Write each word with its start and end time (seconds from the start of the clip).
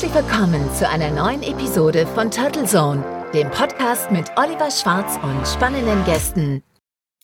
Herzlich 0.00 0.24
willkommen 0.24 0.74
zu 0.74 0.88
einer 0.88 1.10
neuen 1.10 1.42
Episode 1.42 2.06
von 2.06 2.30
Turtle 2.30 2.64
Zone, 2.64 3.04
dem 3.34 3.50
Podcast 3.50 4.10
mit 4.10 4.30
Oliver 4.38 4.70
Schwarz 4.70 5.18
und 5.22 5.46
spannenden 5.46 6.02
Gästen. 6.06 6.62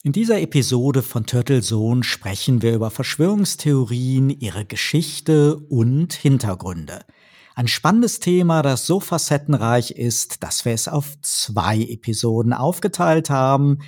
In 0.02 0.12
dieser 0.12 0.42
Episode 0.42 1.00
von 1.00 1.24
Turtle 1.24 1.62
Zone 1.62 2.04
sprechen 2.04 2.60
wir 2.60 2.74
über 2.74 2.90
Verschwörungstheorien, 2.90 4.28
ihre 4.28 4.66
Geschichte 4.66 5.56
und 5.56 6.12
Hintergründe. 6.12 7.06
Ein 7.54 7.66
spannendes 7.66 8.20
Thema, 8.20 8.60
das 8.60 8.86
so 8.86 9.00
facettenreich 9.00 9.92
ist, 9.92 10.42
dass 10.42 10.66
wir 10.66 10.72
es 10.72 10.86
auf 10.86 11.18
zwei 11.22 11.78
Episoden 11.78 12.52
aufgeteilt 12.52 13.30
haben. 13.30 13.78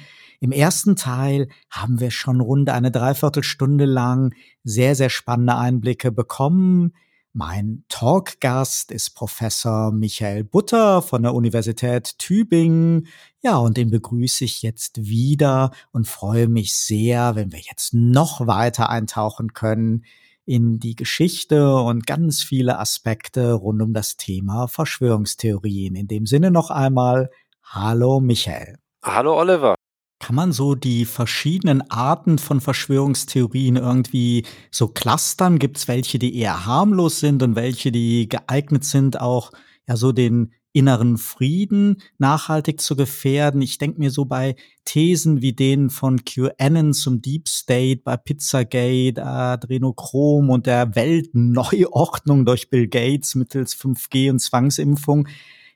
Im 0.40 0.50
ersten 0.50 0.96
Teil 0.96 1.50
haben 1.68 2.00
wir 2.00 2.10
schon 2.10 2.40
rund 2.40 2.70
eine 2.70 2.90
Dreiviertelstunde 2.90 3.84
lang 3.84 4.32
sehr, 4.64 4.94
sehr 4.94 5.10
spannende 5.10 5.56
Einblicke 5.56 6.10
bekommen 6.10 6.94
mein 7.32 7.84
Talkgast 7.88 8.90
ist 8.90 9.10
Professor 9.10 9.92
Michael 9.92 10.44
Butter 10.44 11.02
von 11.02 11.22
der 11.22 11.34
Universität 11.34 12.18
Tübingen. 12.18 13.06
Ja, 13.40 13.58
und 13.58 13.76
den 13.76 13.90
begrüße 13.90 14.44
ich 14.44 14.62
jetzt 14.62 15.06
wieder 15.06 15.70
und 15.92 16.08
freue 16.08 16.48
mich 16.48 16.74
sehr, 16.74 17.34
wenn 17.34 17.52
wir 17.52 17.60
jetzt 17.60 17.94
noch 17.94 18.46
weiter 18.46 18.88
eintauchen 18.88 19.52
können 19.52 20.04
in 20.44 20.78
die 20.78 20.96
Geschichte 20.96 21.76
und 21.76 22.06
ganz 22.06 22.42
viele 22.42 22.78
Aspekte 22.78 23.52
rund 23.52 23.82
um 23.82 23.92
das 23.92 24.16
Thema 24.16 24.66
Verschwörungstheorien. 24.66 25.94
In 25.94 26.08
dem 26.08 26.24
Sinne 26.24 26.50
noch 26.50 26.70
einmal, 26.70 27.30
hallo 27.62 28.20
Michael. 28.20 28.78
Hallo 29.02 29.38
Oliver. 29.38 29.74
Kann 30.20 30.34
man 30.34 30.50
so 30.50 30.74
die 30.74 31.04
verschiedenen 31.04 31.88
Arten 31.90 32.38
von 32.38 32.60
Verschwörungstheorien 32.60 33.76
irgendwie 33.76 34.44
so 34.70 34.88
clustern? 34.88 35.60
Gibt 35.60 35.76
es 35.78 35.86
welche, 35.86 36.18
die 36.18 36.36
eher 36.36 36.66
harmlos 36.66 37.20
sind 37.20 37.42
und 37.42 37.54
welche, 37.54 37.92
die 37.92 38.28
geeignet 38.28 38.84
sind, 38.84 39.20
auch 39.20 39.52
ja 39.86 39.96
so 39.96 40.10
den 40.10 40.52
inneren 40.72 41.18
Frieden 41.18 42.02
nachhaltig 42.18 42.80
zu 42.80 42.96
gefährden? 42.96 43.62
Ich 43.62 43.78
denke 43.78 44.00
mir 44.00 44.10
so 44.10 44.24
bei 44.24 44.56
Thesen 44.84 45.40
wie 45.40 45.52
denen 45.52 45.88
von 45.88 46.24
QAnon 46.24 46.94
zum 46.94 47.22
Deep 47.22 47.48
State, 47.48 48.02
bei 48.04 48.16
Pizzagate, 48.16 49.24
Adrenochrom 49.24 50.50
und 50.50 50.66
der 50.66 50.96
Weltneuordnung 50.96 52.44
durch 52.44 52.70
Bill 52.70 52.88
Gates 52.88 53.36
mittels 53.36 53.76
5G 53.76 54.30
und 54.30 54.40
Zwangsimpfung. 54.40 55.28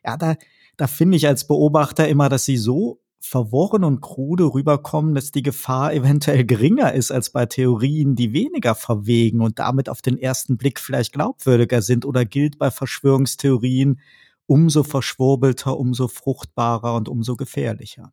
Ja, 0.05 0.17
da, 0.17 0.35
da 0.77 0.89
finde 0.89 1.17
ich 1.17 1.29
als 1.29 1.47
Beobachter 1.47 2.09
immer, 2.09 2.29
dass 2.29 2.45
sie 2.45 2.57
so 2.57 3.02
verworren 3.25 3.85
und 3.85 4.01
krude 4.01 4.53
rüberkommen, 4.53 5.15
dass 5.15 5.33
die 5.33 5.43
Gefahr 5.43 5.93
eventuell 5.95 6.45
geringer 6.45 6.93
ist 6.93 7.11
als 7.11 7.31
bei 7.31 7.47
Theorien, 7.47 8.15
die 8.17 8.33
weniger 8.33 8.75
verwegen 8.75 9.41
und 9.41 9.59
damit 9.59 9.89
auf 9.89 10.03
den 10.03 10.19
ersten 10.19 10.57
Blick 10.57 10.81
vielleicht 10.81 11.13
glaubwürdiger 11.13 11.83
sind 11.83 12.05
oder 12.05 12.25
gilt 12.25 12.59
bei 12.59 12.71
Verschwörungstheorien 12.71 14.01
umso 14.47 14.83
verschwurbelter, 14.83 15.79
umso 15.79 16.09
fruchtbarer 16.09 16.95
und 16.95 17.09
umso 17.09 17.37
gefährlicher. 17.37 18.13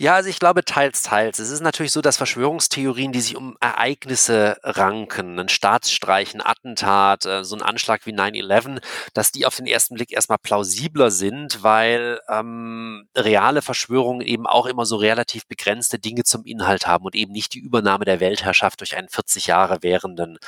Ja, 0.00 0.14
also 0.14 0.30
ich 0.30 0.38
glaube 0.38 0.64
teils, 0.64 1.02
teils. 1.02 1.40
Es 1.40 1.50
ist 1.50 1.60
natürlich 1.60 1.90
so, 1.90 2.00
dass 2.00 2.16
Verschwörungstheorien, 2.16 3.10
die 3.10 3.20
sich 3.20 3.34
um 3.34 3.56
Ereignisse 3.60 4.56
ranken, 4.62 5.40
ein 5.40 5.48
Staatsstreich, 5.48 6.34
ein 6.34 6.40
Attentat, 6.40 7.26
äh, 7.26 7.42
so 7.42 7.56
ein 7.56 7.62
Anschlag 7.62 8.06
wie 8.06 8.12
9-11, 8.12 8.80
dass 9.12 9.32
die 9.32 9.44
auf 9.44 9.56
den 9.56 9.66
ersten 9.66 9.96
Blick 9.96 10.12
erstmal 10.12 10.38
plausibler 10.38 11.10
sind, 11.10 11.64
weil 11.64 12.20
ähm, 12.28 13.08
reale 13.16 13.60
Verschwörungen 13.60 14.24
eben 14.24 14.46
auch 14.46 14.66
immer 14.66 14.86
so 14.86 14.94
relativ 14.94 15.48
begrenzte 15.48 15.98
Dinge 15.98 16.22
zum 16.22 16.44
Inhalt 16.44 16.86
haben 16.86 17.04
und 17.04 17.16
eben 17.16 17.32
nicht 17.32 17.54
die 17.54 17.58
Übernahme 17.58 18.04
der 18.04 18.20
Weltherrschaft 18.20 18.78
durch 18.78 18.96
einen 18.96 19.08
40 19.08 19.48
Jahre 19.48 19.82
währenden, 19.82 20.38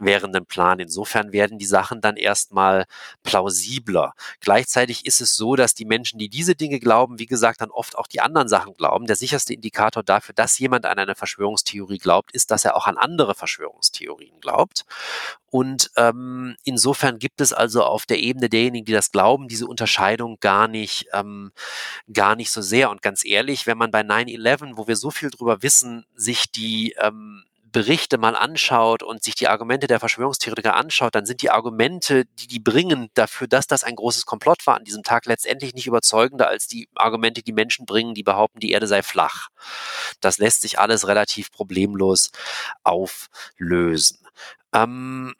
währenden 0.00 0.44
Plan. 0.44 0.80
Insofern 0.80 1.32
werden 1.32 1.56
die 1.56 1.64
Sachen 1.64 2.02
dann 2.02 2.18
erstmal 2.18 2.84
plausibler. 3.22 4.12
Gleichzeitig 4.40 5.06
ist 5.06 5.22
es 5.22 5.34
so, 5.34 5.56
dass 5.56 5.72
die 5.72 5.86
Menschen, 5.86 6.18
die 6.18 6.28
diese 6.28 6.54
Dinge 6.54 6.78
glauben, 6.78 7.18
wie 7.18 7.24
gesagt, 7.24 7.62
dann 7.62 7.70
oft 7.70 7.96
auch 7.96 8.06
die 8.06 8.20
anderen 8.20 8.48
Sachen 8.48 8.74
glauben. 8.82 9.06
Der 9.06 9.14
sicherste 9.14 9.54
Indikator 9.54 10.02
dafür, 10.02 10.34
dass 10.34 10.58
jemand 10.58 10.86
an 10.86 10.98
eine 10.98 11.14
Verschwörungstheorie 11.14 11.98
glaubt, 11.98 12.32
ist, 12.32 12.50
dass 12.50 12.64
er 12.64 12.76
auch 12.76 12.88
an 12.88 12.98
andere 12.98 13.36
Verschwörungstheorien 13.36 14.40
glaubt. 14.40 14.84
Und 15.50 15.92
ähm, 15.96 16.56
insofern 16.64 17.20
gibt 17.20 17.40
es 17.40 17.52
also 17.52 17.84
auf 17.84 18.06
der 18.06 18.18
Ebene 18.18 18.48
derjenigen, 18.48 18.84
die 18.84 18.92
das 18.92 19.12
glauben, 19.12 19.46
diese 19.46 19.68
Unterscheidung 19.68 20.38
gar 20.40 20.66
nicht, 20.66 21.06
ähm, 21.12 21.52
gar 22.12 22.34
nicht 22.34 22.50
so 22.50 22.60
sehr. 22.60 22.90
Und 22.90 23.02
ganz 23.02 23.24
ehrlich, 23.24 23.68
wenn 23.68 23.78
man 23.78 23.92
bei 23.92 24.00
9-11, 24.00 24.72
wo 24.74 24.88
wir 24.88 24.96
so 24.96 25.12
viel 25.12 25.30
drüber 25.30 25.62
wissen, 25.62 26.04
sich 26.16 26.50
die 26.50 26.96
ähm, 26.98 27.44
Berichte 27.72 28.18
mal 28.18 28.36
anschaut 28.36 29.02
und 29.02 29.24
sich 29.24 29.34
die 29.34 29.48
Argumente 29.48 29.86
der 29.86 29.98
Verschwörungstheoretiker 29.98 30.74
anschaut, 30.74 31.14
dann 31.14 31.26
sind 31.26 31.42
die 31.42 31.50
Argumente, 31.50 32.26
die 32.26 32.46
die 32.46 32.60
bringen 32.60 33.08
dafür, 33.14 33.48
dass 33.48 33.66
das 33.66 33.82
ein 33.82 33.96
großes 33.96 34.26
Komplott 34.26 34.66
war 34.66 34.76
an 34.76 34.84
diesem 34.84 35.02
Tag, 35.02 35.26
letztendlich 35.26 35.74
nicht 35.74 35.86
überzeugender 35.86 36.48
als 36.48 36.68
die 36.68 36.88
Argumente, 36.94 37.42
die 37.42 37.52
Menschen 37.52 37.86
bringen, 37.86 38.14
die 38.14 38.22
behaupten, 38.22 38.60
die 38.60 38.72
Erde 38.72 38.86
sei 38.86 39.02
flach. 39.02 39.48
Das 40.20 40.38
lässt 40.38 40.62
sich 40.62 40.78
alles 40.78 41.08
relativ 41.08 41.50
problemlos 41.50 42.30
auflösen. 42.84 44.18
Ähm, 44.74 45.34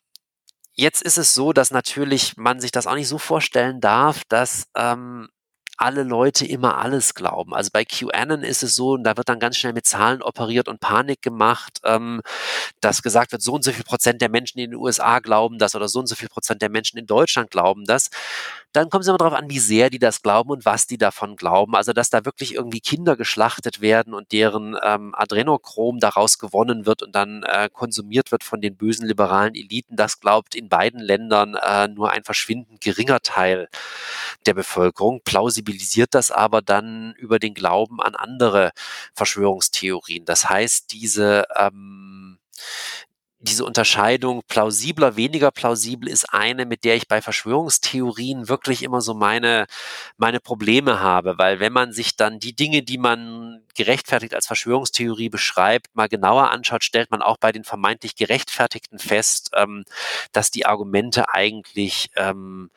Jetzt 0.74 1.02
ist 1.02 1.18
es 1.18 1.34
so, 1.34 1.52
dass 1.52 1.70
natürlich 1.70 2.38
man 2.38 2.58
sich 2.58 2.72
das 2.72 2.86
auch 2.86 2.94
nicht 2.94 3.08
so 3.08 3.18
vorstellen 3.18 3.82
darf, 3.82 4.22
dass 4.28 4.68
ähm, 4.74 5.28
alle 5.82 6.04
Leute 6.04 6.46
immer 6.46 6.78
alles 6.78 7.14
glauben. 7.14 7.54
Also 7.54 7.70
bei 7.72 7.84
QAnon 7.84 8.42
ist 8.42 8.62
es 8.62 8.74
so, 8.74 8.92
und 8.92 9.04
da 9.04 9.16
wird 9.16 9.28
dann 9.28 9.40
ganz 9.40 9.56
schnell 9.56 9.72
mit 9.72 9.86
Zahlen 9.86 10.22
operiert 10.22 10.68
und 10.68 10.80
Panik 10.80 11.22
gemacht, 11.22 11.80
ähm, 11.84 12.22
dass 12.80 13.02
gesagt 13.02 13.32
wird, 13.32 13.42
so 13.42 13.52
und 13.52 13.64
so 13.64 13.72
viel 13.72 13.84
Prozent 13.84 14.22
der 14.22 14.28
Menschen 14.28 14.58
in 14.58 14.70
den 14.70 14.80
USA 14.80 15.18
glauben 15.18 15.58
das 15.58 15.74
oder 15.74 15.88
so 15.88 15.98
und 15.98 16.06
so 16.06 16.14
viel 16.14 16.28
Prozent 16.28 16.62
der 16.62 16.70
Menschen 16.70 16.98
in 16.98 17.06
Deutschland 17.06 17.50
glauben 17.50 17.84
das 17.84 18.10
dann 18.72 18.88
kommt 18.88 19.02
es 19.02 19.08
immer 19.08 19.18
darauf 19.18 19.34
an, 19.34 19.50
wie 19.50 19.58
sehr 19.58 19.90
die 19.90 19.98
das 19.98 20.22
glauben 20.22 20.50
und 20.50 20.64
was 20.64 20.86
die 20.86 20.96
davon 20.96 21.36
glauben. 21.36 21.76
Also, 21.76 21.92
dass 21.92 22.08
da 22.08 22.24
wirklich 22.24 22.54
irgendwie 22.54 22.80
Kinder 22.80 23.16
geschlachtet 23.16 23.82
werden 23.82 24.14
und 24.14 24.32
deren 24.32 24.76
ähm, 24.82 25.14
Adrenochrom 25.14 25.98
daraus 25.98 26.38
gewonnen 26.38 26.86
wird 26.86 27.02
und 27.02 27.14
dann 27.14 27.42
äh, 27.42 27.68
konsumiert 27.70 28.32
wird 28.32 28.44
von 28.44 28.62
den 28.62 28.76
bösen 28.76 29.06
liberalen 29.06 29.54
Eliten, 29.54 29.96
das 29.96 30.20
glaubt 30.20 30.54
in 30.54 30.68
beiden 30.70 31.00
Ländern 31.00 31.54
äh, 31.54 31.88
nur 31.88 32.12
ein 32.12 32.24
verschwindend 32.24 32.80
geringer 32.80 33.20
Teil 33.20 33.68
der 34.46 34.54
Bevölkerung, 34.54 35.20
plausibilisiert 35.72 36.14
das 36.14 36.30
aber 36.30 36.62
dann 36.62 37.14
über 37.18 37.38
den 37.38 37.54
Glauben 37.54 38.00
an 38.00 38.14
andere 38.14 38.72
Verschwörungstheorien. 39.14 40.24
Das 40.24 40.48
heißt, 40.48 40.92
diese 40.92 41.44
ähm, 41.56 42.38
diese 43.44 43.64
Unterscheidung 43.64 44.42
plausibler, 44.46 45.16
weniger 45.16 45.50
plausibel 45.50 46.08
ist 46.08 46.32
eine, 46.32 46.64
mit 46.64 46.84
der 46.84 46.94
ich 46.94 47.08
bei 47.08 47.20
Verschwörungstheorien 47.20 48.48
wirklich 48.48 48.84
immer 48.84 49.00
so 49.00 49.14
meine, 49.14 49.66
meine 50.16 50.38
Probleme 50.38 51.00
habe, 51.00 51.38
weil 51.38 51.58
wenn 51.58 51.72
man 51.72 51.92
sich 51.92 52.14
dann 52.14 52.38
die 52.38 52.54
Dinge, 52.54 52.84
die 52.84 52.98
man 52.98 53.64
gerechtfertigt 53.74 54.34
als 54.34 54.46
Verschwörungstheorie 54.46 55.28
beschreibt, 55.28 55.88
mal 55.96 56.08
genauer 56.08 56.52
anschaut, 56.52 56.84
stellt 56.84 57.10
man 57.10 57.20
auch 57.20 57.36
bei 57.36 57.50
den 57.50 57.64
vermeintlich 57.64 58.14
gerechtfertigten 58.14 59.00
fest, 59.00 59.50
ähm, 59.56 59.84
dass 60.30 60.52
die 60.52 60.64
Argumente 60.64 61.34
eigentlich 61.34 62.10
ähm, 62.14 62.70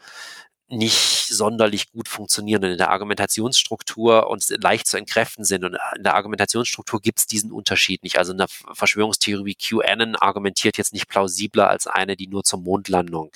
nicht 0.67 1.27
sonderlich 1.27 1.91
gut 1.91 2.07
funktionieren 2.07 2.63
und 2.63 2.71
in 2.71 2.77
der 2.77 2.89
Argumentationsstruktur 2.89 4.29
und 4.29 4.43
leicht 4.61 4.87
zu 4.87 4.97
entkräften 4.97 5.43
sind. 5.43 5.63
Und 5.63 5.77
in 5.95 6.03
der 6.03 6.15
Argumentationsstruktur 6.15 7.01
gibt 7.01 7.19
es 7.19 7.27
diesen 7.27 7.51
Unterschied 7.51 8.03
nicht. 8.03 8.17
Also 8.17 8.33
eine 8.33 8.45
Verschwörungstheorie 8.47 9.45
wie 9.45 9.55
QAnon 9.55 10.15
argumentiert 10.15 10.77
jetzt 10.77 10.93
nicht 10.93 11.07
plausibler 11.07 11.69
als 11.69 11.87
eine, 11.87 12.15
die 12.15 12.27
nur 12.27 12.43
zur 12.43 12.59
Mondlandung 12.59 13.31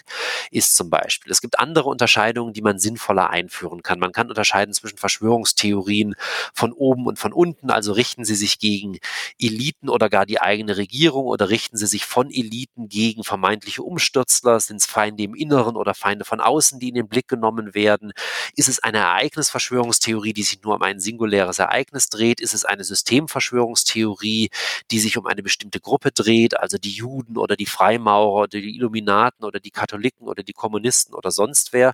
ist 0.52 0.76
zum 0.76 0.90
Beispiel. 0.90 1.32
Es 1.32 1.42
gibt 1.42 1.60
andere 1.60 1.90
Unterscheidungen, 1.90 2.54
die 2.54 2.62
man 2.62 2.80
sinnvoller 2.80 3.30
einführen 3.30 3.84
kann. 3.84 4.00
Man 4.00 4.12
kann 4.12 4.30
unterscheiden 4.30 4.74
zwischen 4.74 4.98
Verschwörungstheorien 4.98 6.16
von 6.54 6.74
oben 6.74 7.06
und 7.06 7.20
von 7.20 7.34
unten. 7.34 7.70
Also 7.70 7.94
richten 7.94 8.26
sie 8.26 8.36
sich 8.36 8.60
gegen 8.60 8.98
Eliten 9.40 9.90
oder 9.90 10.10
gar 10.10 10.26
die 10.26 10.42
eigene 10.42 10.78
Regierung 10.78 11.26
oder 11.26 11.50
richten 11.50 11.78
sie 11.78 11.88
sich 11.88 12.06
von 12.06 12.32
Eliten 12.32 12.90
gegen 12.90 13.24
vermeintliche 13.24 13.84
Umstürzler? 13.84 14.60
Sind 14.60 14.78
es 14.78 14.86
Feinde 14.86 15.24
im 15.24 15.36
Inneren 15.36 15.76
oder 15.76 15.94
Feinde 15.94 16.26
von 16.26 16.40
außen, 16.40 16.80
die 16.80 16.90
in 16.90 16.96
den 16.96 17.08
Blick 17.08 17.19
Blick 17.20 17.28
genommen 17.28 17.74
werden? 17.76 18.14
Ist 18.56 18.70
es 18.70 18.80
eine 18.80 19.00
Ereignisverschwörungstheorie, 19.00 20.34
die 20.34 20.44
sich 20.44 20.62
nur 20.64 20.76
um 20.76 20.82
ein 20.82 21.00
singuläres 21.00 21.60
Ereignis 21.60 22.08
dreht? 22.08 22.40
Ist 22.40 22.54
es 22.54 22.64
eine 22.64 22.84
Systemverschwörungstheorie, 22.84 24.50
die 24.92 25.00
sich 25.00 25.18
um 25.18 25.26
eine 25.26 25.44
bestimmte 25.44 25.82
Gruppe 25.82 26.12
dreht, 26.12 26.58
also 26.58 26.78
die 26.78 26.92
Juden 26.92 27.38
oder 27.38 27.58
die 27.58 27.66
Freimaurer 27.66 28.44
oder 28.44 28.60
die 28.62 28.76
Illuminaten 28.76 29.46
oder 29.46 29.60
die 29.60 29.72
Katholiken 29.72 30.28
oder 30.28 30.44
die 30.44 30.54
Kommunisten 30.54 31.14
oder 31.14 31.32
sonst 31.32 31.74
wer? 31.74 31.94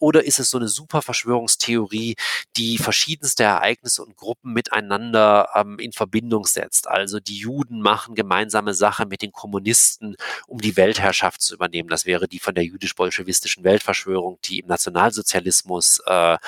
Oder 0.00 0.24
ist 0.24 0.38
es 0.38 0.48
so 0.48 0.56
eine 0.56 0.68
super 0.68 1.02
Verschwörungstheorie, 1.02 2.16
die 2.56 2.78
verschiedenste 2.78 3.44
Ereignisse 3.44 4.02
und 4.02 4.16
Gruppen 4.16 4.54
miteinander 4.54 5.50
ähm, 5.54 5.78
in 5.78 5.92
Verbindung 5.92 6.46
setzt? 6.46 6.88
Also 6.88 7.20
die 7.20 7.36
Juden 7.36 7.82
machen 7.82 8.14
gemeinsame 8.14 8.72
Sache 8.72 9.04
mit 9.04 9.20
den 9.20 9.30
Kommunisten, 9.30 10.16
um 10.46 10.58
die 10.58 10.76
Weltherrschaft 10.78 11.42
zu 11.42 11.54
übernehmen. 11.54 11.90
Das 11.90 12.06
wäre 12.06 12.28
die 12.28 12.38
von 12.38 12.54
der 12.54 12.64
jüdisch-bolschewistischen 12.64 13.62
Weltverschwörung, 13.62 14.38
die 14.44 14.59
im 14.60 14.68
Nationalsozialismus 14.68 16.00
äh, 16.06 16.38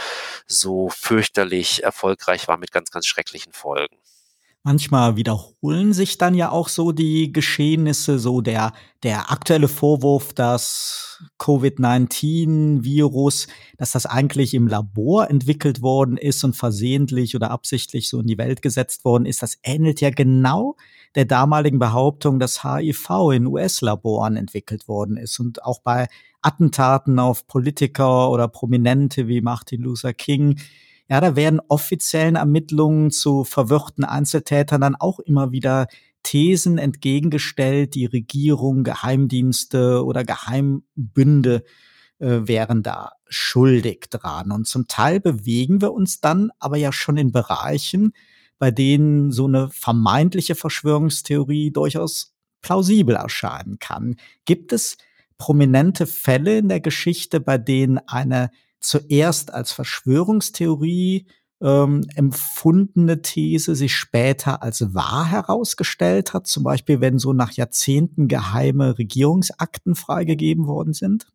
so 0.47 0.91
fürchterlich 0.91 1.83
erfolgreich 1.83 2.49
war 2.49 2.59
mit 2.59 2.73
ganz, 2.73 2.91
ganz 2.91 3.07
schrecklichen 3.07 3.53
Folgen. 3.53 3.97
Manchmal 4.65 5.17
wiederholen 5.17 5.93
sich 5.93 6.19
dann 6.19 6.35
ja 6.35 6.51
auch 6.51 6.69
so 6.69 6.93
die 6.93 7.33
Geschehnisse, 7.33 8.21
so 8.21 8.41
der, 8.41 8.73
der 9.03 9.33
aktuelle 9.33 9.67
Vorwurf, 9.67 10.33
dass 10.35 11.21
Covid-19-Virus, 11.39 13.49
dass 13.77 13.91
das 13.91 14.07
eigentlich 14.07 14.55
im 14.55 14.69
Labor 14.69 15.29
entwickelt 15.29 15.83
worden 15.83 16.17
ist 16.17 16.45
und 16.45 16.55
versehentlich 16.55 17.35
oder 17.35 17.51
absichtlich 17.51 18.09
so 18.09 18.21
in 18.21 18.29
die 18.29 18.39
Welt 18.39 18.63
gesetzt 18.63 19.05
worden 19.05 19.27
ist, 19.27 19.43
das 19.43 19.59
ähnelt 19.65 20.01
ja 20.01 20.11
genau 20.11 20.77
der 21.17 21.25
damaligen 21.25 21.81
Behauptung, 21.81 22.39
dass 22.39 22.63
HIV 22.63 23.33
in 23.33 23.47
US-Laboren 23.47 24.37
entwickelt 24.37 24.87
worden 24.87 25.17
ist 25.17 25.41
und 25.41 25.65
auch 25.65 25.81
bei 25.81 26.07
Attentaten 26.43 27.19
auf 27.19 27.47
Politiker 27.47 28.31
oder 28.31 28.49
Prominente 28.49 29.29
wie 29.29 29.41
Martin 29.41 29.83
Luther 29.83 30.13
King 30.13 30.59
ja, 31.13 31.21
da 31.21 31.37
werden 31.37 31.61
offiziellen 31.69 32.37
Ermittlungen 32.37 33.11
zu 33.11 33.45
verwirrten 33.45 34.03
Einzeltätern 34.03 34.81
dann 34.81 34.95
auch 34.95 35.19
immer 35.19 35.53
wieder 35.53 35.89
Thesen 36.23 36.79
entgegengestellt, 36.79 37.95
die 37.95 38.07
Regierung, 38.07 38.83
Geheimdienste 38.83 40.07
oder 40.07 40.25
Geheimbünde 40.25 41.65
äh, 42.19 42.41
wären 42.45 42.83
da 42.83 43.13
schuldig 43.29 44.07
dran. 44.09 44.53
Und 44.53 44.67
zum 44.67 44.89
Teil 44.89 45.21
bewegen 45.21 45.83
wir 45.83 45.93
uns 45.93 46.23
dann 46.23 46.51
aber 46.59 46.79
ja 46.79 46.93
schon 46.93 47.19
in 47.19 47.31
Bereichen, 47.31 48.15
bei 48.59 48.71
denen 48.71 49.33
so 49.33 49.47
eine 49.47 49.69
vermeintliche 49.69 50.55
Verschwörungstheorie 50.55 51.73
durchaus 51.73 52.33
plausibel 52.63 53.17
erscheinen 53.17 53.79
kann. 53.79 54.17
Gibt 54.47 54.73
es 54.73 54.97
prominente 55.43 56.07
Fälle 56.07 56.59
in 56.59 56.69
der 56.69 56.79
Geschichte, 56.79 57.41
bei 57.41 57.59
denen 57.59 57.99
eine 58.07 58.53
zuerst 58.79 59.53
als 59.53 59.73
Verschwörungstheorie 59.73 61.27
ähm, 61.61 62.07
empfundene 62.15 63.23
These 63.23 63.75
sich 63.75 63.97
später 63.97 64.63
als 64.63 64.95
wahr 64.95 65.29
herausgestellt 65.29 66.33
hat, 66.33 66.47
zum 66.47 66.63
Beispiel 66.63 67.01
wenn 67.01 67.19
so 67.19 67.33
nach 67.33 67.51
Jahrzehnten 67.51 68.29
geheime 68.29 68.99
Regierungsakten 68.99 69.97
freigegeben 69.97 70.69
worden 70.69 70.93
sind? 70.93 71.27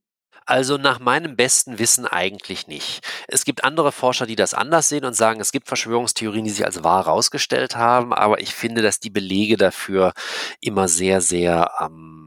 Also 0.46 0.78
nach 0.78 1.02
meinem 1.02 1.36
besten 1.36 1.78
Wissen 1.78 2.06
eigentlich 2.06 2.68
nicht. 2.68 3.06
Es 3.28 3.44
gibt 3.44 3.66
andere 3.66 3.92
Forscher, 3.92 4.26
die 4.26 4.38
das 4.38 4.54
anders 4.54 4.88
sehen 4.88 5.04
und 5.04 5.18
sagen, 5.18 5.42
es 5.42 5.52
gibt 5.52 5.68
Verschwörungstheorien, 5.68 6.46
die 6.46 6.52
sich 6.52 6.66
als 6.66 6.82
wahr 6.82 7.04
herausgestellt 7.04 7.76
haben, 7.76 8.14
aber 8.14 8.40
ich 8.40 8.56
finde, 8.56 8.82
dass 8.82 9.02
die 9.02 9.10
Belege 9.10 9.58
dafür 9.58 10.14
immer 10.62 10.88
sehr, 10.88 11.20
sehr 11.20 11.72
ähm, 11.82 12.27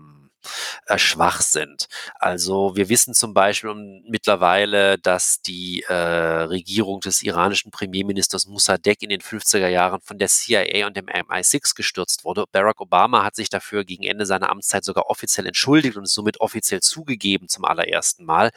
äh, 0.87 0.99
schwach 0.99 1.41
sind. 1.41 1.87
Also 2.19 2.77
wir 2.77 2.89
wissen 2.89 3.15
zum 3.15 3.35
Beispiel 3.35 3.75
mittlerweile, 4.09 4.99
dass 4.99 5.41
die 5.43 5.83
äh, 5.89 5.95
Regierung 5.95 7.01
des 7.01 7.23
iranischen 7.23 7.71
Premierministers 7.71 8.47
Mossadegh 8.47 9.03
in 9.03 9.11
den 9.11 9.21
50er 9.21 9.69
Jahren 9.69 10.01
von 10.01 10.19
der 10.19 10.29
CIA 10.29 10.87
und 10.87 10.97
dem 10.97 11.07
MI6 11.07 11.75
gestürzt 11.75 12.25
wurde. 12.25 12.45
Barack 12.53 12.81
Obama 12.81 13.25
hat 13.25 13.37
sich 13.37 13.49
dafür 13.49 13.85
gegen 13.85 14.05
Ende 14.05 14.27
seiner 14.27 14.51
Amtszeit 14.51 14.85
sogar 14.85 15.09
offiziell 15.09 15.47
entschuldigt 15.47 15.97
und 15.97 16.09
somit 16.09 16.41
offiziell 16.41 16.81
zugegeben 16.81 17.49
zum 17.49 17.65
allerersten 17.65 18.25
Mal. 18.25 18.51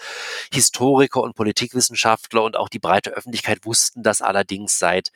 Historiker 0.51 1.21
und 1.21 1.35
Politikwissenschaftler 1.35 2.43
und 2.43 2.57
auch 2.57 2.69
die 2.69 2.79
breite 2.79 3.11
Öffentlichkeit 3.11 3.65
wussten 3.65 4.03
das 4.03 4.21
allerdings 4.21 4.79
seit, 4.79 5.11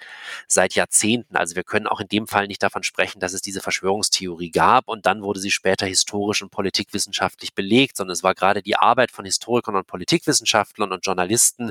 seit 0.47 0.75
Jahrzehnten. 0.75 1.35
Also 1.35 1.55
wir 1.55 1.63
können 1.63 1.87
auch 1.87 1.99
in 1.99 2.07
dem 2.07 2.27
Fall 2.27 2.47
nicht 2.47 2.63
davon 2.63 2.83
sprechen, 2.83 3.19
dass 3.19 3.33
es 3.33 3.41
diese 3.41 3.61
Verschwörungstheorie 3.61 4.51
gab 4.51 4.87
und 4.87 5.05
dann 5.05 5.21
wurde 5.21 5.39
sie 5.39 5.51
später 5.51 5.85
historisch 5.85 6.41
und 6.41 6.51
politikwissenschaftlich 6.57 7.53
belegt, 7.53 7.97
sondern 7.97 8.13
es 8.13 8.23
war 8.23 8.33
gerade 8.33 8.63
die 8.63 8.75
Arbeit 8.75 9.11
von 9.11 9.25
Historikern 9.25 9.75
und 9.75 9.85
Politikwissenschaftlern 9.85 10.91
und 10.91 11.05
Journalisten, 11.05 11.69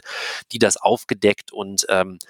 die 0.53 0.61
das 0.61 0.77
aufgedeckt 0.77 1.51
und 1.53 1.87
ähm, 1.89 2.21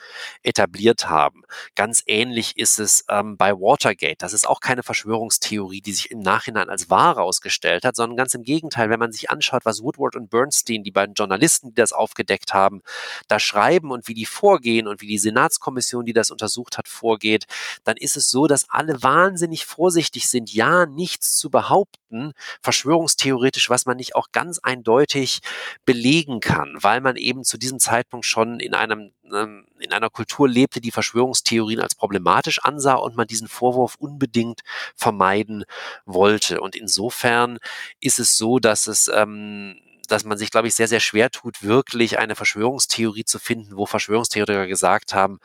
etabliert 0.42 1.10
haben. 1.10 1.42
Ganz 1.74 2.02
ähnlich 2.06 2.56
ist 2.56 2.78
es 2.78 3.04
ähm, 3.10 3.36
bei 3.36 3.52
Watergate. 3.52 4.16
Das 4.20 4.32
ist 4.32 4.48
auch 4.48 4.60
keine 4.60 4.82
Verschwörungstheorie, 4.82 5.82
die 5.82 5.92
sich 5.92 6.10
im 6.10 6.20
Nachhinein 6.20 6.70
als 6.70 6.88
wahr 6.88 7.16
herausgestellt 7.16 7.84
hat, 7.84 7.94
sondern 7.94 8.16
ganz 8.16 8.32
im 8.32 8.42
Gegenteil, 8.42 8.88
wenn 8.88 9.00
man 9.00 9.12
sich 9.12 9.28
anschaut, 9.28 9.66
was 9.66 9.82
Woodward 9.82 10.16
und 10.16 10.30
Bernstein, 10.30 10.82
die 10.82 10.90
beiden 10.90 11.14
Journalisten, 11.14 11.68
die 11.68 11.74
das 11.74 11.92
aufgedeckt 11.92 12.54
haben, 12.54 12.80
da 13.28 13.38
schreiben 13.38 13.90
und 13.90 14.08
wie 14.08 14.14
die 14.14 14.24
vorgehen 14.24 14.88
und 14.88 15.02
wie 15.02 15.08
die 15.08 15.18
Senatskommission, 15.18 16.06
die 16.06 16.14
das 16.14 16.30
untersucht 16.30 16.78
hat, 16.78 16.88
vorgeht, 16.88 17.44
dann 17.84 17.98
ist 17.98 18.16
es 18.16 18.30
so, 18.30 18.46
dass 18.46 18.70
alle 18.70 19.02
wahnsinnig 19.02 19.66
vorsichtig 19.66 20.26
sind, 20.30 20.54
ja 20.54 20.86
nichts 20.86 21.36
zu 21.36 21.50
behaupten, 21.50 22.32
verschwörungstheoretisch, 22.62 23.70
was 23.70 23.86
man 23.86 23.96
nicht 23.96 24.14
auch 24.14 24.32
ganz 24.32 24.58
eindeutig 24.58 25.40
belegen 25.84 26.40
kann, 26.40 26.76
weil 26.80 27.00
man 27.00 27.16
eben 27.16 27.44
zu 27.44 27.58
diesem 27.58 27.78
Zeitpunkt 27.78 28.26
schon 28.26 28.60
in 28.60 28.74
einem 28.74 29.12
ähm, 29.32 29.66
in 29.78 29.92
einer 29.92 30.10
Kultur 30.10 30.48
lebte, 30.48 30.80
die 30.80 30.90
Verschwörungstheorien 30.90 31.80
als 31.80 31.94
problematisch 31.94 32.62
ansah 32.62 32.94
und 32.94 33.16
man 33.16 33.26
diesen 33.26 33.48
Vorwurf 33.48 33.96
unbedingt 33.98 34.62
vermeiden 34.94 35.64
wollte. 36.04 36.60
Und 36.60 36.76
insofern 36.76 37.58
ist 38.00 38.18
es 38.18 38.36
so, 38.36 38.58
dass 38.58 38.86
es 38.86 39.10
ähm, 39.12 39.76
dass 40.06 40.24
man 40.24 40.38
sich, 40.38 40.50
glaube 40.50 40.68
ich, 40.68 40.74
sehr, 40.74 40.88
sehr 40.88 41.00
schwer 41.00 41.30
tut, 41.30 41.62
wirklich 41.62 42.18
eine 42.18 42.34
Verschwörungstheorie 42.34 43.24
zu 43.24 43.38
finden, 43.38 43.76
wo 43.76 43.86
Verschwörungstheoretiker 43.86 44.66
gesagt 44.66 45.14
haben, 45.14 45.38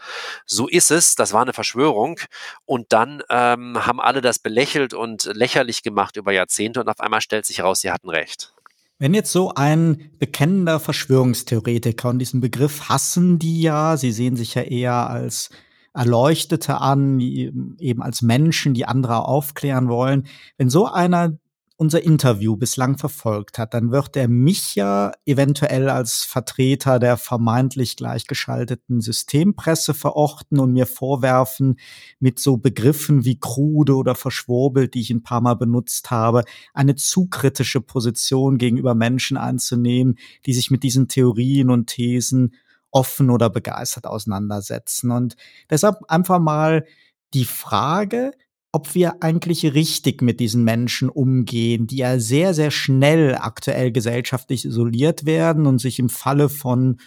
so 0.45 0.67
ist 0.67 0.91
es, 0.91 1.15
das 1.15 1.33
war 1.33 1.41
eine 1.41 1.53
Verschwörung. 1.53 2.19
Und 2.65 2.93
dann 2.93 3.23
ähm, 3.29 3.85
haben 3.85 3.99
alle 3.99 4.21
das 4.21 4.39
belächelt 4.39 4.93
und 4.93 5.29
lächerlich 5.33 5.83
gemacht 5.83 6.17
über 6.17 6.31
Jahrzehnte 6.31 6.79
und 6.79 6.89
auf 6.89 6.99
einmal 6.99 7.21
stellt 7.21 7.45
sich 7.45 7.59
heraus, 7.59 7.81
sie 7.81 7.91
hatten 7.91 8.09
recht. 8.09 8.53
Wenn 8.99 9.15
jetzt 9.15 9.31
so 9.31 9.53
ein 9.55 10.11
bekennender 10.19 10.79
Verschwörungstheoretiker 10.79 12.09
und 12.09 12.19
diesen 12.19 12.39
Begriff 12.39 12.87
hassen 12.87 13.39
die 13.39 13.61
ja, 13.61 13.97
sie 13.97 14.11
sehen 14.11 14.35
sich 14.35 14.53
ja 14.53 14.61
eher 14.61 15.09
als 15.09 15.49
Erleuchtete 15.93 16.79
an, 16.79 17.19
eben 17.19 18.01
als 18.01 18.21
Menschen, 18.21 18.73
die 18.73 18.85
andere 18.85 19.25
aufklären 19.25 19.89
wollen. 19.89 20.27
Wenn 20.57 20.69
so 20.69 20.85
einer 20.85 21.33
unser 21.81 22.03
Interview 22.03 22.55
bislang 22.57 22.99
verfolgt 22.99 23.57
hat, 23.57 23.73
dann 23.73 23.91
wird 23.91 24.15
er 24.15 24.27
mich 24.27 24.75
ja 24.75 25.13
eventuell 25.25 25.89
als 25.89 26.23
Vertreter 26.23 26.99
der 26.99 27.17
vermeintlich 27.17 27.97
gleichgeschalteten 27.97 29.01
Systempresse 29.01 29.95
verorten 29.95 30.59
und 30.59 30.73
mir 30.73 30.85
vorwerfen, 30.85 31.79
mit 32.19 32.39
so 32.39 32.57
Begriffen 32.57 33.25
wie 33.25 33.39
krude 33.39 33.95
oder 33.95 34.13
verschwurbelt, 34.13 34.93
die 34.93 35.01
ich 35.01 35.09
ein 35.09 35.23
paar 35.23 35.41
Mal 35.41 35.55
benutzt 35.55 36.11
habe, 36.11 36.43
eine 36.75 36.93
zu 36.93 37.25
kritische 37.25 37.81
Position 37.81 38.59
gegenüber 38.59 38.93
Menschen 38.93 39.35
einzunehmen, 39.37 40.19
die 40.45 40.53
sich 40.53 40.69
mit 40.69 40.83
diesen 40.83 41.07
Theorien 41.07 41.71
und 41.71 41.87
Thesen 41.87 42.53
offen 42.91 43.31
oder 43.31 43.49
begeistert 43.49 44.05
auseinandersetzen. 44.05 45.09
Und 45.09 45.35
deshalb 45.67 45.95
einfach 46.09 46.37
mal 46.37 46.85
die 47.33 47.45
Frage, 47.45 48.33
ob 48.71 48.95
wir 48.95 49.21
eigentlich 49.21 49.73
richtig 49.73 50.21
mit 50.21 50.39
diesen 50.39 50.63
Menschen 50.63 51.09
umgehen, 51.09 51.87
die 51.87 51.97
ja 51.97 52.19
sehr, 52.19 52.53
sehr 52.53 52.71
schnell 52.71 53.35
aktuell 53.35 53.91
gesellschaftlich 53.91 54.65
isoliert 54.65 55.25
werden 55.25 55.65
und 55.67 55.79
sich 55.79 55.99
im 55.99 56.09
Falle 56.09 56.47
von 56.47 56.97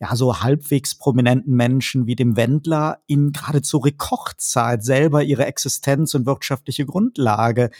ja, 0.00 0.16
so 0.16 0.40
halbwegs 0.40 0.96
prominenten 0.96 1.54
Menschen 1.54 2.06
wie 2.06 2.16
dem 2.16 2.36
Wendler 2.36 2.98
in 3.06 3.30
geradezu 3.30 3.78
Rekordzeit 3.78 4.82
selber 4.82 5.22
ihre 5.22 5.46
Existenz 5.46 6.14
und 6.14 6.26
wirtschaftliche 6.26 6.86
Grundlage 6.86 7.70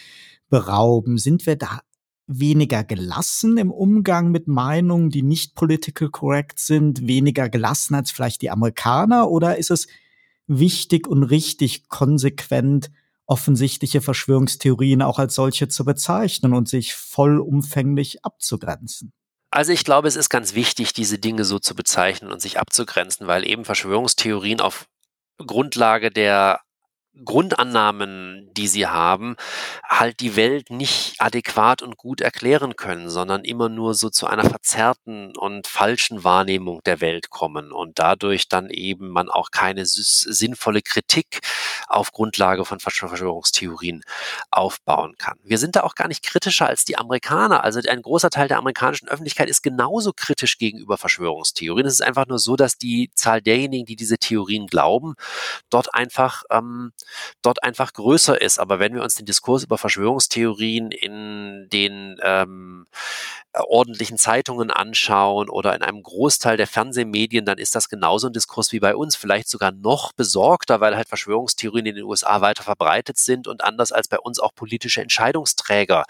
berauben. 0.49 1.19
Sind 1.19 1.45
wir 1.47 1.57
da 1.57 1.81
weniger 2.29 2.85
gelassen 2.85 3.59
im 3.59 3.73
Umgang 3.73 4.31
mit 4.31 4.47
Meinungen, 4.47 5.11
die 5.11 5.23
nicht 5.23 5.57
political 5.57 6.11
correct 6.11 6.61
sind, 6.61 7.09
weniger 7.09 7.49
gelassen 7.49 7.97
als 7.97 8.13
vielleicht 8.13 8.43
die 8.43 8.51
Amerikaner? 8.51 9.29
Oder 9.29 9.59
ist 9.59 9.73
es 9.73 9.89
wichtig 10.47 11.09
und 11.09 11.25
richtig 11.25 11.89
konsequent 11.89 12.93
offensichtliche 13.27 14.01
Verschwörungstheorien 14.01 15.03
auch 15.03 15.19
als 15.19 15.35
solche 15.35 15.69
zu 15.69 15.85
bezeichnen 15.85 16.55
und 16.55 16.69
sich 16.69 16.95
vollumfänglich 16.95 18.25
abzugrenzen. 18.25 19.13
Also 19.51 19.73
ich 19.73 19.85
glaube, 19.85 20.09
es 20.09 20.17
ist 20.17 20.31
ganz 20.31 20.55
wichtig, 20.55 20.95
diese 20.95 21.19
Dinge 21.19 21.45
so 21.45 21.59
zu 21.59 21.75
bezeichnen 21.75 22.33
und 22.33 22.41
sich 22.41 22.59
abzugrenzen, 22.59 23.27
weil 23.27 23.47
eben 23.47 23.65
Verschwörungstheorien 23.65 24.61
auf 24.61 24.87
Grundlage 25.39 26.11
der 26.11 26.61
Grundannahmen, 27.25 28.51
die 28.55 28.69
sie 28.69 28.87
haben, 28.87 29.37
halt 29.87 30.21
die 30.21 30.35
Welt 30.35 30.71
nicht 30.71 31.21
adäquat 31.21 31.83
und 31.83 31.99
gut 31.99 32.23
erklären 32.23 32.75
können, 32.75 33.11
sondern 33.11 33.45
immer 33.45 33.69
nur 33.69 33.95
so 33.95 34.09
zu 34.09 34.27
einer 34.27 34.49
verzerrten 34.49 35.37
und 35.37 35.67
falschen 35.67 36.25
Wahrnehmung 36.25 36.81
der 36.85 37.03
Welt 37.03 37.29
kommen 37.29 37.71
und 37.71 37.99
dadurch 37.99 38.49
dann 38.49 38.71
eben 38.71 39.11
man 39.11 39.29
auch 39.29 39.51
keine 39.51 39.85
sinnvolle 39.85 40.81
Kritik 40.81 41.41
auf 41.87 42.13
Grundlage 42.13 42.65
von 42.65 42.81
Verschwörungstheorien 42.81 44.03
aufbauen 44.51 45.17
kann. 45.19 45.39
Wir 45.43 45.59
sind 45.59 45.77
da 45.77 45.83
auch 45.83 45.95
gar 45.95 46.09
nicht 46.09 46.25
kritischer 46.25 46.67
als 46.67 46.87
die 46.87 46.97
Amerikaner. 46.97 47.63
Also 47.63 47.81
ein 47.87 48.03
großer 48.03 48.31
Teil 48.31 48.49
der 48.49 48.59
amerikanischen 48.59 49.09
Öffentlichkeit 49.09 49.51
ist 49.51 49.63
genauso 49.63 50.13
kritisch 50.15 50.57
gegenüber 50.57 50.97
Verschwörungstheorien. 50.97 51.87
Es 51.87 51.95
ist 51.95 52.03
einfach 52.03 52.27
nur 52.27 52.39
so, 52.39 52.57
dass 52.57 52.79
die 52.79 53.11
Zahl 53.15 53.43
derjenigen, 53.43 53.85
die 53.85 53.97
diese 53.97 54.17
Theorien 54.17 54.67
glauben, 54.67 55.15
dort 55.69 55.95
einfach 55.95 56.45
ähm, 56.51 56.93
dort 57.43 57.63
einfach 57.63 57.93
größer 57.93 58.41
ist. 58.41 58.59
Aber 58.59 58.79
wenn 58.79 58.95
wir 58.95 59.03
uns 59.03 59.15
den 59.15 59.27
Diskurs 59.27 59.65
über 59.65 59.79
Verschwörungstheorien 59.79 60.91
in 60.91 61.69
den 61.73 62.19
ähm, 62.23 62.87
ordentlichen 63.55 64.19
Zeitungen 64.19 64.71
anschauen 64.71 65.49
oder 65.49 65.75
in 65.75 65.83
einem 65.83 66.03
Großteil 66.03 66.57
der 66.57 66.67
Fernsehmedien, 66.67 67.45
dann 67.45 67.59
ist 67.59 67.75
das 67.75 67.89
genauso 67.89 68.29
ein 68.29 68.33
Diskurs 68.33 68.73
wie 68.73 68.81
bei 68.81 68.97
uns, 68.97 69.17
vielleicht 69.17 69.49
sogar 69.49 69.73
noch 69.73 70.13
besorgter, 70.13 70.81
weil 70.81 70.97
halt 70.97 71.09
Verschwörungstheorien 71.09 71.63
Verschwörungstheorien 71.63 71.87
in 71.87 71.95
den 71.95 72.05
USA 72.05 72.41
weiter 72.41 72.63
verbreitet 72.63 73.19
sind 73.19 73.49
und 73.49 73.65
anders 73.65 73.93
als 73.93 74.09
bei 74.09 74.19
uns 74.19 74.39
auch 74.39 74.55
politische 74.55 75.01
Entscheidungsträger 75.01 76.05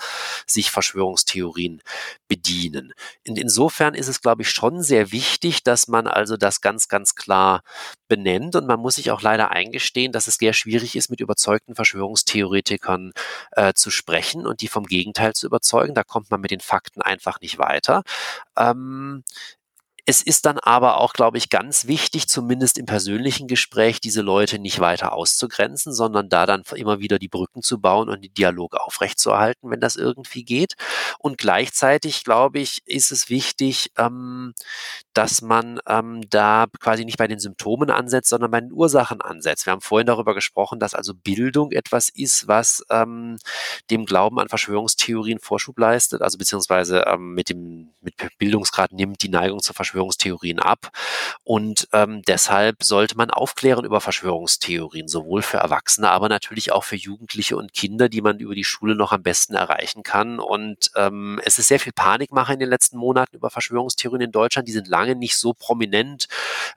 sich 0.47 0.71
Verschwörungstheorien 0.71 1.83
bedienen. 2.29 2.93
Und 3.27 3.39
insofern 3.39 3.95
ist 3.95 4.09
es, 4.09 4.21
glaube 4.21 4.43
ich, 4.43 4.51
schon 4.51 4.83
sehr 4.83 5.13
wichtig, 5.13 5.63
dass 5.63 5.89
man 5.89 6.07
also 6.07 6.37
das 6.37 6.61
ganz, 6.61 6.89
ganz 6.89 7.15
klar 7.15 7.63
benennt 8.09 8.57
und 8.57 8.67
man 8.67 8.81
muss 8.81 8.97
sich 8.97 9.11
auch 9.11 9.23
leider 9.23 9.51
eingestehen, 9.51 10.13
dass 10.13 10.27
es 10.27 10.37
sehr 10.37 10.53
schwierig 10.53 10.82
ist, 10.97 11.11
mit 11.11 11.21
überzeugten 11.21 11.75
Verschwörungstheoretikern 11.75 13.13
äh, 13.53 13.73
zu 13.75 13.91
sprechen 13.91 14.47
und 14.47 14.61
die 14.61 14.69
vom 14.69 14.87
Gegenteil 14.87 15.33
zu 15.35 15.47
überzeugen. 15.47 15.95
Da 15.95 16.05
kommt 16.05 16.31
man 16.31 16.41
mit 16.41 16.51
den 16.51 16.61
Fakten 16.61 17.03
einfach 17.03 17.41
nicht 17.41 17.59
weiter. 17.59 18.03
Ähm, 18.57 19.25
es 20.05 20.21
ist 20.21 20.47
dann 20.47 20.59
aber 20.59 20.97
auch, 20.97 21.13
glaube 21.13 21.39
ich, 21.39 21.49
ganz 21.49 21.87
wichtig, 21.87 22.27
zumindest 22.27 22.77
im 22.77 22.87
persönlichen 22.87 23.47
Gespräch, 23.47 24.01
diese 24.01 24.21
Leute 24.21 24.59
nicht 24.59 24.81
weiter 24.81 25.13
auszugrenzen, 25.13 25.93
sondern 25.93 26.29
da 26.29 26.45
dann 26.45 26.65
immer 26.75 26.99
wieder 26.99 27.21
die 27.21 27.29
Brücken 27.29 27.63
zu 27.63 27.81
bauen 27.81 28.09
und 28.09 28.25
den 28.25 28.35
Dialog 28.35 28.75
aufrechtzuerhalten, 28.75 29.71
wenn 29.71 29.79
das 29.79 29.95
irgendwie 29.95 30.45
geht. 30.45 30.75
Und 31.21 31.39
gleichzeitig, 31.39 32.25
glaube 32.25 32.59
ich, 32.59 32.83
ist 32.85 33.13
es 33.13 33.31
wichtig, 33.31 33.93
ähm, 33.97 34.55
dass 35.15 35.41
man 35.41 35.79
ähm, 35.87 36.29
da 36.29 36.67
quasi 36.81 37.05
nicht 37.05 37.19
bei 37.19 37.29
den 37.29 37.39
Symptomen 37.39 37.91
ansetzt, 37.91 38.31
sondern 38.31 38.51
bei 38.51 38.61
den 38.61 38.73
Ursachen 38.73 39.21
ansetzt. 39.21 39.67
Wir 39.67 39.73
haben 39.73 39.83
vorhin 39.83 40.07
darüber 40.07 40.35
gesprochen, 40.35 40.81
dass 40.81 40.95
also 40.95 41.15
Bildung 41.15 41.71
etwas 41.71 42.09
ist, 42.09 42.49
was 42.49 42.85
ähm, 42.91 43.39
dem 43.91 44.05
Glauben 44.05 44.41
an 44.41 44.49
Verschwörungstheorien 44.49 45.39
Vorschub 45.39 45.79
leistet, 45.79 46.23
also 46.23 46.39
beziehungsweise 46.39 47.05
ähm, 47.07 47.35
mit 47.35 47.51
dem 47.51 47.91
mit 48.01 48.15
Bildungsgrad 48.39 48.93
nimmt 48.93 49.23
die 49.23 49.29
Neigung 49.29 49.61
zur 49.61 49.77
Verschwörungstheorie 49.77 49.92
Verschwörungstheorien 49.93 50.59
ab. 50.59 50.91
Und 51.45 51.89
ähm, 51.93 52.23
deshalb 52.27 52.83
sollte 52.83 53.17
man 53.17 53.31
aufklären 53.31 53.85
über 53.85 54.01
Verschwörungstheorien, 54.01 55.09
sowohl 55.09 55.43
für 55.43 55.59
Erwachsene, 55.59 56.11
aber 56.11 56.29
natürlich 56.29 56.73
auch 56.73 56.85
für 56.85 56.97
Jugendliche 56.97 57.57
und 57.57 57.75
Kinder, 57.75 58.09
die 58.09 58.23
man 58.23 58.39
über 58.39 58.55
die 58.55 58.65
Schule 58.65 58.95
noch 58.95 59.13
am 59.13 59.23
besten 59.23 59.55
erreichen 59.55 60.03
kann. 60.03 60.39
Und 60.39 60.91
ähm, 60.97 61.41
es 61.45 61.59
ist 61.59 61.69
sehr 61.69 61.81
viel 61.81 61.93
Panikmache 61.93 62.55
in 62.55 62.61
den 62.61 62.69
letzten 62.69 62.97
Monaten 62.97 63.37
über 63.37 63.51
Verschwörungstheorien 63.51 64.23
in 64.23 64.33
Deutschland. 64.33 64.69
Die 64.69 64.73
sind 64.73 64.89
lange 64.89 65.15
nicht 65.15 65.37
so 65.37 65.53
prominent, 65.53 66.27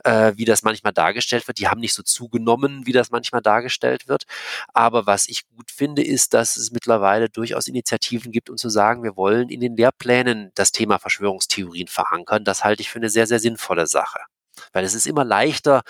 äh, 0.03 0.33
wie 0.35 0.45
das 0.45 0.63
manchmal 0.63 0.93
dargestellt 0.93 1.47
wird. 1.47 1.59
Die 1.59 1.67
haben 1.67 1.79
nicht 1.79 1.93
so 1.93 2.03
zugenommen, 2.03 2.85
wie 2.85 2.91
das 2.91 3.11
manchmal 3.11 3.41
dargestellt 3.41 4.07
wird. 4.07 4.25
Aber 4.73 5.05
was 5.05 5.27
ich 5.27 5.47
gut 5.47 5.71
finde, 5.71 6.03
ist, 6.03 6.33
dass 6.33 6.57
es 6.57 6.71
mittlerweile 6.71 7.29
durchaus 7.29 7.67
Initiativen 7.67 8.31
gibt, 8.31 8.49
um 8.49 8.57
zu 8.57 8.69
sagen, 8.69 9.03
wir 9.03 9.15
wollen 9.15 9.49
in 9.49 9.61
den 9.61 9.75
Lehrplänen 9.77 10.51
das 10.55 10.71
Thema 10.71 10.99
Verschwörungstheorien 10.99 11.87
verankern. 11.87 12.43
Das 12.43 12.63
halte 12.63 12.81
ich 12.81 12.89
für 12.89 12.99
eine 12.99 13.04
sehr, 13.09 13.27
sehr 13.27 13.39
sinnvolle 13.39 13.87
Sache. 13.87 14.19
Weil 14.71 14.85
es 14.85 14.93
ist 14.93 15.05
immer 15.05 15.25
leichter, 15.25 15.81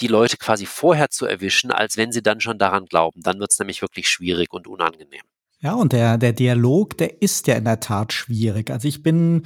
die 0.00 0.06
Leute 0.06 0.36
quasi 0.36 0.66
vorher 0.66 1.10
zu 1.10 1.26
erwischen, 1.26 1.70
als 1.70 1.96
wenn 1.96 2.12
sie 2.12 2.22
dann 2.22 2.40
schon 2.40 2.58
daran 2.58 2.86
glauben. 2.86 3.20
Dann 3.22 3.40
wird 3.40 3.50
es 3.52 3.58
nämlich 3.58 3.82
wirklich 3.82 4.08
schwierig 4.08 4.52
und 4.52 4.66
unangenehm. 4.66 5.22
Ja, 5.60 5.74
und 5.74 5.92
der, 5.92 6.18
der 6.18 6.32
Dialog, 6.32 6.96
der 6.98 7.22
ist 7.22 7.46
ja 7.46 7.54
in 7.54 7.64
der 7.64 7.80
Tat 7.80 8.12
schwierig. 8.12 8.70
Also 8.70 8.88
ich 8.88 9.02
bin, 9.02 9.44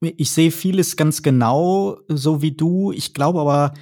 ich 0.00 0.30
sehe 0.30 0.50
vieles 0.50 0.96
ganz 0.96 1.22
genau 1.22 2.00
so 2.08 2.42
wie 2.42 2.52
du. 2.52 2.92
Ich 2.92 3.14
glaube 3.14 3.40
aber, 3.40 3.74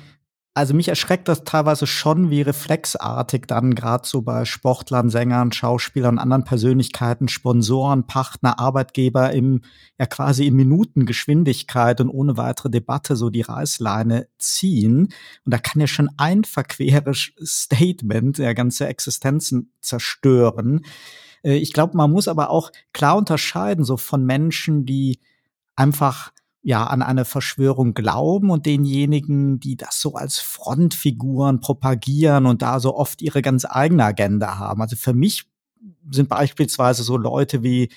also 0.57 0.73
mich 0.73 0.87
erschreckt 0.87 1.27
das 1.27 1.43
teilweise 1.43 1.89
schon, 1.89 2.31
wie 2.31 2.41
reflexartig 2.41 3.47
dann 3.49 3.75
gerade 3.75 4.07
so 4.07 4.23
bei 4.23 4.45
Sportlern, 4.45 5.11
Sängern, 5.11 5.51
Schauspielern, 5.51 6.21
anderen 6.21 6.45
Persönlichkeiten, 6.45 7.27
Sponsoren, 7.27 8.07
Partner, 8.07 8.61
Arbeitgeber 8.61 9.33
im 9.33 9.63
ja 9.99 10.07
quasi 10.07 10.47
in 10.47 10.55
Minutengeschwindigkeit 10.55 12.01
und 12.01 12.09
ohne 12.09 12.37
weitere 12.37 12.71
Debatte 12.71 13.17
so 13.17 13.31
die 13.31 13.41
Reißleine 13.41 14.29
ziehen. 14.39 15.09
Und 15.45 15.53
da 15.53 15.59
kann 15.59 15.81
ja 15.81 15.89
schon 15.89 16.09
ein 16.19 16.45
verqueres 16.45 17.33
Statement 17.43 18.39
ja 18.39 18.53
ganze 18.53 18.87
Existenzen 18.87 19.73
zerstören. 19.81 20.85
Äh, 21.43 21.57
ich 21.57 21.73
glaube, 21.73 21.97
man 21.97 22.13
muss 22.13 22.29
aber 22.29 22.51
auch 22.51 22.71
klar 22.93 23.17
unterscheiden 23.17 23.85
so 23.85 23.97
von 23.97 24.25
Menschen, 24.25 24.87
die 24.87 25.19
einfach 25.75 26.31
ja 26.65 26.87
an 26.87 27.03
eine 27.03 27.27
Verschwörung 27.27 27.93
glauben 27.93 28.51
und 28.51 28.65
denjenigen, 28.65 29.61
die 29.61 29.77
das 29.77 30.01
so 30.01 30.15
als 30.15 30.39
Frontfiguren 30.39 31.61
propagieren 31.61 32.47
und 32.47 32.63
da 32.63 32.81
so 32.81 32.97
oft 32.97 33.21
ihre 33.21 33.43
ganz 33.43 33.67
eigene 33.69 34.05
Agenda 34.05 34.59
haben. 34.59 34.81
Also 34.81 34.97
für 34.97 35.13
mich 35.13 35.45
sind 36.11 36.31
beispielsweise 36.31 37.03
so 37.03 37.19
Leute 37.19 37.63
wie 37.63 37.91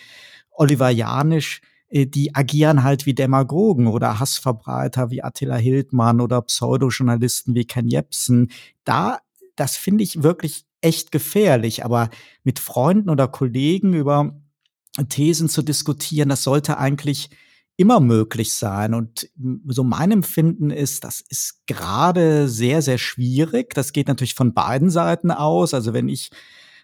Oliver 0.52 0.90
Janisch, 0.90 1.62
äh, 1.88 2.06
die 2.06 2.36
agieren 2.36 2.84
halt 2.84 3.06
wie 3.06 3.14
Demagogen 3.14 3.88
oder 3.88 4.20
Hassverbreiter 4.20 5.10
wie 5.12 5.24
Attila 5.24 5.56
Hildmann 5.56 6.20
oder 6.20 6.42
Pseudojournalisten 6.42 7.56
wie 7.56 7.66
Ken 7.66 7.88
Jebsen. 7.88 8.52
Da, 8.84 9.20
das 9.56 9.78
finde 9.78 10.04
ich 10.04 10.24
wirklich 10.24 10.66
echt 10.82 11.14
gefährlich. 11.14 11.86
Aber 11.86 12.10
mit 12.44 12.60
Freunden 12.60 13.10
oder 13.10 13.30
Kollegen 13.30 13.94
über 13.94 14.36
Thesen 15.08 15.48
zu 15.48 15.62
diskutieren, 15.62 16.28
das 16.28 16.44
sollte 16.44 16.78
eigentlich 16.78 17.30
immer 17.78 18.00
möglich 18.00 18.54
sein. 18.54 18.94
Und 18.94 19.30
so 19.68 19.84
mein 19.84 20.12
Empfinden 20.12 20.72
ist, 20.72 21.04
das 21.04 21.22
ist 21.22 21.66
gerade 21.68 22.50
sehr, 22.50 22.82
sehr 22.82 22.98
schwierig. 22.98 23.74
Das 23.76 23.94
geht 23.94 24.08
natürlich 24.08 24.34
von 24.34 24.54
beiden 24.54 24.90
Seiten 24.90 25.32
aus. 25.32 25.74
Also 25.76 25.94
wenn 25.94 26.10
ich 26.10 26.32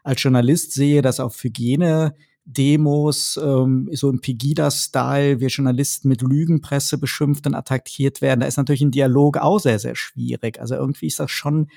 als 0.03 0.21
Journalist 0.21 0.71
sehe, 0.73 1.01
dass 1.01 1.19
auf 1.19 1.43
Hygiene 1.43 2.15
Demos, 2.45 3.39
ähm, 3.41 3.89
so 3.93 4.09
im 4.09 4.19
Pegida-Style, 4.21 5.39
wir 5.39 5.47
Journalisten 5.47 6.09
mit 6.09 6.21
Lügenpresse 6.21 6.97
beschimpft 6.97 7.47
und 7.47 7.55
attackiert 7.55 8.21
werden, 8.21 8.41
da 8.41 8.47
ist 8.47 8.57
natürlich 8.57 8.81
ein 8.81 8.91
Dialog 8.91 9.37
auch 9.37 9.59
sehr, 9.59 9.79
sehr 9.79 9.95
schwierig. 9.95 10.59
Also 10.59 10.75
irgendwie 10.75 11.07
ist 11.07 11.19
das 11.19 11.31
schon 11.31 11.69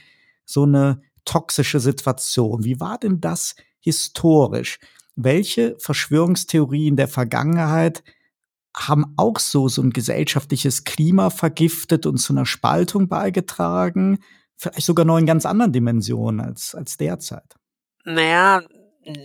so 0.44 0.64
eine 0.64 1.00
toxische 1.24 1.80
Situation. 1.80 2.64
Wie 2.64 2.80
war 2.80 2.98
denn 2.98 3.20
das 3.20 3.54
historisch? 3.80 4.78
Welche 5.14 5.76
Verschwörungstheorien 5.78 6.96
der 6.96 7.08
Vergangenheit 7.08 8.02
haben 8.76 9.14
auch 9.16 9.38
so, 9.38 9.68
so 9.68 9.82
ein 9.82 9.90
gesellschaftliches 9.90 10.84
Klima 10.84 11.30
vergiftet 11.30 12.06
und 12.06 12.18
zu 12.18 12.32
einer 12.32 12.46
Spaltung 12.46 13.08
beigetragen. 13.08 14.18
Vielleicht 14.56 14.86
sogar 14.86 15.04
noch 15.04 15.18
in 15.18 15.26
ganz 15.26 15.46
anderen 15.46 15.72
Dimensionen 15.72 16.40
als, 16.40 16.74
als 16.74 16.96
derzeit. 16.96 17.54
Naja, 18.04 18.62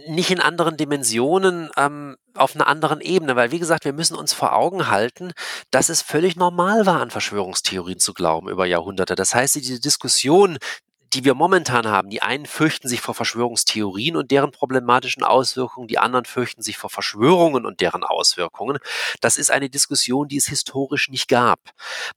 nicht 0.08 0.32
in 0.32 0.40
anderen 0.40 0.78
Dimensionen, 0.78 1.70
ähm, 1.78 2.18
auf 2.34 2.56
einer 2.56 2.68
anderen 2.68 3.02
Ebene, 3.02 3.36
weil 3.36 3.52
wie 3.52 3.60
gesagt, 3.60 3.84
wir 3.84 3.94
müssen 3.94 4.16
uns 4.16 4.32
vor 4.32 4.56
Augen 4.56 4.90
halten, 4.90 5.34
dass 5.70 5.90
es 5.90 6.02
völlig 6.02 6.36
normal 6.36 6.86
war, 6.86 7.02
an 7.02 7.12
Verschwörungstheorien 7.12 8.00
zu 8.00 8.14
glauben 8.14 8.48
über 8.48 8.66
Jahrhunderte. 8.66 9.16
Das 9.16 9.36
heißt, 9.36 9.56
diese 9.56 9.82
Diskussion, 9.82 10.58
die 11.14 11.26
wir 11.26 11.34
momentan 11.36 11.88
haben. 11.88 12.10
Die 12.10 12.22
einen 12.22 12.46
fürchten 12.46 12.88
sich 12.88 13.02
vor 13.02 13.14
Verschwörungstheorien 13.14 14.16
und 14.16 14.32
deren 14.32 14.52
problematischen 14.52 15.24
Auswirkungen, 15.24 15.88
die 15.88 15.98
anderen 15.98 16.26
fürchten 16.26 16.62
sich 16.62 16.78
vor 16.78 16.90
Verschwörungen 16.90 17.66
und 17.66 17.82
deren 17.82 18.04
Auswirkungen. 18.04 18.78
Das 19.20 19.38
ist 19.38 19.52
eine 19.52 19.70
Diskussion, 19.70 20.30
die 20.30 20.38
es 20.38 20.48
historisch 20.48 21.10
nicht 21.10 21.28
gab. 21.28 21.60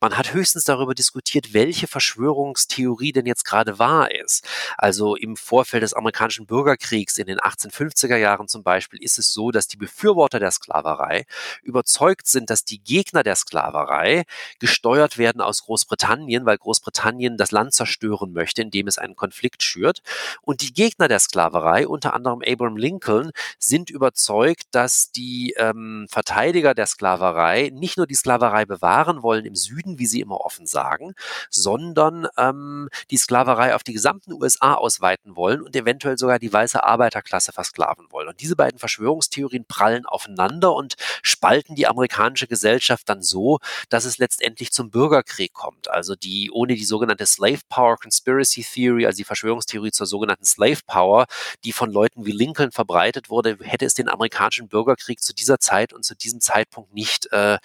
Man 0.00 0.16
hat 0.16 0.32
höchstens 0.32 0.64
darüber 0.64 0.94
diskutiert, 0.94 1.52
welche 1.52 1.88
Verschwörungstheorie 1.88 3.12
denn 3.12 3.26
jetzt 3.26 3.44
gerade 3.44 3.78
wahr 3.80 4.14
ist. 4.14 4.46
Also 4.78 5.16
im 5.16 5.36
Vorfeld 5.36 5.82
des 5.82 5.94
amerikanischen 5.94 6.46
Bürgerkriegs 6.46 7.18
in 7.18 7.26
den 7.26 7.40
1850er 7.40 8.16
Jahren 8.16 8.46
zum 8.46 8.62
Beispiel 8.62 9.02
ist 9.02 9.18
es 9.18 9.32
so, 9.32 9.50
dass 9.50 9.66
die 9.66 9.76
Befürworter 9.76 10.38
der 10.38 10.52
Sklaverei 10.52 11.24
überzeugt 11.62 12.28
sind, 12.28 12.48
dass 12.48 12.64
die 12.64 12.78
Gegner 12.82 13.24
der 13.24 13.34
Sklaverei 13.34 14.24
gesteuert 14.60 15.18
werden 15.18 15.40
aus 15.40 15.64
Großbritannien, 15.64 16.46
weil 16.46 16.58
Großbritannien 16.58 17.36
das 17.36 17.50
Land 17.50 17.74
zerstören 17.74 18.32
möchte, 18.32 18.62
indem 18.62 18.83
indem 18.84 18.88
es 18.88 18.98
einen 18.98 19.16
Konflikt 19.16 19.62
schürt. 19.62 20.00
Und 20.42 20.60
die 20.60 20.72
Gegner 20.72 21.08
der 21.08 21.18
Sklaverei, 21.18 21.88
unter 21.88 22.14
anderem 22.14 22.42
Abraham 22.46 22.76
Lincoln, 22.76 23.30
sind 23.58 23.90
überzeugt, 23.90 24.64
dass 24.72 25.10
die 25.10 25.54
ähm, 25.56 26.06
Verteidiger 26.10 26.74
der 26.74 26.86
Sklaverei 26.86 27.70
nicht 27.72 27.96
nur 27.96 28.06
die 28.06 28.14
Sklaverei 28.14 28.66
bewahren 28.66 29.22
wollen 29.22 29.44
im 29.44 29.54
Süden, 29.54 29.98
wie 29.98 30.06
sie 30.06 30.20
immer 30.20 30.40
offen 30.40 30.66
sagen, 30.66 31.14
sondern 31.50 32.28
ähm, 32.36 32.88
die 33.10 33.16
Sklaverei 33.16 33.74
auf 33.74 33.82
die 33.82 33.92
gesamten 33.92 34.32
USA 34.32 34.74
ausweiten 34.74 35.36
wollen 35.36 35.62
und 35.62 35.74
eventuell 35.74 36.18
sogar 36.18 36.38
die 36.38 36.52
weiße 36.52 36.82
Arbeiterklasse 36.82 37.52
versklaven 37.52 38.06
wollen. 38.10 38.28
Und 38.28 38.40
diese 38.40 38.56
beiden 38.56 38.78
Verschwörungstheorien 38.78 39.64
prallen 39.66 40.06
aufeinander 40.06 40.74
und 40.74 40.94
spalten 41.22 41.74
die 41.74 41.86
amerikanische 41.86 42.46
Gesellschaft 42.46 43.08
dann 43.08 43.22
so, 43.22 43.60
dass 43.88 44.04
es 44.04 44.18
letztendlich 44.18 44.72
zum 44.72 44.90
Bürgerkrieg 44.90 45.52
kommt. 45.52 45.88
Also 45.88 46.14
die 46.14 46.50
ohne 46.52 46.74
die 46.74 46.84
sogenannte 46.84 47.26
Slave 47.26 47.60
Power 47.68 47.96
Conspiracy 47.96 48.62
Theory, 48.74 49.06
also 49.06 49.16
die 49.16 49.24
Verschwörungstheorie 49.24 49.90
zur 49.90 50.06
sogenannten 50.06 50.44
Slave 50.44 50.80
Power, 50.86 51.26
die 51.64 51.72
von 51.72 51.90
Leuten 51.90 52.26
wie 52.26 52.32
Lincoln 52.32 52.72
verbreitet 52.72 53.30
wurde, 53.30 53.56
hätte 53.60 53.84
es 53.84 53.94
den 53.94 54.08
amerikanischen 54.08 54.68
Bürgerkrieg 54.68 55.20
zu 55.20 55.34
dieser 55.34 55.58
Zeit 55.58 55.92
und 55.92 56.04
zu 56.04 56.14
diesem 56.14 56.40
Zeitpunkt 56.40 56.92
nicht 56.92 57.32
äh, 57.32 57.58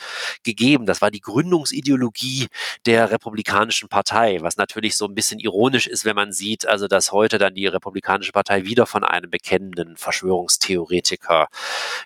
gegeben. 0.43 0.85
Das 0.85 1.01
war 1.01 1.11
die 1.11 1.21
Gründungsideologie 1.21 2.47
der 2.85 3.11
Republikanischen 3.11 3.89
Partei, 3.89 4.39
was 4.41 4.57
natürlich 4.57 4.95
so 4.95 5.05
ein 5.05 5.15
bisschen 5.15 5.39
ironisch 5.39 5.87
ist, 5.87 6.05
wenn 6.05 6.15
man 6.15 6.31
sieht, 6.31 6.67
also 6.67 6.87
dass 6.87 7.11
heute 7.11 7.37
dann 7.37 7.55
die 7.55 7.67
Republikanische 7.67 8.31
Partei 8.31 8.65
wieder 8.65 8.85
von 8.85 9.03
einem 9.03 9.29
bekennenden 9.29 9.97
Verschwörungstheoretiker 9.97 11.47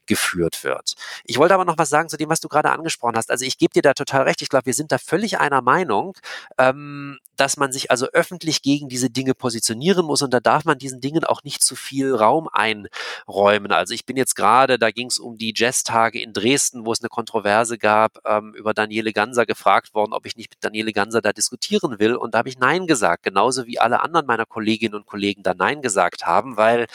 geführt 0.06 0.64
wird. 0.64 0.96
Ich 1.26 1.38
wollte 1.38 1.54
aber 1.54 1.66
noch 1.66 1.78
was 1.78 1.90
sagen 1.90 2.10
zu 2.10 2.18
dem, 2.18 2.30
was 2.30 2.40
du 2.40 2.48
gerade 2.48 2.72
angesprochen 2.72 3.16
hast. 3.18 3.32
Also 3.32 3.46
ich 3.46 3.58
gebe 3.58 3.74
dir 3.74 3.82
da 3.82 3.94
total 3.94 4.24
recht. 4.24 4.42
Ich 4.42 4.50
glaube, 4.50 4.66
wir 4.66 4.74
sind 4.74 4.92
da 4.92 4.98
völlig 4.98 5.40
einer 5.40 5.62
Meinung, 5.62 6.18
ähm, 6.58 7.20
dass 7.36 7.58
man 7.58 7.72
sich 7.72 7.92
also 7.92 8.08
öffentlich 8.08 8.62
gegen 8.62 8.90
diese 8.94 9.10
Dinge 9.10 9.34
positionieren 9.34 10.06
muss 10.06 10.22
und 10.22 10.32
da 10.36 10.40
darf 10.40 10.66
man 10.66 10.78
diesen 10.78 11.02
Dingen 11.02 11.24
auch 11.24 11.44
nicht 11.44 11.64
zu 11.64 11.76
viel 11.76 12.14
Raum 12.14 12.48
einräumen. 12.48 13.72
Also 13.72 13.96
ich 13.96 14.06
bin 14.06 14.18
jetzt 14.18 14.36
gerade, 14.36 14.78
da 14.78 14.92
ging 14.92 15.08
es 15.08 15.18
um 15.18 15.36
die 15.36 15.52
Jazztage 15.56 16.22
in 16.22 16.32
Dresden, 16.32 16.86
wo 16.86 16.92
es 16.92 17.02
eine 17.02 17.10
Kontroverse 17.10 17.80
gab, 17.80 18.20
ähm, 18.24 18.54
über 18.54 18.76
Daniele 18.76 19.12
Ganser 19.12 19.48
gefragt 19.48 19.96
worden, 19.96 20.14
ob 20.14 20.28
ich 20.28 20.38
nicht 20.38 20.52
mit 20.52 20.64
Daniele 20.64 20.94
Ganser 20.94 21.22
da 21.22 21.34
diskutieren 21.34 21.98
will 21.98 22.16
und 22.16 22.36
da 22.36 22.38
habe 22.38 22.50
ich 22.50 22.60
Nein 22.60 22.86
gesagt, 22.86 23.24
genauso 23.24 23.66
wie 23.66 23.80
alle 23.80 24.04
anderen 24.04 24.28
meiner 24.28 24.46
Kolleginnen 24.46 24.94
und 24.94 25.08
Kollegen 25.08 25.42
da 25.42 25.56
Nein 25.56 25.82
gesagt 25.82 26.28
haben, 26.28 26.56
weil 26.56 26.86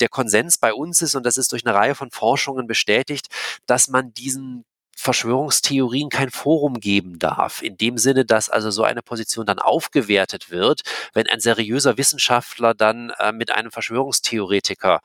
der 0.00 0.08
Konsens 0.08 0.56
bei 0.56 0.72
uns 0.72 1.02
ist 1.02 1.14
und 1.14 1.26
das 1.26 1.36
ist 1.36 1.52
durch 1.52 1.66
eine 1.66 1.74
Reihe 1.74 1.94
von 1.94 2.10
Forschungen 2.10 2.66
bestätigt, 2.66 3.28
dass 3.66 3.88
man 3.88 4.14
diesen 4.14 4.64
Verschwörungstheorien 4.96 6.10
kein 6.10 6.30
Forum 6.30 6.74
geben 6.74 7.18
darf. 7.18 7.62
In 7.62 7.76
dem 7.76 7.98
Sinne, 7.98 8.24
dass 8.24 8.48
also 8.48 8.70
so 8.70 8.84
eine 8.84 9.02
Position 9.02 9.46
dann 9.46 9.58
aufgewertet 9.58 10.50
wird, 10.50 10.82
wenn 11.12 11.26
ein 11.26 11.40
seriöser 11.40 11.98
Wissenschaftler 11.98 12.74
dann 12.74 13.10
äh, 13.18 13.32
mit 13.32 13.50
einem 13.50 13.70
Verschwörungstheoretiker 13.70 15.00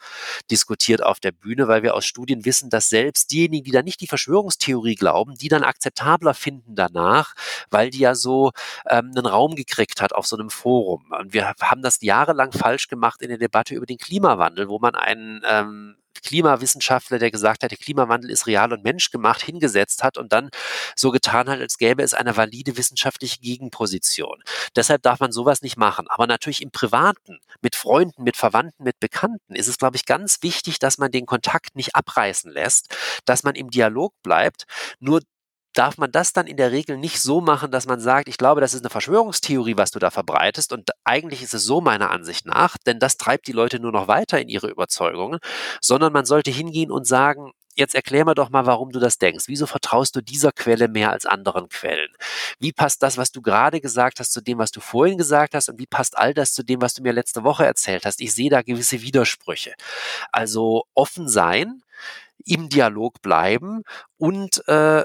diskutiert 0.52 1.04
auf 1.04 1.20
der 1.20 1.32
Bühne, 1.32 1.68
weil 1.68 1.84
wir 1.84 1.96
aus 1.96 2.06
Studien 2.06 2.46
wissen, 2.46 2.70
dass 2.70 2.90
selbst 2.90 3.32
diejenigen, 3.32 3.64
die 3.64 3.72
da 3.72 3.82
nicht 3.82 4.02
die 4.02 4.08
Verschwörungstheorie 4.08 4.96
glauben, 4.96 5.36
die 5.36 5.48
dann 5.48 5.64
akzeptabler 5.64 6.34
finden 6.34 6.76
danach, 6.76 7.34
weil 7.70 7.90
die 7.90 8.00
ja 8.00 8.16
so 8.16 8.52
ähm, 8.90 9.12
einen 9.16 9.26
Raum 9.26 9.56
gekriegt 9.56 10.02
hat 10.02 10.14
auf 10.14 10.28
so 10.28 10.38
einem 10.38 10.50
Forum. 10.50 11.12
Und 11.18 11.34
wir 11.34 11.54
haben 11.62 11.82
das 11.82 12.02
jahrelang 12.02 12.52
falsch 12.52 12.88
gemacht 12.88 13.22
in 13.22 13.30
der 13.30 13.38
Debatte 13.38 13.76
über 13.76 13.86
den 13.86 13.98
Klimawandel, 13.98 14.70
wo 14.70 14.80
man 14.80 14.96
einen 14.96 15.42
ähm, 15.48 15.96
Klimawissenschaftler, 16.22 17.20
der 17.20 17.32
gesagt 17.32 17.64
hat, 17.64 17.72
der 17.72 17.78
Klimawandel 17.78 18.30
ist 18.32 18.48
real 18.48 18.74
und 18.74 18.84
menschgemacht, 18.84 19.42
hingesetzt 19.42 20.04
hat 20.04 20.18
und 20.18 20.32
dann 20.34 20.50
so 20.96 21.12
getan 21.12 21.50
hat, 21.50 21.60
als 21.60 21.78
gäbe 21.78 22.04
es 22.04 22.14
eine 22.14 22.38
valide 22.38 22.78
wissenschaftliche 22.78 23.40
Gegenposition. 23.40 24.42
Deshalb 24.76 25.02
darf 25.02 25.20
man 25.20 25.32
sowas 25.32 25.62
nicht 25.62 25.78
machen. 25.78 26.08
Aber 26.10 26.28
natürlich 26.28 26.62
im 26.62 26.72
Privaten, 26.72 27.40
mit 27.62 27.76
Freunden, 27.76 28.24
mit 28.24 28.38
Verwandten, 28.38 28.84
mit 28.84 29.00
Bekannten 29.00 29.56
ist 29.56 29.68
es, 29.68 29.78
glaube 29.78 29.96
ich, 29.98 30.06
ganz 30.06 30.40
wichtig, 30.42 30.80
dass 30.80 30.98
man 30.98 31.12
den 31.12 31.26
Kontakt 31.26 31.76
nicht 31.76 31.96
abreißen 31.96 32.52
lässt, 32.52 32.96
dass 33.26 33.44
man 33.44 33.56
im 33.56 33.70
Dialog 33.70 34.14
bleibt. 34.24 34.66
Nur 35.00 35.22
darf 35.78 35.98
man 35.98 36.12
das 36.12 36.34
dann 36.34 36.48
in 36.48 36.58
der 36.58 36.72
Regel 36.72 36.98
nicht 36.98 37.22
so 37.22 37.42
machen, 37.42 37.72
dass 37.72 37.86
man 37.86 38.00
sagt, 38.00 38.28
ich 38.28 38.38
glaube, 38.38 38.62
das 38.62 38.74
ist 38.74 38.82
eine 38.82 38.90
Verschwörungstheorie, 38.90 39.78
was 39.78 39.92
du 39.92 40.00
da 40.00 40.10
verbreitest 40.10 40.74
und 40.74 40.90
eigentlich 41.04 41.44
ist 41.44 41.54
es 41.54 41.64
so 41.64 41.82
meiner 41.82 42.12
Ansicht 42.12 42.46
nach, 42.46 42.78
denn 42.86 43.00
das 43.00 43.18
treibt 43.18 43.48
die 43.48 43.52
Leute 43.52 43.80
nur 43.80 43.92
noch 43.92 44.08
weiter 44.08 44.40
in 44.40 44.50
ihre 44.50 44.68
Überzeugungen, 44.70 45.40
sondern 45.82 46.14
man 46.14 46.26
sollte 46.26 46.52
hingehen 46.52 46.92
und 46.92 47.06
sagen, 47.06 47.52
jetzt 47.76 47.96
erklär 47.96 48.26
mir 48.26 48.34
doch 48.34 48.50
mal, 48.50 48.66
warum 48.66 48.92
du 48.92 49.00
das 49.00 49.20
denkst. 49.20 49.46
Wieso 49.48 49.68
vertraust 49.68 50.16
du 50.16 50.22
dieser 50.22 50.52
Quelle 50.52 50.88
mehr 50.88 51.12
als 51.12 51.26
anderen 51.26 51.70
Quellen? 51.70 52.10
Wie 52.60 52.74
passt 52.74 53.04
das, 53.04 53.18
was 53.18 53.32
du 53.32 53.42
gerade 53.42 53.80
gesagt 53.80 54.20
hast, 54.20 54.34
zu 54.34 54.42
dem, 54.42 54.58
was 54.58 54.72
du 54.72 54.80
vorhin 54.80 55.18
gesagt 55.18 55.54
hast? 55.54 55.70
Und 55.70 55.78
wie 55.80 55.86
passt 55.86 56.18
all 56.18 56.34
das 56.34 56.54
zu 56.54 56.64
dem, 56.64 56.82
was 56.82 56.96
du 56.96 57.04
mir 57.04 57.14
letzte 57.14 57.44
Woche 57.44 57.66
erzählt 57.66 58.06
hast? 58.06 58.20
Ich 58.20 58.34
sehe 58.34 58.50
da 58.50 58.64
gewisse 58.64 59.04
Widersprüche. 59.04 59.74
Also 60.32 60.86
offen 60.96 61.30
sein, 61.30 61.84
im 62.46 62.70
Dialog 62.70 63.22
bleiben 63.22 63.84
und 64.18 64.68
äh, 64.68 65.04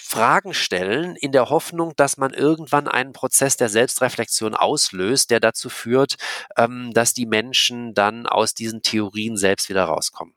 Fragen 0.00 0.54
stellen 0.54 1.16
in 1.16 1.32
der 1.32 1.50
Hoffnung, 1.50 1.92
dass 1.96 2.16
man 2.16 2.32
irgendwann 2.32 2.88
einen 2.88 3.12
Prozess 3.12 3.56
der 3.56 3.68
Selbstreflexion 3.68 4.54
auslöst, 4.54 5.30
der 5.30 5.40
dazu 5.40 5.68
führt, 5.68 6.16
ähm, 6.56 6.92
dass 6.94 7.14
die 7.14 7.26
Menschen 7.26 7.94
dann 7.94 8.26
aus 8.26 8.54
diesen 8.54 8.82
Theorien 8.82 9.36
selbst 9.36 9.68
wieder 9.68 9.84
rauskommen. 9.84 10.34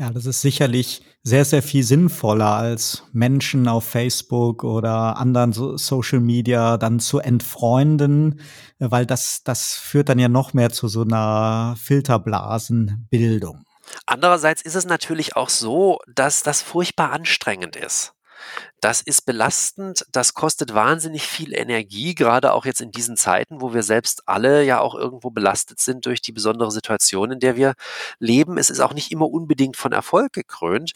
Ja, 0.00 0.08
das 0.08 0.24
ist 0.24 0.40
sicherlich 0.40 1.02
sehr, 1.22 1.44
sehr 1.44 1.62
viel 1.62 1.84
sinnvoller, 1.84 2.54
als 2.54 3.02
Menschen 3.12 3.68
auf 3.68 3.84
Facebook 3.84 4.64
oder 4.64 5.18
anderen 5.18 5.52
so 5.52 5.76
Social 5.76 6.20
Media 6.20 6.78
dann 6.78 7.00
zu 7.00 7.18
entfreunden, 7.18 8.40
weil 8.78 9.04
das, 9.04 9.42
das 9.44 9.74
führt 9.74 10.08
dann 10.08 10.18
ja 10.18 10.28
noch 10.28 10.54
mehr 10.54 10.70
zu 10.70 10.88
so 10.88 11.02
einer 11.02 11.76
Filterblasenbildung. 11.78 13.66
Andererseits 14.06 14.62
ist 14.62 14.74
es 14.74 14.86
natürlich 14.86 15.36
auch 15.36 15.50
so, 15.50 15.98
dass 16.06 16.42
das 16.42 16.62
furchtbar 16.62 17.12
anstrengend 17.12 17.76
ist. 17.76 18.14
Das 18.80 19.02
ist 19.02 19.26
belastend, 19.26 20.06
das 20.10 20.32
kostet 20.32 20.74
wahnsinnig 20.74 21.22
viel 21.26 21.54
Energie, 21.54 22.14
gerade 22.14 22.52
auch 22.52 22.64
jetzt 22.64 22.80
in 22.80 22.92
diesen 22.92 23.16
Zeiten, 23.16 23.60
wo 23.60 23.74
wir 23.74 23.82
selbst 23.82 24.22
alle 24.26 24.64
ja 24.64 24.80
auch 24.80 24.94
irgendwo 24.94 25.30
belastet 25.30 25.80
sind 25.80 26.06
durch 26.06 26.22
die 26.22 26.32
besondere 26.32 26.70
Situation, 26.70 27.32
in 27.32 27.40
der 27.40 27.56
wir 27.56 27.74
leben. 28.18 28.56
Es 28.56 28.70
ist 28.70 28.80
auch 28.80 28.94
nicht 28.94 29.12
immer 29.12 29.28
unbedingt 29.28 29.76
von 29.76 29.92
Erfolg 29.92 30.32
gekrönt. 30.32 30.92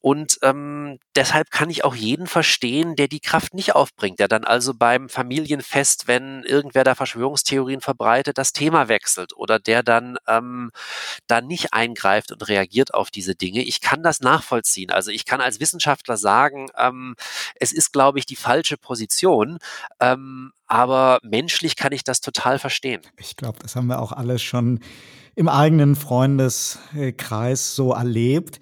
Und 0.00 0.38
ähm, 0.42 0.98
deshalb 1.14 1.50
kann 1.50 1.70
ich 1.70 1.84
auch 1.84 1.94
jeden 1.94 2.26
verstehen, 2.26 2.96
der 2.96 3.06
die 3.06 3.20
Kraft 3.20 3.54
nicht 3.54 3.74
aufbringt, 3.74 4.18
der 4.18 4.28
dann 4.28 4.44
also 4.44 4.74
beim 4.74 5.08
Familienfest, 5.08 6.08
wenn 6.08 6.42
irgendwer 6.42 6.82
da 6.82 6.94
Verschwörungstheorien 6.94 7.80
verbreitet, 7.80 8.38
das 8.38 8.52
Thema 8.52 8.88
wechselt 8.88 9.36
oder 9.36 9.60
der 9.60 9.82
dann 9.84 10.18
ähm, 10.26 10.72
da 11.28 11.40
nicht 11.40 11.72
eingreift 11.72 12.32
und 12.32 12.48
reagiert 12.48 12.94
auf 12.94 13.10
diese 13.10 13.36
Dinge. 13.36 13.62
Ich 13.62 13.80
kann 13.80 14.02
das 14.02 14.20
nachvollziehen. 14.20 14.90
Also 14.90 15.12
ich 15.12 15.24
kann 15.24 15.40
als 15.40 15.60
Wissenschaftler 15.60 16.16
sagen, 16.16 16.68
ähm, 16.76 17.14
es 17.56 17.72
ist, 17.72 17.92
glaube 17.92 18.18
ich, 18.18 18.26
die 18.26 18.36
falsche 18.36 18.76
Position. 18.76 19.58
Ähm, 20.00 20.52
aber 20.66 21.18
menschlich 21.22 21.76
kann 21.76 21.92
ich 21.92 22.04
das 22.04 22.20
total 22.20 22.58
verstehen. 22.58 23.00
Ich 23.16 23.36
glaube, 23.36 23.58
das 23.60 23.74
haben 23.76 23.86
wir 23.86 24.00
auch 24.00 24.12
alles 24.12 24.42
schon 24.42 24.80
im 25.34 25.48
eigenen 25.48 25.96
Freundeskreis 25.96 27.74
so 27.74 27.92
erlebt. 27.92 28.60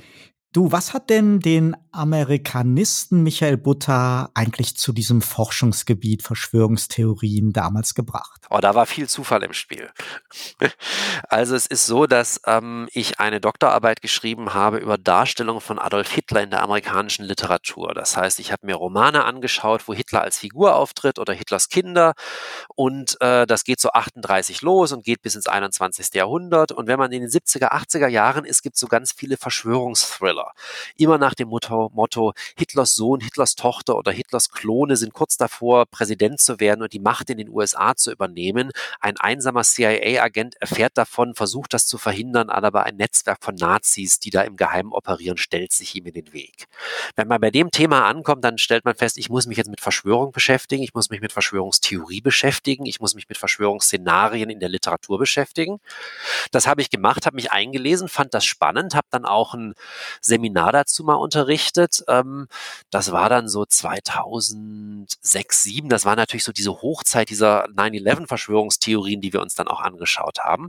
Du, 0.56 0.72
was 0.72 0.94
hat 0.94 1.10
denn 1.10 1.40
den 1.40 1.76
Amerikanisten 1.92 3.22
Michael 3.22 3.58
Butter 3.58 4.30
eigentlich 4.32 4.74
zu 4.78 4.94
diesem 4.94 5.20
Forschungsgebiet 5.20 6.22
Verschwörungstheorien 6.22 7.52
damals 7.52 7.94
gebracht? 7.94 8.46
Oh, 8.48 8.56
da 8.58 8.74
war 8.74 8.86
viel 8.86 9.06
Zufall 9.06 9.42
im 9.42 9.52
Spiel. 9.52 9.90
also 11.28 11.54
es 11.54 11.66
ist 11.66 11.84
so, 11.84 12.06
dass 12.06 12.40
ähm, 12.46 12.88
ich 12.94 13.20
eine 13.20 13.38
Doktorarbeit 13.38 14.00
geschrieben 14.00 14.54
habe 14.54 14.78
über 14.78 14.96
Darstellung 14.96 15.60
von 15.60 15.78
Adolf 15.78 16.10
Hitler 16.10 16.42
in 16.42 16.48
der 16.48 16.62
amerikanischen 16.62 17.26
Literatur. 17.26 17.92
Das 17.92 18.16
heißt, 18.16 18.40
ich 18.40 18.50
habe 18.50 18.64
mir 18.64 18.76
Romane 18.76 19.24
angeschaut, 19.24 19.86
wo 19.88 19.92
Hitler 19.92 20.22
als 20.22 20.38
Figur 20.38 20.76
auftritt 20.76 21.18
oder 21.18 21.34
Hitlers 21.34 21.68
Kinder 21.68 22.14
und 22.74 23.20
äh, 23.20 23.46
das 23.46 23.64
geht 23.64 23.78
so 23.78 23.90
38 23.90 24.62
los 24.62 24.92
und 24.92 25.04
geht 25.04 25.20
bis 25.20 25.34
ins 25.34 25.48
21. 25.48 26.14
Jahrhundert. 26.14 26.72
Und 26.72 26.86
wenn 26.86 26.98
man 26.98 27.12
in 27.12 27.20
den 27.20 27.30
70er, 27.30 27.72
80er 27.72 28.08
Jahren 28.08 28.46
ist, 28.46 28.62
gibt 28.62 28.76
es 28.76 28.80
so 28.80 28.86
ganz 28.86 29.12
viele 29.12 29.36
Verschwörungsthriller. 29.36 30.45
Immer 30.96 31.18
nach 31.18 31.34
dem 31.34 31.48
Motto, 31.48 31.90
Motto, 31.94 32.32
Hitlers 32.56 32.94
Sohn, 32.94 33.20
Hitlers 33.20 33.54
Tochter 33.54 33.96
oder 33.96 34.12
Hitlers 34.12 34.50
Klone 34.50 34.96
sind 34.96 35.12
kurz 35.12 35.36
davor, 35.36 35.86
Präsident 35.86 36.40
zu 36.40 36.60
werden 36.60 36.82
und 36.82 36.92
die 36.92 36.98
Macht 36.98 37.30
in 37.30 37.38
den 37.38 37.48
USA 37.48 37.94
zu 37.94 38.12
übernehmen. 38.12 38.70
Ein 39.00 39.16
einsamer 39.18 39.62
CIA-Agent 39.62 40.56
erfährt 40.60 40.96
davon, 40.96 41.34
versucht 41.34 41.74
das 41.74 41.86
zu 41.86 41.98
verhindern, 41.98 42.50
aber 42.50 42.84
ein 42.84 42.96
Netzwerk 42.96 43.38
von 43.42 43.54
Nazis, 43.54 44.18
die 44.18 44.30
da 44.30 44.42
im 44.42 44.56
Geheimen 44.56 44.92
operieren, 44.92 45.36
stellt 45.36 45.72
sich 45.72 45.94
ihm 45.94 46.06
in 46.06 46.14
den 46.14 46.32
Weg. 46.32 46.66
Wenn 47.14 47.28
man 47.28 47.40
bei 47.40 47.50
dem 47.50 47.70
Thema 47.70 48.06
ankommt, 48.06 48.44
dann 48.44 48.58
stellt 48.58 48.84
man 48.84 48.94
fest, 48.94 49.18
ich 49.18 49.28
muss 49.28 49.46
mich 49.46 49.58
jetzt 49.58 49.70
mit 49.70 49.80
Verschwörung 49.80 50.32
beschäftigen, 50.32 50.82
ich 50.82 50.94
muss 50.94 51.10
mich 51.10 51.20
mit 51.20 51.32
Verschwörungstheorie 51.32 52.20
beschäftigen, 52.20 52.86
ich 52.86 53.00
muss 53.00 53.14
mich 53.14 53.28
mit 53.28 53.38
Verschwörungsszenarien 53.38 54.50
in 54.50 54.60
der 54.60 54.68
Literatur 54.68 55.18
beschäftigen. 55.18 55.80
Das 56.50 56.66
habe 56.66 56.80
ich 56.80 56.90
gemacht, 56.90 57.26
habe 57.26 57.36
mich 57.36 57.52
eingelesen, 57.52 58.08
fand 58.08 58.34
das 58.34 58.44
spannend, 58.44 58.94
habe 58.94 59.06
dann 59.10 59.24
auch 59.24 59.54
ein 59.54 59.74
sehr 60.20 60.35
Seminar 60.36 60.72
dazu 60.72 61.02
mal 61.04 61.14
unterrichtet. 61.14 62.04
Ähm, 62.08 62.48
das 62.90 63.12
war 63.12 63.28
dann 63.28 63.48
so 63.48 63.64
2006, 63.64 65.56
2007. 65.66 65.88
Das 65.88 66.04
war 66.04 66.16
natürlich 66.16 66.44
so 66.44 66.52
diese 66.52 66.70
Hochzeit 66.82 67.30
dieser 67.30 67.66
9-11-Verschwörungstheorien, 67.70 69.20
die 69.20 69.32
wir 69.32 69.40
uns 69.40 69.54
dann 69.54 69.68
auch 69.68 69.80
angeschaut 69.80 70.40
haben. 70.40 70.68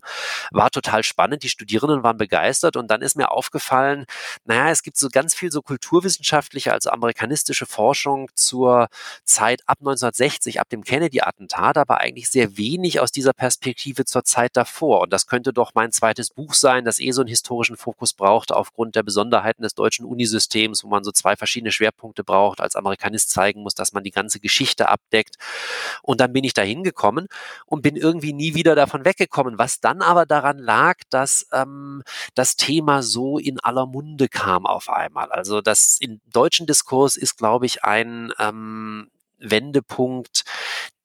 War 0.51 0.69
total 0.69 1.03
spannend. 1.03 1.43
Die 1.43 1.49
Studierenden 1.49 2.03
waren 2.03 2.17
begeistert 2.17 2.77
und 2.77 2.89
dann 2.89 3.01
ist 3.01 3.15
mir 3.15 3.32
aufgefallen, 3.32 4.06
naja, 4.45 4.69
es 4.69 4.84
gibt 4.84 4.97
so 4.97 5.10
ganz 5.10 5.34
viel 5.34 5.51
so 5.51 5.62
kulturwissenschaftliche, 5.62 6.73
also 6.73 6.89
amerikanistische 6.89 7.65
Forschung 7.65 8.30
zur 8.36 8.88
Zeit 9.23 9.62
ab 9.65 9.80
1960, 9.80 10.60
ab 10.60 10.69
dem 10.69 10.84
Kennedy-Attentat, 10.84 11.77
aber 11.77 11.99
eigentlich 11.99 12.30
sehr 12.30 12.58
wenig 12.58 12.99
aus 12.99 13.12
dieser 13.12 13.34
Perspektive 13.34 14.06
zur 14.06 14.23
Zeit 14.23 14.56
davor. 14.56 15.01
Und 15.01 15.13
das 15.13 15.27
könnte 15.27 15.53
doch 15.53 15.71
mein 15.73 15.91
zweites 15.91 16.30
Buch 16.30 16.53
sein, 16.53 16.86
das 16.86 16.99
eh 16.99 17.12
so 17.12 17.21
einen 17.21 17.30
historischen 17.30 17.77
Fokus 17.77 18.13
braucht 18.13 18.51
aufgrund 18.51 18.95
der 18.95 19.03
Besonderheiten 19.03 19.57
Möglichkeiten 19.58 19.63
des 19.63 19.74
deutschen 19.76 20.06
Unisystems, 20.06 20.84
wo 20.84 20.88
man 20.88 21.04
so 21.04 21.12
zwei 21.12 21.36
verschiedene 21.36 21.72
Schwerpunkte 21.72 22.24
braucht, 22.24 22.62
als 22.62 22.76
Amerikanist 22.76 23.30
zeigen 23.32 23.62
muss, 23.62 23.74
dass 23.74 23.93
man 23.93 24.04
die 24.04 24.12
ganze 24.12 24.39
Geschichte 24.39 24.89
abdeckt. 24.89 25.36
Und 26.02 26.20
dann 26.22 26.34
bin 26.34 26.43
ich 26.43 26.54
da 26.54 26.62
hingekommen 26.62 27.28
und 27.65 27.82
bin 27.82 27.96
irgendwie 27.96 28.34
nie 28.34 28.56
wieder 28.56 28.76
davon 28.76 29.06
weggekommen, 29.06 29.58
was 29.58 29.80
dann 29.80 30.02
aber 30.02 30.26
daran 30.26 30.60
lag, 30.60 30.96
dass 31.10 31.48
ähm, 31.52 32.04
das 32.36 32.56
Thema 32.56 33.04
so 33.04 33.38
in 33.38 33.60
aller 33.60 33.86
Munde 33.86 34.28
kam 34.30 34.65
auf 34.65 34.89
einmal. 34.89 35.32
Also 35.32 35.62
das 35.62 35.98
im 36.00 36.22
deutschen 36.32 36.67
Diskurs 36.67 37.17
ist, 37.17 37.38
glaube 37.38 37.65
ich, 37.65 37.84
ein 37.84 38.32
ähm, 38.39 39.10
Wendepunkt, 39.39 40.43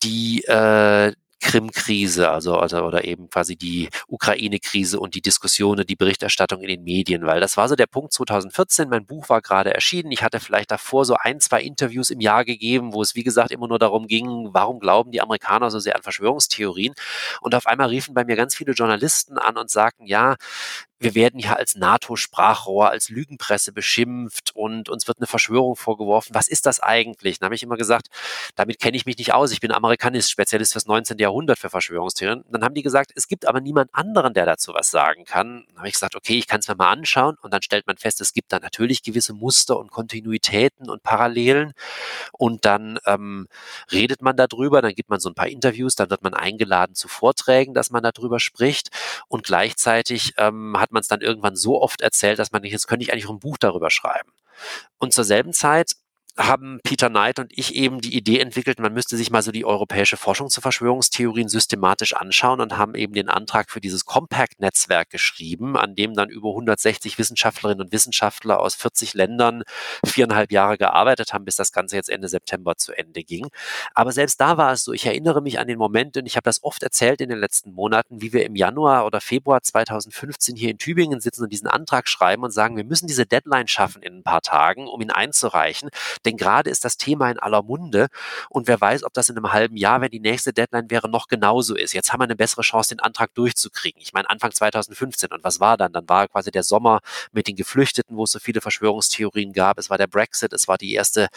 die 0.03 0.43
äh, 0.45 1.13
Krim-Krise, 1.43 2.31
also, 2.31 2.57
also 2.57 2.79
oder 2.85 3.05
eben 3.05 3.29
quasi 3.29 3.57
die 3.57 3.89
Ukraine-Krise 4.07 4.99
und 4.99 5.15
die 5.15 5.21
Diskussionen, 5.21 5.85
die 5.87 5.97
Berichterstattung 5.97 6.63
in 6.63 6.69
den 6.69 6.85
Medien, 6.85 7.27
weil 7.27 7.41
das 7.41 7.57
war 7.57 7.69
so 7.69 7.75
der 7.75 7.89
Punkt 7.89 8.13
2014. 8.13 8.89
Mein 8.89 9.05
Buch 9.05 9.29
war 9.29 9.43
gerade 9.43 9.75
erschienen. 9.75 10.13
Ich 10.13 10.23
hatte 10.23 10.41
vielleicht 10.41 10.71
davor 10.71 11.05
so 11.05 11.17
ein, 11.21 11.41
zwei 11.41 11.61
Interviews 11.63 12.11
im 12.11 12.21
Jahr 12.21 12.45
gegeben, 12.45 12.95
wo 12.95 13.03
es 13.03 13.15
wie 13.17 13.25
gesagt 13.25 13.51
immer 13.51 13.69
nur 13.69 13.81
darum 13.81 14.07
ging, 14.07 14.51
warum 14.53 14.79
glauben 14.79 15.11
die 15.11 15.21
Amerikaner 15.21 15.71
so 15.71 15.81
sehr 15.81 15.97
an 15.97 16.03
Verschwörungstheorien? 16.03 16.95
Und 17.41 17.55
auf 17.55 17.67
einmal 17.67 17.89
riefen 17.89 18.15
bei 18.15 18.25
mir 18.25 18.37
ganz 18.37 18.55
viele 18.55 18.73
Journalisten 18.73 19.37
an 19.37 19.57
und 19.59 19.69
sagten, 19.69 20.07
ja, 20.07 20.37
wir 21.03 21.15
werden 21.15 21.41
ja 21.41 21.55
als 21.55 21.75
NATO-Sprachrohr, 21.75 22.91
als 22.91 23.09
Lügenpresse 23.09 23.73
beschimpft 23.73 24.55
und 24.55 24.89
uns 24.89 25.09
wird 25.09 25.19
eine 25.19 25.27
Verschwörung 25.27 25.77
vorgeworfen. 25.77 26.35
Was 26.35 26.49
ist 26.49 26.67
das 26.67 26.81
eigentlich? 26.81 27.39
Dann 27.39 27.47
habe 27.47 27.55
ich 27.55 27.63
immer 27.63 27.77
gesagt, 27.77 28.09
damit 28.55 28.79
kenne 28.79 28.97
ich 28.97 29.07
mich 29.07 29.19
nicht 29.19 29.35
aus. 29.35 29.53
Ich 29.53 29.61
bin 29.61 29.73
Amerikanist, 29.73 30.31
Spezialist 30.31 30.73
fürs 30.73 30.87
19. 30.87 31.19
Jahrhundert 31.19 31.59
für 31.59 31.71
Verschwörungstheorien. 31.71 32.45
Dann 32.51 32.65
haben 32.65 32.75
die 32.75 32.83
gesagt, 32.83 33.13
es 33.15 33.29
gibt 33.29 33.47
aber 33.47 33.61
niemand 33.61 33.95
anderen, 33.95 34.35
der 34.35 34.47
dazu 34.47 34.75
was 34.75 34.91
sagen 34.91 35.25
kann. 35.25 35.65
Dann 35.69 35.79
habe 35.79 35.89
ich 35.89 35.95
gesagt, 35.95 36.17
okay, 36.17 36.39
ich 36.39 36.47
kann 36.47 36.61
es 36.61 36.69
mir 36.69 36.77
mal 36.77 36.91
anschauen 36.91 37.37
und 37.43 37.53
dann 37.53 37.63
stellt 37.63 37.87
man 37.87 37.97
fest, 37.97 38.21
es 38.21 38.33
gibt 38.33 38.53
da 38.53 38.61
natürlich 38.61 39.03
gewisse 39.03 39.33
Muster 39.33 39.79
und 39.79 39.91
Kontinuitäten 39.91 40.89
und 40.89 41.03
Parallelen 41.03 41.73
und 42.33 42.65
dann 42.65 42.99
ähm, 43.07 43.49
redet 43.91 44.23
man 44.23 44.37
darüber, 44.37 44.83
dann 44.83 44.95
gibt 44.95 45.11
man 45.11 45.21
so 45.21 45.29
ein 45.29 45.35
paar 45.35 45.49
Interviews, 45.49 45.97
dann 45.97 46.11
wird 46.11 46.23
man 46.23 46.35
eingeladen 46.35 46.95
zu 46.95 47.09
Vorträgen, 47.09 47.75
dass 47.75 47.91
man 47.91 48.03
darüber 48.03 48.41
spricht 48.41 48.91
und 49.29 49.45
gleichzeitig 49.45 50.35
ähm, 50.37 50.79
man 50.93 51.01
es 51.01 51.09
dann 51.09 51.21
irgendwann 51.21 51.57
so 51.57 51.81
oft 51.81 52.01
erzählt, 52.01 52.39
dass 52.39 52.53
man 52.53 52.63
nicht, 52.63 52.73
jetzt 52.73 52.87
könnte 52.87 53.05
ich 53.05 53.13
eigentlich 53.13 53.27
auch 53.27 53.33
ein 53.33 53.39
Buch 53.41 53.59
darüber 53.59 53.91
schreiben. 53.91 54.33
Und 54.99 55.13
zur 55.13 55.25
selben 55.25 55.53
Zeit 55.53 55.93
haben 56.39 56.81
Peter 56.83 57.11
Knight 57.11 57.39
und 57.39 57.53
ich 57.57 57.75
eben 57.75 58.01
die 58.01 58.17
Idee 58.17 58.41
entwickelt, 58.41 58.79
man 58.79 58.95
müsste 58.95 59.17
sich 59.19 59.31
mal 59.31 59.43
so 59.43 59.53
die 59.53 59.67
europäische 59.67 60.17
Forschung 60.17 60.49
zu 60.49 60.63
Verschwörungstheorien 60.63 61.49
systematisch 61.49 62.15
anschauen 62.15 62.61
und 62.61 62.79
haben 62.79 62.95
eben 62.95 63.13
den 63.13 63.29
Antrag 63.29 63.71
für 63.71 63.81
dieses 63.83 64.07
Compact-Netzwerk 64.07 65.11
geschrieben, 65.11 65.77
an 65.77 65.95
dem 65.95 66.15
dann 66.15 66.31
über 66.31 66.49
160 66.51 67.19
Wissenschaftlerinnen 67.19 67.85
und 67.85 67.93
Wissenschaftler 67.93 68.61
aus 68.61 68.75
40 68.75 69.13
Ländern 69.13 69.63
viereinhalb 70.07 70.53
Jahre 70.53 70.79
gearbeitet 70.79 71.35
haben, 71.35 71.45
bis 71.45 71.57
das 71.57 71.71
Ganze 71.71 71.97
jetzt 71.97 72.09
Ende 72.09 72.29
September 72.29 72.77
zu 72.77 72.93
Ende 72.97 73.23
ging. 73.25 73.49
Aber 73.95 74.13
selbst 74.13 74.41
da 74.41 74.57
war 74.57 74.73
es 74.73 74.85
so, 74.85 74.93
ich 74.93 75.05
erinnere 75.05 75.43
mich 75.43 75.59
an 75.59 75.69
den 75.69 75.79
Moment, 75.79 76.17
und 76.17 76.25
ich 76.25 76.37
habe 76.37 76.45
das 76.45 76.63
oft 76.63 76.83
erzählt 76.83 77.21
in 77.21 77.29
den 77.29 77.39
letzten 77.39 77.73
Monaten, 77.73 78.23
wie 78.23 78.33
wir 78.33 78.47
im 78.47 78.57
Januar 78.57 79.05
oder 79.05 79.21
Februar 79.21 79.63
2015 79.63 80.57
hier 80.57 80.71
in 80.71 80.79
Tübingen 80.79 81.21
sitzen 81.21 81.45
und 81.45 81.53
diesen 81.53 81.69
Antrag 81.69 82.09
schreiben 82.09 82.43
und 82.43 82.53
sagen, 82.53 82.77
wir 82.77 82.85
müssen 82.85 83.07
diese 83.07 83.27
Deadline 83.27 83.69
schaffen 83.69 84.03
in 84.03 84.19
ein 84.19 84.23
paar 84.23 84.41
Tagen, 84.41 84.89
um 84.89 85.01
ihn 85.03 85.11
einzureichen. 85.11 85.91
Denn 86.25 86.37
gerade 86.37 86.71
ist 86.71 86.85
das 86.85 86.97
Thema 86.97 87.31
in 87.31 87.39
aller 87.39 87.63
Munde 87.63 88.09
und 88.49 88.69
wer 88.69 88.81
weiß, 88.81 89.05
ob 89.05 89.13
das 89.13 89.29
in 89.29 89.37
einem 89.37 89.53
halben 89.53 89.77
Jahr, 89.77 90.01
wenn 90.01 90.11
die 90.11 90.21
nächste 90.21 90.53
Deadline 90.53 90.91
wäre, 90.91 91.09
noch 91.09 91.29
genauso 91.29 91.75
ist. 91.75 91.93
Jetzt 91.93 92.13
haben 92.13 92.21
wir 92.21 92.25
eine 92.25 92.37
bessere 92.37 92.63
Chance, 92.63 92.95
den 92.95 93.01
Antrag 93.01 93.35
durchzukriegen. 93.35 94.01
Ich 94.01 94.13
meine, 94.13 94.29
Anfang 94.31 94.53
2015 94.53 95.31
und 95.33 95.45
was 95.45 95.61
war 95.61 95.77
dann? 95.77 95.93
Dann 95.93 96.09
war 96.09 96.29
quasi 96.29 96.51
der 96.51 96.63
Sommer 96.63 97.01
mit 97.33 97.49
den 97.49 97.57
Geflüchteten, 97.57 98.17
wo 98.17 98.25
es 98.25 98.33
so 98.33 98.39
viele 98.39 98.61
Verschwörungstheorien 98.61 99.53
gab. 99.53 99.79
Es 99.79 99.91
war 99.91 99.99
der 99.99 100.07
Brexit, 100.07 100.53
es 100.53 100.69
war 100.69 100.79
die 100.79 100.95
erste, 100.95 101.29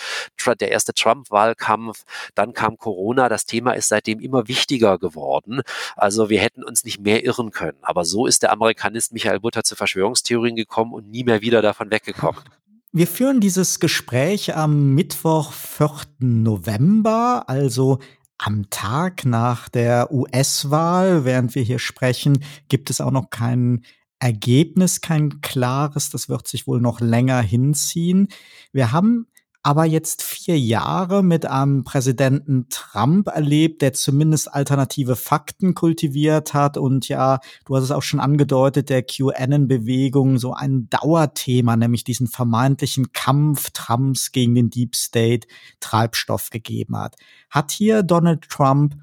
der 0.59 0.71
erste 0.71 0.93
Trump-Wahlkampf, 0.93 2.03
dann 2.35 2.53
kam 2.53 2.77
Corona. 2.77 3.29
Das 3.29 3.45
Thema 3.45 3.73
ist 3.73 3.89
seitdem 3.89 4.19
immer 4.19 4.47
wichtiger 4.47 4.97
geworden. 4.97 5.61
Also 5.95 6.29
wir 6.29 6.39
hätten 6.39 6.63
uns 6.63 6.83
nicht 6.83 6.99
mehr 6.99 7.23
irren 7.23 7.51
können. 7.51 7.77
Aber 7.81 8.05
so 8.05 8.25
ist 8.25 8.43
der 8.43 8.51
Amerikanist 8.51 9.13
Michael 9.13 9.39
Butter 9.39 9.63
zu 9.63 9.75
Verschwörungstheorien 9.75 10.55
gekommen 10.55 10.93
und 10.93 11.09
nie 11.09 11.23
mehr 11.23 11.41
wieder 11.41 11.61
davon 11.61 11.91
weggekommen. 11.91 12.41
Wir 12.97 13.08
führen 13.08 13.41
dieses 13.41 13.81
Gespräch 13.81 14.55
am 14.55 14.95
Mittwoch, 14.95 15.51
4. 15.51 15.89
November, 16.19 17.43
also 17.47 17.99
am 18.38 18.69
Tag 18.69 19.25
nach 19.25 19.67
der 19.67 20.13
US-Wahl. 20.13 21.25
Während 21.25 21.55
wir 21.55 21.62
hier 21.62 21.79
sprechen, 21.79 22.41
gibt 22.69 22.89
es 22.89 23.01
auch 23.01 23.12
noch 23.12 23.31
kein 23.31 23.84
Ergebnis, 24.19 25.01
kein 25.01 25.41
klares. 25.41 26.10
Das 26.10 26.29
wird 26.29 26.47
sich 26.47 26.67
wohl 26.67 26.79
noch 26.79 27.01
länger 27.01 27.41
hinziehen. 27.41 28.29
Wir 28.71 28.93
haben 28.93 29.27
aber 29.65 29.86
jetzt 29.86 30.21
vier 30.21 30.60
Jahre 30.60 31.23
mit 31.23 31.47
einem 31.47 31.84
Präsidenten 31.84 32.67
Trump 32.69 33.30
erlebt, 33.30 33.82
der 33.82 33.93
zumindest 33.93 34.54
alternative 34.54 35.15
Fakten 35.15 35.73
kultiviert 35.73 36.54
hat 36.54 36.78
und 36.78 37.08
ja, 37.08 37.39
du 37.65 37.75
hast 37.75 37.86
es 37.86 37.89
auch 37.89 38.04
schon 38.04 38.19
angedeutet, 38.19 38.91
der 38.91 39.01
QAnon-Bewegung 39.01 40.38
so 40.38 40.54
ein 40.54 40.88
Dauerthema, 40.91 41.78
nämlich 41.78 42.04
diesen 42.04 42.28
vermeintlichen 42.28 43.12
Kampf 43.12 43.71
Trumps 43.71 44.32
gegen 44.32 44.54
den 44.54 44.69
Deep 44.69 44.95
State 44.95 45.47
Treibstoff 45.80 46.51
gegeben 46.51 46.95
hat. 46.95 47.15
Hat 47.49 47.71
hier 47.71 48.04
Donald 48.04 48.47
Trump 48.47 48.93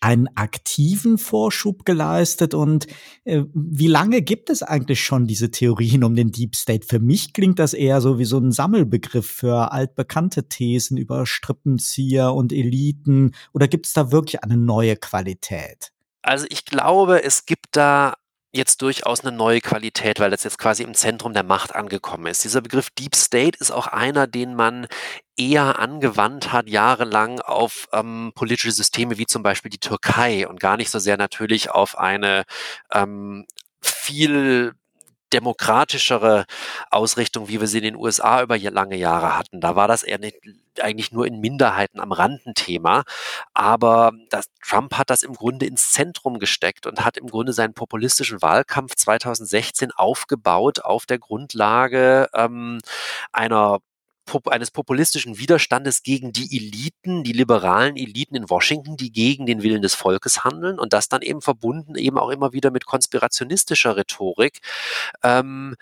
einen 0.00 0.28
aktiven 0.36 1.18
Vorschub 1.18 1.84
geleistet 1.84 2.54
und 2.54 2.86
äh, 3.24 3.42
wie 3.52 3.86
lange 3.86 4.22
gibt 4.22 4.50
es 4.50 4.62
eigentlich 4.62 5.02
schon 5.02 5.26
diese 5.26 5.50
Theorien 5.50 6.04
um 6.04 6.14
den 6.14 6.30
Deep 6.30 6.56
State? 6.56 6.86
Für 6.86 7.00
mich 7.00 7.32
klingt 7.32 7.58
das 7.58 7.74
eher 7.74 8.00
so 8.00 8.18
wie 8.18 8.24
so 8.24 8.38
ein 8.38 8.52
Sammelbegriff 8.52 9.26
für 9.26 9.72
altbekannte 9.72 10.48
Thesen 10.48 10.96
über 10.96 11.26
Strippenzieher 11.26 12.32
und 12.32 12.52
Eliten 12.52 13.34
oder 13.52 13.68
gibt 13.68 13.86
es 13.86 13.92
da 13.92 14.12
wirklich 14.12 14.42
eine 14.42 14.56
neue 14.56 14.96
Qualität? 14.96 15.92
Also 16.22 16.46
ich 16.50 16.64
glaube, 16.64 17.22
es 17.22 17.46
gibt 17.46 17.68
da 17.72 18.14
jetzt 18.52 18.80
durchaus 18.82 19.20
eine 19.20 19.36
neue 19.36 19.60
Qualität, 19.60 20.20
weil 20.20 20.30
das 20.30 20.44
jetzt 20.44 20.58
quasi 20.58 20.82
im 20.82 20.94
Zentrum 20.94 21.34
der 21.34 21.42
Macht 21.42 21.74
angekommen 21.74 22.26
ist. 22.26 22.44
Dieser 22.44 22.62
Begriff 22.62 22.90
Deep 22.90 23.14
State 23.14 23.58
ist 23.60 23.70
auch 23.70 23.86
einer, 23.86 24.26
den 24.26 24.54
man 24.54 24.86
eher 25.36 25.78
angewandt 25.78 26.52
hat, 26.52 26.68
jahrelang 26.68 27.40
auf 27.40 27.88
ähm, 27.92 28.32
politische 28.34 28.72
Systeme 28.72 29.18
wie 29.18 29.26
zum 29.26 29.42
Beispiel 29.42 29.70
die 29.70 29.78
Türkei 29.78 30.48
und 30.48 30.60
gar 30.60 30.76
nicht 30.76 30.90
so 30.90 30.98
sehr 30.98 31.16
natürlich 31.16 31.70
auf 31.70 31.98
eine 31.98 32.44
ähm, 32.92 33.46
viel 33.80 34.74
demokratischere 35.32 36.46
Ausrichtung, 36.90 37.48
wie 37.48 37.60
wir 37.60 37.68
sie 37.68 37.78
in 37.78 37.84
den 37.84 37.96
USA 37.96 38.42
über 38.42 38.58
lange 38.58 38.96
Jahre 38.96 39.36
hatten. 39.36 39.60
Da 39.60 39.76
war 39.76 39.88
das 39.88 40.02
eher 40.02 40.18
nicht, 40.18 40.36
eigentlich 40.80 41.12
nur 41.12 41.26
in 41.26 41.40
Minderheiten 41.40 42.00
am 42.00 42.12
Randenthema. 42.12 43.04
Aber 43.54 44.12
das, 44.30 44.46
Trump 44.66 44.94
hat 44.94 45.10
das 45.10 45.22
im 45.22 45.34
Grunde 45.34 45.66
ins 45.66 45.92
Zentrum 45.92 46.38
gesteckt 46.38 46.86
und 46.86 47.04
hat 47.04 47.16
im 47.16 47.26
Grunde 47.28 47.52
seinen 47.52 47.74
populistischen 47.74 48.42
Wahlkampf 48.42 48.94
2016 48.94 49.92
aufgebaut 49.92 50.80
auf 50.80 51.06
der 51.06 51.18
Grundlage 51.18 52.28
ähm, 52.34 52.78
einer 53.32 53.78
eines 54.48 54.70
populistischen 54.70 55.38
Widerstandes 55.38 56.02
gegen 56.02 56.32
die 56.32 56.56
Eliten, 56.56 57.24
die 57.24 57.32
liberalen 57.32 57.96
Eliten 57.96 58.34
in 58.36 58.50
Washington, 58.50 58.96
die 58.96 59.12
gegen 59.12 59.46
den 59.46 59.62
Willen 59.62 59.82
des 59.82 59.94
Volkes 59.94 60.44
handeln 60.44 60.78
und 60.78 60.92
das 60.92 61.08
dann 61.08 61.22
eben 61.22 61.40
verbunden 61.40 61.94
eben 61.96 62.18
auch 62.18 62.30
immer 62.30 62.52
wieder 62.52 62.70
mit 62.70 62.86
konspirationistischer 62.86 63.96
Rhetorik. 63.96 64.60
Ähm, 65.22 65.76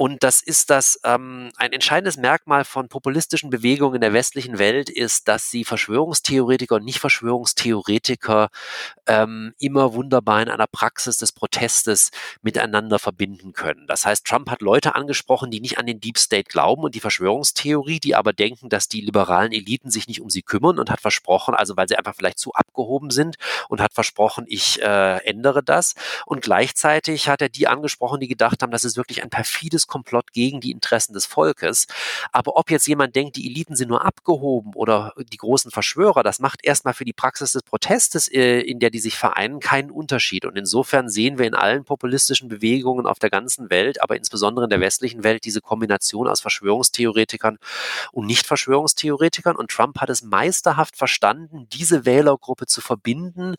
und 0.00 0.22
das 0.22 0.40
ist 0.42 0.70
das, 0.70 1.00
ähm, 1.02 1.50
ein 1.56 1.72
entscheidendes 1.72 2.16
Merkmal 2.16 2.64
von 2.64 2.88
populistischen 2.88 3.50
Bewegungen 3.50 3.96
in 3.96 4.00
der 4.00 4.12
westlichen 4.12 4.60
Welt 4.60 4.88
ist, 4.88 5.26
dass 5.26 5.50
sie 5.50 5.64
Verschwörungstheoretiker 5.64 6.76
und 6.76 6.84
Nicht-Verschwörungstheoretiker 6.84 8.48
ähm, 9.08 9.54
immer 9.58 9.94
wunderbar 9.94 10.40
in 10.40 10.50
einer 10.50 10.68
Praxis 10.68 11.16
des 11.16 11.32
Protestes 11.32 12.12
miteinander 12.42 13.00
verbinden 13.00 13.52
können. 13.54 13.88
Das 13.88 14.06
heißt, 14.06 14.24
Trump 14.24 14.48
hat 14.50 14.62
Leute 14.62 14.94
angesprochen, 14.94 15.50
die 15.50 15.60
nicht 15.60 15.78
an 15.78 15.86
den 15.86 15.98
Deep 15.98 16.18
State 16.18 16.48
glauben 16.48 16.84
und 16.84 16.94
die 16.94 17.00
Verschwörungstheorie, 17.00 17.98
die 17.98 18.14
aber 18.14 18.32
denken, 18.32 18.68
dass 18.68 18.86
die 18.86 19.00
liberalen 19.00 19.50
Eliten 19.50 19.90
sich 19.90 20.06
nicht 20.06 20.20
um 20.20 20.30
sie 20.30 20.42
kümmern 20.42 20.78
und 20.78 20.90
hat 20.90 21.00
versprochen, 21.00 21.56
also 21.56 21.76
weil 21.76 21.88
sie 21.88 21.96
einfach 21.96 22.14
vielleicht 22.14 22.38
zu 22.38 22.52
abgehoben 22.52 23.10
sind 23.10 23.34
und 23.68 23.80
hat 23.80 23.94
versprochen, 23.94 24.44
ich 24.46 24.80
äh, 24.80 25.16
ändere 25.24 25.64
das. 25.64 25.96
Und 26.24 26.40
gleichzeitig 26.40 27.28
hat 27.28 27.42
er 27.42 27.48
die 27.48 27.66
angesprochen, 27.66 28.20
die 28.20 28.28
gedacht 28.28 28.62
haben, 28.62 28.70
das 28.70 28.84
ist 28.84 28.96
wirklich 28.96 29.24
ein 29.24 29.30
perfides 29.30 29.87
Komplott 29.88 30.32
gegen 30.32 30.60
die 30.60 30.70
Interessen 30.70 31.12
des 31.12 31.26
Volkes. 31.26 31.86
Aber 32.32 32.56
ob 32.56 32.70
jetzt 32.70 32.86
jemand 32.86 33.16
denkt, 33.16 33.36
die 33.36 33.46
Eliten 33.46 33.74
sind 33.74 33.88
nur 33.88 34.04
abgehoben 34.04 34.74
oder 34.74 35.12
die 35.32 35.36
großen 35.36 35.70
Verschwörer, 35.70 36.22
das 36.22 36.38
macht 36.38 36.64
erstmal 36.64 36.94
für 36.94 37.04
die 37.04 37.12
Praxis 37.12 37.52
des 37.52 37.62
Protestes, 37.62 38.28
äh, 38.28 38.60
in 38.60 38.78
der 38.78 38.90
die 38.90 39.00
sich 39.00 39.16
vereinen, 39.16 39.60
keinen 39.60 39.90
Unterschied. 39.90 40.44
Und 40.44 40.56
insofern 40.56 41.08
sehen 41.08 41.38
wir 41.38 41.46
in 41.46 41.54
allen 41.54 41.84
populistischen 41.84 42.48
Bewegungen 42.48 43.06
auf 43.06 43.18
der 43.18 43.30
ganzen 43.30 43.70
Welt, 43.70 44.00
aber 44.02 44.16
insbesondere 44.16 44.64
in 44.64 44.70
der 44.70 44.80
westlichen 44.80 45.24
Welt, 45.24 45.44
diese 45.44 45.60
Kombination 45.60 46.28
aus 46.28 46.40
Verschwörungstheoretikern 46.40 47.58
und 48.12 48.26
Nicht-Verschwörungstheoretikern. 48.26 49.56
Und 49.56 49.70
Trump 49.70 50.00
hat 50.00 50.10
es 50.10 50.22
meisterhaft 50.22 50.96
verstanden, 50.96 51.66
diese 51.72 52.04
Wählergruppe 52.04 52.66
zu 52.66 52.80
verbinden 52.80 53.54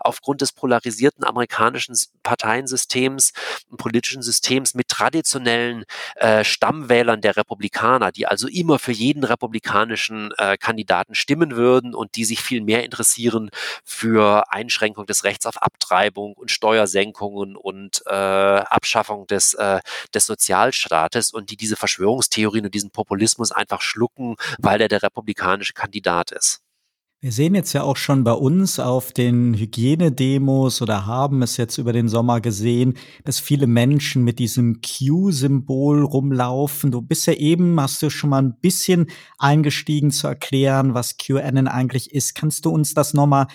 aufgrund 0.00 0.40
des 0.40 0.52
polarisierten 0.52 1.24
amerikanischen 1.24 1.96
Parteiensystems 2.22 3.32
politischen 3.76 4.22
Systems 4.22 4.74
mit 4.74 4.88
traditionellen 4.88 5.71
traditionellen 5.72 5.84
äh, 6.16 6.44
Stammwählern 6.44 7.20
der 7.20 7.36
Republikaner, 7.36 8.12
die 8.12 8.26
also 8.26 8.48
immer 8.48 8.78
für 8.78 8.92
jeden 8.92 9.24
republikanischen 9.24 10.32
äh, 10.38 10.56
Kandidaten 10.56 11.14
stimmen 11.14 11.56
würden 11.56 11.94
und 11.94 12.16
die 12.16 12.24
sich 12.24 12.40
viel 12.40 12.60
mehr 12.60 12.84
interessieren 12.84 13.50
für 13.84 14.50
Einschränkung 14.52 15.06
des 15.06 15.24
Rechts 15.24 15.46
auf 15.46 15.60
Abtreibung 15.62 16.34
und 16.34 16.50
Steuersenkungen 16.50 17.56
und 17.56 18.02
äh, 18.06 18.12
Abschaffung 18.12 19.26
des, 19.26 19.54
äh, 19.54 19.80
des 20.14 20.26
Sozialstaates 20.26 21.32
und 21.32 21.50
die 21.50 21.56
diese 21.56 21.76
Verschwörungstheorien 21.76 22.66
und 22.66 22.74
diesen 22.74 22.90
Populismus 22.90 23.52
einfach 23.52 23.80
schlucken, 23.80 24.36
weil 24.58 24.80
er 24.80 24.88
der 24.88 25.02
republikanische 25.02 25.72
Kandidat 25.72 26.32
ist. 26.32 26.61
Wir 27.24 27.30
sehen 27.30 27.54
jetzt 27.54 27.72
ja 27.72 27.84
auch 27.84 27.96
schon 27.96 28.24
bei 28.24 28.32
uns 28.32 28.80
auf 28.80 29.12
den 29.12 29.54
Hygienedemos 29.54 30.82
oder 30.82 31.06
haben 31.06 31.42
es 31.42 31.56
jetzt 31.56 31.78
über 31.78 31.92
den 31.92 32.08
Sommer 32.08 32.40
gesehen, 32.40 32.94
dass 33.24 33.38
viele 33.38 33.68
Menschen 33.68 34.24
mit 34.24 34.40
diesem 34.40 34.80
Q-Symbol 34.80 36.02
rumlaufen. 36.02 36.90
Du 36.90 37.00
bist 37.00 37.28
ja 37.28 37.34
eben, 37.34 37.80
hast 37.80 38.02
du 38.02 38.10
schon 38.10 38.30
mal 38.30 38.42
ein 38.42 38.58
bisschen 38.58 39.06
eingestiegen 39.38 40.10
zu 40.10 40.26
erklären, 40.26 40.94
was 40.94 41.16
QAnon 41.16 41.68
eigentlich 41.68 42.12
ist. 42.12 42.34
Kannst 42.34 42.64
du 42.64 42.70
uns 42.70 42.92
das 42.92 43.14
nochmal 43.14 43.46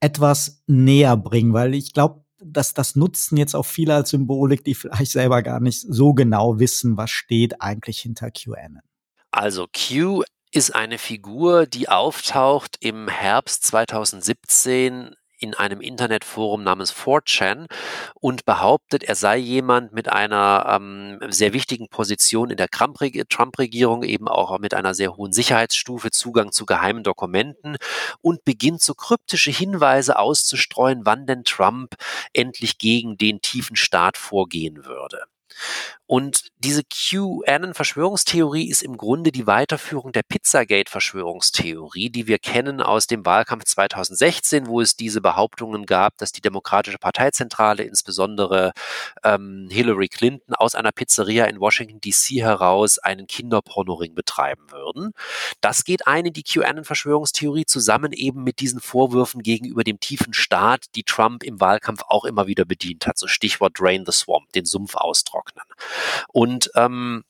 etwas 0.00 0.62
näher 0.66 1.16
bringen? 1.16 1.54
Weil 1.54 1.72
ich 1.72 1.94
glaube, 1.94 2.26
dass 2.44 2.74
das 2.74 2.94
nutzen 2.94 3.38
jetzt 3.38 3.56
auch 3.56 3.64
viele 3.64 3.94
als 3.94 4.10
Symbolik, 4.10 4.64
die 4.64 4.74
vielleicht 4.74 5.12
selber 5.12 5.40
gar 5.40 5.60
nicht 5.60 5.80
so 5.80 6.12
genau 6.12 6.58
wissen, 6.58 6.98
was 6.98 7.08
steht 7.08 7.62
eigentlich 7.62 8.00
hinter 8.00 8.30
QAnon. 8.30 8.82
Also 9.30 9.66
Q 9.66 10.24
ist 10.54 10.72
eine 10.72 10.98
Figur, 10.98 11.66
die 11.66 11.88
auftaucht 11.88 12.76
im 12.78 13.08
Herbst 13.08 13.64
2017 13.64 15.16
in 15.36 15.52
einem 15.54 15.80
Internetforum 15.80 16.62
namens 16.62 16.94
4chan 16.94 17.66
und 18.14 18.44
behauptet, 18.44 19.02
er 19.02 19.16
sei 19.16 19.36
jemand 19.36 19.92
mit 19.92 20.08
einer 20.08 20.64
ähm, 20.68 21.18
sehr 21.28 21.52
wichtigen 21.52 21.88
Position 21.88 22.50
in 22.50 22.56
der 22.56 22.68
Trump-Regierung, 22.68 24.04
eben 24.04 24.28
auch 24.28 24.56
mit 24.60 24.74
einer 24.74 24.94
sehr 24.94 25.16
hohen 25.16 25.32
Sicherheitsstufe, 25.32 26.12
Zugang 26.12 26.52
zu 26.52 26.66
geheimen 26.66 27.02
Dokumenten 27.02 27.76
und 28.20 28.44
beginnt 28.44 28.80
so 28.80 28.94
kryptische 28.94 29.50
Hinweise 29.50 30.20
auszustreuen, 30.20 31.00
wann 31.04 31.26
denn 31.26 31.42
Trump 31.42 31.96
endlich 32.32 32.78
gegen 32.78 33.18
den 33.18 33.40
tiefen 33.40 33.74
Staat 33.74 34.16
vorgehen 34.16 34.84
würde. 34.84 35.24
Und 36.06 36.50
diese 36.58 36.82
QAnon-Verschwörungstheorie 36.84 38.68
ist 38.68 38.82
im 38.82 38.98
Grunde 38.98 39.32
die 39.32 39.46
Weiterführung 39.46 40.12
der 40.12 40.22
Pizzagate-Verschwörungstheorie, 40.22 42.10
die 42.10 42.26
wir 42.26 42.38
kennen 42.38 42.82
aus 42.82 43.06
dem 43.06 43.24
Wahlkampf 43.24 43.64
2016, 43.64 44.66
wo 44.66 44.82
es 44.82 44.96
diese 44.96 45.22
Behauptungen 45.22 45.86
gab, 45.86 46.18
dass 46.18 46.32
die 46.32 46.42
Demokratische 46.42 46.98
Parteizentrale, 46.98 47.84
insbesondere 47.84 48.72
ähm, 49.22 49.68
Hillary 49.70 50.08
Clinton, 50.08 50.54
aus 50.54 50.74
einer 50.74 50.92
Pizzeria 50.92 51.46
in 51.46 51.58
Washington 51.58 52.00
DC 52.00 52.42
heraus 52.42 52.98
einen 52.98 53.26
Kinderpornoring 53.26 54.14
betreiben 54.14 54.70
würden. 54.70 55.12
Das 55.62 55.84
geht 55.84 56.06
ein 56.06 56.26
in 56.26 56.34
die 56.34 56.42
QAnon-Verschwörungstheorie 56.42 57.64
zusammen 57.64 58.12
eben 58.12 58.44
mit 58.44 58.60
diesen 58.60 58.80
Vorwürfen 58.80 59.42
gegenüber 59.42 59.84
dem 59.84 60.00
tiefen 60.00 60.34
Staat, 60.34 60.84
die 60.94 61.04
Trump 61.04 61.42
im 61.42 61.60
Wahlkampf 61.60 62.02
auch 62.08 62.26
immer 62.26 62.46
wieder 62.46 62.66
bedient 62.66 63.06
hat. 63.06 63.16
So 63.16 63.26
Stichwort 63.26 63.80
Drain 63.80 64.04
the 64.04 64.12
Swamp, 64.12 64.52
den 64.52 64.66
Sumpf 64.66 64.96
austrocknen. 64.96 65.43
Und 66.28 66.70
ähm, 66.74 67.24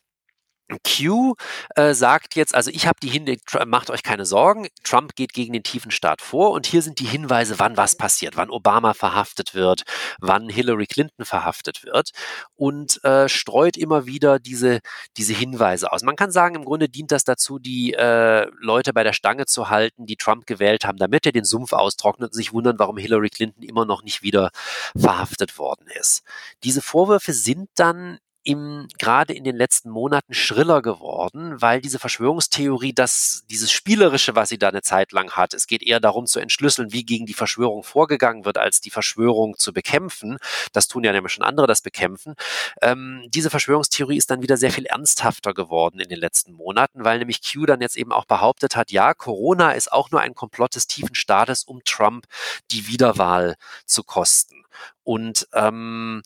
Q 0.82 1.34
äh, 1.76 1.94
sagt 1.94 2.36
jetzt, 2.36 2.54
also 2.54 2.70
ich 2.70 2.86
habe 2.86 2.98
die 3.02 3.08
Hinweise, 3.08 3.66
macht 3.66 3.90
euch 3.90 4.02
keine 4.02 4.24
Sorgen, 4.24 4.68
Trump 4.82 5.14
geht 5.14 5.32
gegen 5.32 5.52
den 5.52 5.62
tiefen 5.62 5.90
Staat 5.90 6.20
vor 6.20 6.50
und 6.52 6.66
hier 6.66 6.82
sind 6.82 7.00
die 7.00 7.06
Hinweise, 7.06 7.58
wann 7.58 7.76
was 7.76 7.96
passiert, 7.96 8.36
wann 8.36 8.50
Obama 8.50 8.94
verhaftet 8.94 9.54
wird, 9.54 9.82
wann 10.20 10.48
Hillary 10.48 10.86
Clinton 10.86 11.24
verhaftet 11.24 11.84
wird 11.84 12.10
und 12.56 13.02
äh, 13.04 13.28
streut 13.28 13.76
immer 13.76 14.06
wieder 14.06 14.38
diese, 14.38 14.80
diese 15.16 15.34
Hinweise 15.34 15.92
aus. 15.92 16.02
Man 16.02 16.16
kann 16.16 16.30
sagen, 16.30 16.54
im 16.54 16.64
Grunde 16.64 16.88
dient 16.88 17.12
das 17.12 17.24
dazu, 17.24 17.58
die 17.58 17.94
äh, 17.94 18.46
Leute 18.60 18.92
bei 18.92 19.04
der 19.04 19.12
Stange 19.12 19.46
zu 19.46 19.70
halten, 19.70 20.06
die 20.06 20.16
Trump 20.16 20.46
gewählt 20.46 20.84
haben, 20.84 20.98
damit 20.98 21.26
er 21.26 21.32
den 21.32 21.44
Sumpf 21.44 21.72
austrocknet 21.72 22.30
und 22.30 22.34
sich 22.34 22.52
wundern, 22.52 22.78
warum 22.78 22.96
Hillary 22.96 23.30
Clinton 23.30 23.62
immer 23.62 23.84
noch 23.84 24.02
nicht 24.02 24.22
wieder 24.22 24.50
verhaftet 24.96 25.58
worden 25.58 25.86
ist. 26.00 26.22
Diese 26.62 26.82
Vorwürfe 26.82 27.32
sind 27.32 27.68
dann 27.74 28.18
im, 28.44 28.88
gerade 28.98 29.32
in 29.32 29.42
den 29.42 29.56
letzten 29.56 29.88
Monaten 29.88 30.34
schriller 30.34 30.82
geworden, 30.82 31.60
weil 31.62 31.80
diese 31.80 31.98
Verschwörungstheorie, 31.98 32.92
das, 32.92 33.44
dieses 33.50 33.72
Spielerische, 33.72 34.36
was 34.36 34.50
sie 34.50 34.58
da 34.58 34.68
eine 34.68 34.82
Zeit 34.82 35.12
lang 35.12 35.32
hat, 35.32 35.54
es 35.54 35.66
geht 35.66 35.82
eher 35.82 35.98
darum 35.98 36.26
zu 36.26 36.40
entschlüsseln, 36.40 36.92
wie 36.92 37.04
gegen 37.04 37.24
die 37.24 37.34
Verschwörung 37.34 37.82
vorgegangen 37.82 38.44
wird, 38.44 38.58
als 38.58 38.82
die 38.82 38.90
Verschwörung 38.90 39.56
zu 39.56 39.72
bekämpfen. 39.72 40.36
Das 40.72 40.88
tun 40.88 41.04
ja 41.04 41.12
nämlich 41.12 41.32
schon 41.32 41.44
andere, 41.44 41.66
das 41.66 41.80
bekämpfen. 41.80 42.34
Ähm, 42.82 43.24
diese 43.28 43.48
Verschwörungstheorie 43.48 44.18
ist 44.18 44.30
dann 44.30 44.42
wieder 44.42 44.58
sehr 44.58 44.70
viel 44.70 44.86
ernsthafter 44.86 45.54
geworden 45.54 45.98
in 45.98 46.10
den 46.10 46.18
letzten 46.18 46.52
Monaten, 46.52 47.04
weil 47.04 47.18
nämlich 47.18 47.40
Q 47.40 47.64
dann 47.64 47.80
jetzt 47.80 47.96
eben 47.96 48.12
auch 48.12 48.26
behauptet 48.26 48.76
hat, 48.76 48.90
ja, 48.90 49.14
Corona 49.14 49.72
ist 49.72 49.90
auch 49.90 50.10
nur 50.10 50.20
ein 50.20 50.34
Komplott 50.34 50.74
des 50.74 50.86
tiefen 50.86 51.14
Staates, 51.14 51.64
um 51.64 51.82
Trump 51.84 52.26
die 52.70 52.88
Wiederwahl 52.88 53.56
zu 53.86 54.02
kosten. 54.02 54.64
Und 55.02 55.48
ähm, 55.52 56.22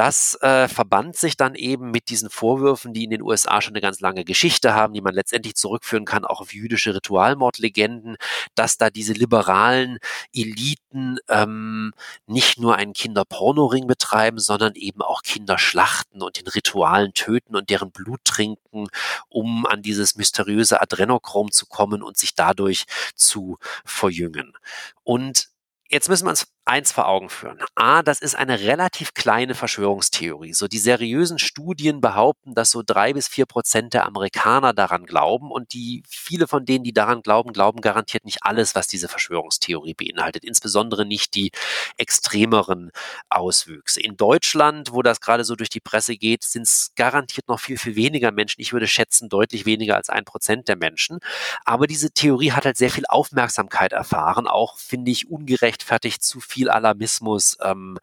das 0.00 0.34
äh, 0.40 0.66
verband 0.66 1.14
sich 1.14 1.36
dann 1.36 1.54
eben 1.54 1.90
mit 1.90 2.08
diesen 2.08 2.30
Vorwürfen, 2.30 2.94
die 2.94 3.04
in 3.04 3.10
den 3.10 3.20
USA 3.20 3.60
schon 3.60 3.74
eine 3.74 3.82
ganz 3.82 4.00
lange 4.00 4.24
Geschichte 4.24 4.72
haben, 4.72 4.94
die 4.94 5.02
man 5.02 5.12
letztendlich 5.12 5.56
zurückführen 5.56 6.06
kann, 6.06 6.24
auch 6.24 6.40
auf 6.40 6.54
jüdische 6.54 6.94
Ritualmordlegenden, 6.94 8.16
dass 8.54 8.78
da 8.78 8.88
diese 8.88 9.12
liberalen 9.12 9.98
Eliten 10.34 11.18
ähm, 11.28 11.92
nicht 12.26 12.58
nur 12.58 12.76
einen 12.76 12.94
Kinderpornoring 12.94 13.86
betreiben, 13.86 14.38
sondern 14.38 14.74
eben 14.74 15.02
auch 15.02 15.20
Kinder 15.20 15.58
schlachten 15.58 16.22
und 16.22 16.38
in 16.38 16.46
Ritualen 16.46 17.12
töten 17.12 17.54
und 17.54 17.68
deren 17.68 17.92
Blut 17.92 18.24
trinken, 18.24 18.86
um 19.28 19.66
an 19.66 19.82
dieses 19.82 20.16
mysteriöse 20.16 20.80
Adrenochrom 20.80 21.50
zu 21.50 21.66
kommen 21.66 22.02
und 22.02 22.16
sich 22.16 22.34
dadurch 22.34 22.86
zu 23.16 23.58
verjüngen. 23.84 24.54
Und 25.02 25.50
jetzt 25.90 26.08
müssen 26.08 26.24
wir 26.24 26.30
uns 26.30 26.46
eins 26.64 26.92
vor 26.92 27.08
Augen 27.08 27.28
führen. 27.30 27.58
A, 27.74 28.02
das 28.02 28.20
ist 28.20 28.34
eine 28.36 28.60
relativ 28.60 29.14
kleine 29.14 29.54
Verschwörungstheorie. 29.54 30.52
So 30.52 30.68
die 30.68 30.78
seriösen 30.78 31.38
Studien 31.38 32.00
behaupten, 32.00 32.54
dass 32.54 32.70
so 32.70 32.82
drei 32.84 33.12
bis 33.12 33.28
vier 33.28 33.46
Prozent 33.46 33.94
der 33.94 34.06
Amerikaner 34.06 34.72
daran 34.72 35.06
glauben 35.06 35.50
und 35.50 35.72
die 35.72 36.02
viele 36.08 36.46
von 36.46 36.64
denen, 36.64 36.84
die 36.84 36.92
daran 36.92 37.22
glauben, 37.22 37.52
glauben 37.52 37.80
garantiert 37.80 38.24
nicht 38.24 38.42
alles, 38.42 38.74
was 38.74 38.86
diese 38.86 39.08
Verschwörungstheorie 39.08 39.94
beinhaltet. 39.94 40.44
Insbesondere 40.44 41.06
nicht 41.06 41.34
die 41.34 41.50
extremeren 41.96 42.90
Auswüchse. 43.28 44.00
In 44.00 44.16
Deutschland, 44.16 44.92
wo 44.92 45.02
das 45.02 45.20
gerade 45.20 45.44
so 45.44 45.56
durch 45.56 45.70
die 45.70 45.80
Presse 45.80 46.16
geht, 46.16 46.44
sind 46.44 46.62
es 46.62 46.92
garantiert 46.94 47.48
noch 47.48 47.60
viel, 47.60 47.78
viel 47.78 47.96
weniger 47.96 48.32
Menschen. 48.32 48.60
Ich 48.60 48.72
würde 48.72 48.86
schätzen, 48.86 49.28
deutlich 49.28 49.66
weniger 49.66 49.96
als 49.96 50.08
ein 50.08 50.24
Prozent 50.24 50.68
der 50.68 50.76
Menschen. 50.76 51.18
Aber 51.64 51.86
diese 51.86 52.10
Theorie 52.10 52.52
hat 52.52 52.64
halt 52.64 52.76
sehr 52.76 52.90
viel 52.90 53.04
Aufmerksamkeit 53.08 53.92
erfahren, 53.92 54.46
auch 54.46 54.78
finde 54.78 55.10
ich 55.10 55.30
ungerechtfertigt 55.30 56.22
zu 56.22 56.40
viel 56.50 56.68
Alarmismus 56.68 57.56
ähm, 57.62 57.98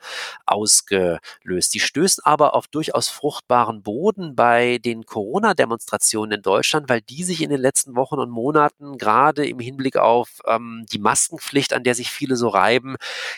ausgelöst. 0.45 1.73
Die 1.73 1.79
stößt 1.79 2.25
aber 2.25 2.55
auf 2.55 2.67
durchaus 2.67 3.09
fruchtbaren 3.09 3.83
Boden 3.83 4.35
bei 4.35 4.79
den 4.79 5.05
Corona-Demonstrationen 5.05 6.37
in 6.37 6.41
Deutschland, 6.41 6.89
weil 6.89 7.01
die 7.01 7.23
sich 7.23 7.41
in 7.41 7.49
den 7.49 7.61
letzten 7.61 7.95
Wochen 7.95 8.19
und 8.19 8.29
Monaten 8.29 8.97
gerade 8.97 9.47
im 9.47 9.59
Hinblick 9.59 9.97
auf 9.97 10.39
ähm, 10.45 10.85
die 10.91 10.99
Maskenpflicht, 10.99 11.73
an 11.73 11.83
der 11.83 11.95
sich 11.95 12.09
viele 12.09 12.35
so 12.35 12.47
reiben, 12.47 12.95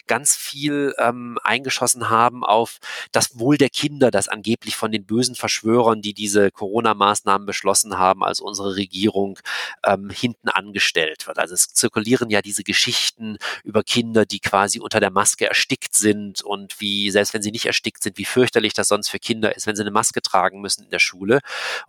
ganz 0.08 0.36
viel 0.36 0.94
ähm, 0.98 1.38
eingeschossen 1.44 2.10
haben 2.10 2.44
auf 2.44 2.80
das 3.12 3.40
Wohl 3.40 3.58
der 3.58 3.70
Kinder, 3.70 4.12
das 4.12 4.28
angeblich 4.28 4.76
von 4.76 4.92
den 4.92 5.06
bösen 5.06 5.36
Verschwörern, 5.36 6.02
die 6.02 6.14
diese 6.14 6.52
Corona-Maßnahmen 6.52 7.46
beschlossen 7.46 7.98
haben, 7.98 8.24
als 8.24 8.40
unsere 8.40 8.76
Regierung 8.76 9.40
ähm, 9.86 10.10
hinten 10.10 10.50
angestellt 10.50 11.28
wird. 11.28 11.40
Also 11.40 11.54
es 11.54 11.70
zirkulieren 11.70 12.30
ja 12.30 12.42
diese 12.42 12.64
Geschichten 12.64 13.38
über 13.64 13.84
Kinder, 13.84 14.26
die 14.26 14.40
quasi 14.40 14.80
unter 14.80 14.99
der 15.00 15.12
Maske 15.12 15.48
erstickt 15.48 15.96
sind 15.96 16.42
und 16.42 16.80
wie, 16.80 17.12
selbst 17.12 17.34
wenn 17.34 17.42
sie 17.42 17.52
nicht 17.52 17.66
erstickt 17.66 18.04
sind, 18.04 18.18
wie 18.18 18.26
fürchterlich 18.26 18.74
das 18.74 18.88
sonst 18.88 19.10
für 19.10 19.20
Kinder 19.20 19.56
ist, 19.56 19.68
wenn 19.68 19.76
sie 19.76 19.84
eine 19.84 19.92
Maske 19.92 20.22
tragen 20.22 20.62
müssen 20.62 20.86
in 20.86 20.90
der 20.90 21.00
Schule. 21.00 21.40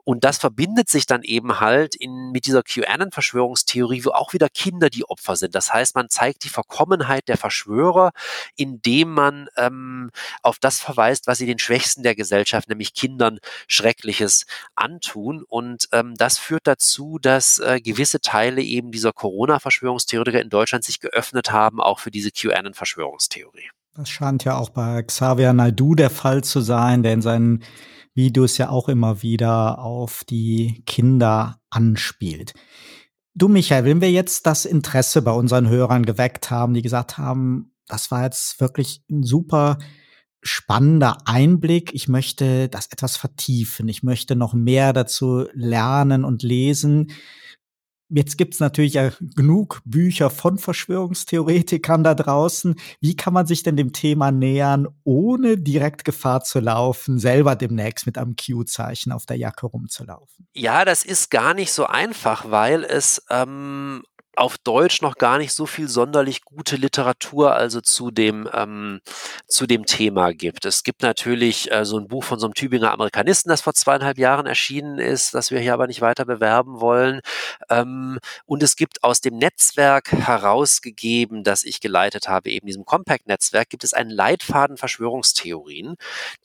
Und 0.04 0.24
das 0.24 0.38
verbindet 0.38 0.88
sich 0.88 1.06
dann 1.06 1.22
eben 1.22 1.60
halt 1.60 1.94
in, 1.94 2.30
mit 2.32 2.46
dieser 2.46 2.62
QAnon-Verschwörungstheorie, 2.62 4.04
wo 4.04 4.10
auch 4.10 4.32
wieder 4.32 4.48
Kinder 4.48 4.90
die 4.90 5.04
Opfer 5.04 5.36
sind. 5.36 5.54
Das 5.54 5.72
heißt, 5.72 5.94
man 5.94 6.08
zeigt 6.08 6.44
die 6.44 6.48
Verkommenheit 6.48 7.28
der 7.28 7.36
Verschwörer, 7.36 8.12
indem 8.56 9.12
man 9.12 9.48
ähm, 9.56 10.10
auf 10.42 10.58
das 10.58 10.80
verweist, 10.80 11.26
was 11.26 11.38
sie 11.38 11.46
den 11.46 11.58
Schwächsten 11.58 12.02
der 12.02 12.14
Gesellschaft, 12.14 12.68
nämlich 12.68 12.94
Kindern, 12.94 13.38
Schreckliches 13.66 14.46
antun. 14.74 15.44
Und 15.48 15.88
ähm, 15.92 16.14
das 16.16 16.38
führt 16.38 16.66
dazu, 16.66 17.18
dass 17.20 17.58
äh, 17.58 17.80
gewisse 17.80 18.20
Teile 18.20 18.62
eben 18.62 18.92
dieser 18.92 19.12
Corona-Verschwörungstheoretiker 19.12 20.40
in 20.40 20.50
Deutschland 20.50 20.84
sich 20.84 21.00
geöffnet 21.00 21.52
haben, 21.52 21.80
auch 21.80 21.98
für 21.98 22.10
diese 22.10 22.30
QAnon-Verschwörungstheorie. 23.00 23.70
Das 23.94 24.08
scheint 24.08 24.44
ja 24.44 24.56
auch 24.56 24.70
bei 24.70 25.02
Xavier 25.02 25.52
Naidu 25.52 25.94
der 25.94 26.10
Fall 26.10 26.44
zu 26.44 26.60
sein, 26.60 27.02
der 27.02 27.14
in 27.14 27.22
seinen 27.22 27.62
Videos 28.14 28.58
ja 28.58 28.70
auch 28.70 28.88
immer 28.88 29.22
wieder 29.22 29.78
auf 29.78 30.24
die 30.24 30.82
Kinder 30.86 31.60
anspielt. 31.70 32.54
Du, 33.34 33.48
Michael, 33.48 33.84
wenn 33.84 34.00
wir 34.00 34.10
jetzt 34.10 34.46
das 34.46 34.64
Interesse 34.64 35.22
bei 35.22 35.32
unseren 35.32 35.68
Hörern 35.68 36.04
geweckt 36.04 36.50
haben, 36.50 36.74
die 36.74 36.82
gesagt 36.82 37.18
haben, 37.18 37.72
das 37.86 38.10
war 38.10 38.24
jetzt 38.24 38.60
wirklich 38.60 39.02
ein 39.10 39.22
super 39.22 39.78
spannender 40.42 41.18
Einblick. 41.26 41.94
Ich 41.94 42.08
möchte 42.08 42.68
das 42.68 42.88
etwas 42.90 43.16
vertiefen. 43.16 43.88
Ich 43.88 44.02
möchte 44.02 44.36
noch 44.36 44.54
mehr 44.54 44.92
dazu 44.92 45.46
lernen 45.52 46.24
und 46.24 46.42
lesen. 46.42 47.12
Jetzt 48.12 48.36
gibt's 48.38 48.58
natürlich 48.58 48.94
ja 48.94 49.12
genug 49.36 49.82
Bücher 49.84 50.30
von 50.30 50.58
Verschwörungstheoretikern 50.58 52.02
da 52.02 52.14
draußen. 52.14 52.74
Wie 53.00 53.14
kann 53.14 53.32
man 53.32 53.46
sich 53.46 53.62
denn 53.62 53.76
dem 53.76 53.92
Thema 53.92 54.32
nähern, 54.32 54.88
ohne 55.04 55.56
direkt 55.56 56.04
Gefahr 56.04 56.42
zu 56.42 56.58
laufen, 56.58 57.20
selber 57.20 57.54
demnächst 57.54 58.06
mit 58.06 58.18
einem 58.18 58.34
Q-Zeichen 58.34 59.12
auf 59.12 59.26
der 59.26 59.36
Jacke 59.36 59.66
rumzulaufen? 59.66 60.48
Ja, 60.54 60.84
das 60.84 61.04
ist 61.04 61.30
gar 61.30 61.54
nicht 61.54 61.72
so 61.72 61.86
einfach, 61.86 62.50
weil 62.50 62.82
es 62.82 63.24
ähm, 63.30 64.02
auf 64.40 64.56
Deutsch 64.56 65.02
noch 65.02 65.16
gar 65.16 65.36
nicht 65.36 65.52
so 65.52 65.66
viel 65.66 65.86
sonderlich 65.86 66.44
gute 66.44 66.76
Literatur 66.76 67.54
also 67.54 67.82
zu 67.82 68.10
dem 68.10 68.48
ähm, 68.54 69.00
zu 69.46 69.66
dem 69.66 69.84
Thema 69.84 70.32
gibt. 70.32 70.64
Es 70.64 70.82
gibt 70.82 71.02
natürlich 71.02 71.70
äh, 71.70 71.84
so 71.84 71.98
ein 71.98 72.08
Buch 72.08 72.24
von 72.24 72.38
so 72.38 72.46
einem 72.46 72.54
Tübinger 72.54 72.90
Amerikanisten, 72.90 73.50
das 73.50 73.60
vor 73.60 73.74
zweieinhalb 73.74 74.16
Jahren 74.16 74.46
erschienen 74.46 74.98
ist, 74.98 75.34
das 75.34 75.50
wir 75.50 75.60
hier 75.60 75.74
aber 75.74 75.86
nicht 75.86 76.00
weiter 76.00 76.24
bewerben 76.24 76.80
wollen. 76.80 77.20
Ähm, 77.68 78.18
und 78.46 78.62
es 78.62 78.76
gibt 78.76 79.04
aus 79.04 79.20
dem 79.20 79.36
Netzwerk 79.36 80.12
herausgegeben, 80.12 81.44
das 81.44 81.62
ich 81.62 81.80
geleitet 81.80 82.28
habe, 82.28 82.50
eben 82.50 82.66
diesem 82.66 82.86
Compact-Netzwerk, 82.86 83.68
gibt 83.68 83.84
es 83.84 83.92
einen 83.92 84.10
Leitfaden 84.10 84.78
Verschwörungstheorien, 84.78 85.96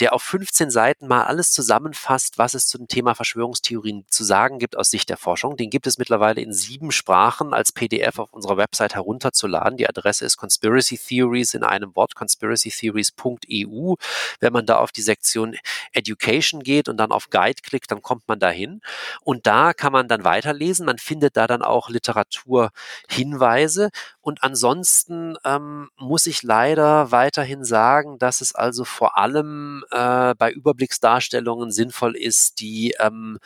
der 0.02 0.14
auf 0.14 0.22
15 0.24 0.70
Seiten 0.70 1.08
mal 1.08 1.24
alles 1.24 1.52
zusammenfasst, 1.52 2.38
was 2.38 2.56
es 2.56 2.68
zum 2.68 2.90
Thema 2.90 3.16
Verschwörungstheorien 3.16 4.04
zu 4.10 4.26
sagen 4.26 4.60
gibt 4.60 4.78
aus 4.78 4.92
Sicht 4.92 5.10
der 5.10 5.18
Forschung. 5.18 5.56
Den 5.56 5.70
gibt 5.70 5.88
es 5.88 5.98
mittlerweile 5.98 6.42
in 6.42 6.52
sieben 6.52 6.92
Sprachen 6.92 7.54
als 7.54 7.72
PDF 7.72 7.85
auf 8.18 8.34
unserer 8.34 8.58
Website 8.58 8.96
herunterzuladen. 8.96 9.78
Die 9.78 9.88
Adresse 9.88 10.26
ist 10.26 10.38
Conspiracy 10.38 10.98
Theories 10.98 11.54
in 11.54 11.64
einem 11.64 11.96
Wort, 11.96 12.16
conspiracytheories.eu. 12.16 13.96
Wenn 14.40 14.54
man 14.54 14.66
da 14.66 14.78
auf 14.78 14.92
die 14.92 15.02
Sektion 15.02 15.56
Education 15.94 16.64
geht 16.64 16.90
und 16.90 16.98
dann 16.98 17.12
auf 17.12 17.30
Guide 17.30 17.62
klickt, 17.62 17.92
dann 17.92 18.02
kommt 18.02 18.28
man 18.28 18.40
dahin. 18.40 18.82
Und 19.22 19.48
da 19.48 19.74
kann 19.74 19.94
man 19.94 20.08
dann 20.08 20.24
weiterlesen. 20.24 20.86
Man 20.86 20.98
findet 20.98 21.38
da 21.38 21.48
dann 21.48 21.62
auch 21.62 21.90
Literaturhinweise. 21.90 23.90
Und 24.22 24.44
ansonsten 24.44 25.38
ähm, 25.44 25.90
muss 25.98 26.26
ich 26.26 26.44
leider 26.44 27.12
weiterhin 27.12 27.64
sagen, 27.64 28.18
dass 28.18 28.42
es 28.42 28.56
also 28.56 28.84
vor 28.84 29.18
allem 29.18 29.84
äh, 29.92 30.34
bei 30.36 30.52
Überblicksdarstellungen 30.52 31.72
sinnvoll 31.72 32.16
ist, 32.16 32.60
die 32.60 32.96
ähm, 33.00 33.40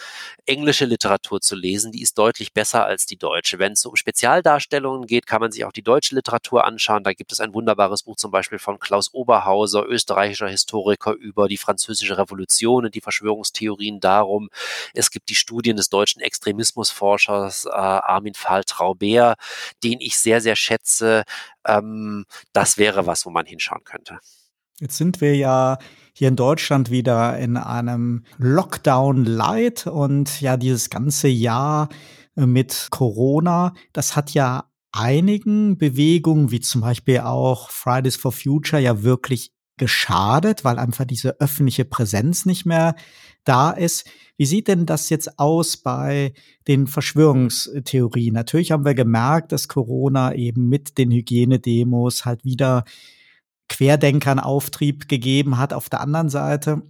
englische 0.45 0.85
Literatur 0.85 1.41
zu 1.41 1.55
lesen. 1.55 1.91
Die 1.91 2.01
ist 2.01 2.17
deutlich 2.17 2.53
besser 2.53 2.85
als 2.85 3.05
die 3.05 3.17
deutsche. 3.17 3.59
Wenn 3.59 3.73
es 3.73 3.85
um 3.85 3.95
Spezialdarstellungen 4.19 5.07
geht, 5.07 5.27
kann 5.27 5.39
man 5.39 5.53
sich 5.53 5.63
auch 5.63 5.71
die 5.71 5.81
deutsche 5.81 6.13
Literatur 6.13 6.65
anschauen. 6.65 7.05
Da 7.05 7.13
gibt 7.13 7.31
es 7.31 7.39
ein 7.39 7.53
wunderbares 7.53 8.03
Buch 8.03 8.17
zum 8.17 8.31
Beispiel 8.31 8.59
von 8.59 8.77
Klaus 8.77 9.13
Oberhauser, 9.13 9.85
österreichischer 9.87 10.49
Historiker 10.49 11.13
über 11.13 11.47
die 11.47 11.55
französische 11.55 12.17
Revolution 12.17 12.83
und 12.83 12.95
die 12.95 12.99
Verschwörungstheorien 12.99 14.01
darum. 14.01 14.49
Es 14.93 15.09
gibt 15.09 15.29
die 15.29 15.35
Studien 15.35 15.77
des 15.77 15.87
deutschen 15.87 16.21
Extremismusforschers 16.21 17.63
äh, 17.63 17.69
Armin 17.69 18.33
Fahl-Traubert, 18.33 19.39
den 19.85 20.01
ich 20.01 20.17
sehr, 20.17 20.41
sehr 20.41 20.57
schätze. 20.57 21.23
Ähm, 21.65 22.25
das 22.51 22.77
wäre 22.77 23.05
was, 23.05 23.25
wo 23.25 23.29
man 23.29 23.45
hinschauen 23.45 23.85
könnte. 23.85 24.19
Jetzt 24.81 24.97
sind 24.97 25.21
wir 25.21 25.35
ja 25.37 25.77
hier 26.11 26.27
in 26.27 26.35
Deutschland 26.35 26.91
wieder 26.91 27.37
in 27.37 27.55
einem 27.55 28.25
Lockdown 28.37 29.23
Light 29.23 29.87
und 29.87 30.41
ja, 30.41 30.57
dieses 30.57 30.89
ganze 30.89 31.29
Jahr 31.29 31.87
mit 32.47 32.87
Corona, 32.91 33.73
das 33.93 34.15
hat 34.15 34.31
ja 34.31 34.69
einigen 34.91 35.77
Bewegungen, 35.77 36.51
wie 36.51 36.59
zum 36.59 36.81
Beispiel 36.81 37.19
auch 37.19 37.69
Fridays 37.69 38.15
for 38.15 38.31
Future, 38.31 38.81
ja 38.81 39.03
wirklich 39.03 39.51
geschadet, 39.77 40.63
weil 40.63 40.77
einfach 40.77 41.05
diese 41.05 41.39
öffentliche 41.39 41.85
Präsenz 41.85 42.45
nicht 42.45 42.65
mehr 42.65 42.95
da 43.45 43.71
ist. 43.71 44.07
Wie 44.37 44.45
sieht 44.45 44.67
denn 44.67 44.85
das 44.85 45.09
jetzt 45.09 45.39
aus 45.39 45.77
bei 45.77 46.33
den 46.67 46.85
Verschwörungstheorien? 46.85 48.33
Natürlich 48.33 48.71
haben 48.71 48.85
wir 48.85 48.93
gemerkt, 48.93 49.51
dass 49.51 49.67
Corona 49.67 50.35
eben 50.35 50.67
mit 50.69 50.97
den 50.97 51.11
Hygienedemos 51.11 52.25
halt 52.25 52.43
wieder 52.43 52.83
Querdenkern 53.69 54.39
Auftrieb 54.39 55.07
gegeben 55.07 55.57
hat. 55.57 55.73
Auf 55.73 55.89
der 55.89 56.01
anderen 56.01 56.29
Seite 56.29 56.81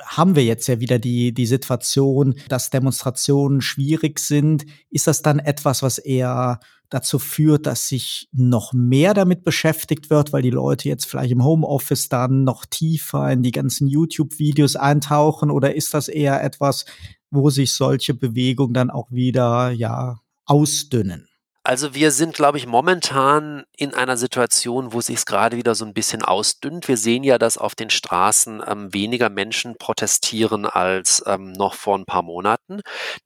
haben 0.00 0.36
wir 0.36 0.44
jetzt 0.44 0.66
ja 0.66 0.80
wieder 0.80 0.98
die, 0.98 1.32
die 1.32 1.46
Situation, 1.46 2.34
dass 2.48 2.70
Demonstrationen 2.70 3.60
schwierig 3.60 4.18
sind. 4.18 4.64
Ist 4.90 5.06
das 5.06 5.22
dann 5.22 5.38
etwas, 5.38 5.82
was 5.82 5.98
eher 5.98 6.60
dazu 6.88 7.18
führt, 7.18 7.66
dass 7.66 7.88
sich 7.88 8.28
noch 8.32 8.72
mehr 8.72 9.14
damit 9.14 9.44
beschäftigt 9.44 10.10
wird, 10.10 10.32
weil 10.32 10.42
die 10.42 10.50
Leute 10.50 10.88
jetzt 10.88 11.06
vielleicht 11.06 11.32
im 11.32 11.44
Homeoffice 11.44 12.08
dann 12.08 12.44
noch 12.44 12.66
tiefer 12.66 13.30
in 13.30 13.42
die 13.42 13.52
ganzen 13.52 13.88
YouTube-Videos 13.88 14.76
eintauchen? 14.76 15.50
Oder 15.50 15.74
ist 15.74 15.94
das 15.94 16.08
eher 16.08 16.42
etwas, 16.42 16.84
wo 17.30 17.48
sich 17.50 17.72
solche 17.72 18.14
Bewegungen 18.14 18.74
dann 18.74 18.90
auch 18.90 19.10
wieder, 19.10 19.70
ja, 19.70 20.20
ausdünnen? 20.44 21.28
Also 21.64 21.94
wir 21.94 22.10
sind, 22.10 22.34
glaube 22.34 22.58
ich, 22.58 22.66
momentan 22.66 23.62
in 23.76 23.94
einer 23.94 24.16
Situation, 24.16 24.92
wo 24.92 25.00
sich 25.00 25.24
gerade 25.24 25.56
wieder 25.56 25.76
so 25.76 25.84
ein 25.84 25.94
bisschen 25.94 26.22
ausdünnt. 26.22 26.88
Wir 26.88 26.96
sehen 26.96 27.22
ja, 27.22 27.38
dass 27.38 27.56
auf 27.56 27.76
den 27.76 27.88
Straßen 27.88 28.60
ähm, 28.66 28.92
weniger 28.92 29.30
Menschen 29.30 29.76
protestieren 29.78 30.66
als 30.66 31.22
ähm, 31.24 31.52
noch 31.52 31.74
vor 31.74 31.96
ein 31.96 32.04
paar 32.04 32.22
Monaten. 32.22 32.80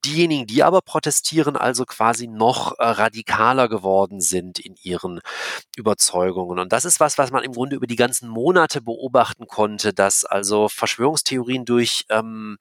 Diejenigen, 0.05 0.46
die 0.46 0.62
aber 0.62 0.83
protestieren, 0.83 1.57
also 1.57 1.87
quasi 1.87 2.27
noch 2.27 2.79
äh, 2.79 2.85
radikaler 2.85 3.70
geworden 3.70 4.20
sind 4.20 4.59
in 4.59 4.75
ihren 4.83 5.20
Überzeugungen. 5.75 6.59
Und 6.59 6.72
das 6.75 6.85
ist 6.85 7.01
was, 7.01 7.16
was 7.16 7.31
man 7.31 7.42
im 7.42 7.53
Grunde 7.53 7.77
über 7.77 7.87
die 7.87 7.96
ganzen 7.96 8.29
Monate 8.29 8.83
beobachten 8.83 9.46
konnte, 9.46 9.94
dass 9.94 10.27
also 10.27 10.68
Verschwörungstheorien 10.68 11.64
durch 11.64 12.05
ähm, 12.11 12.59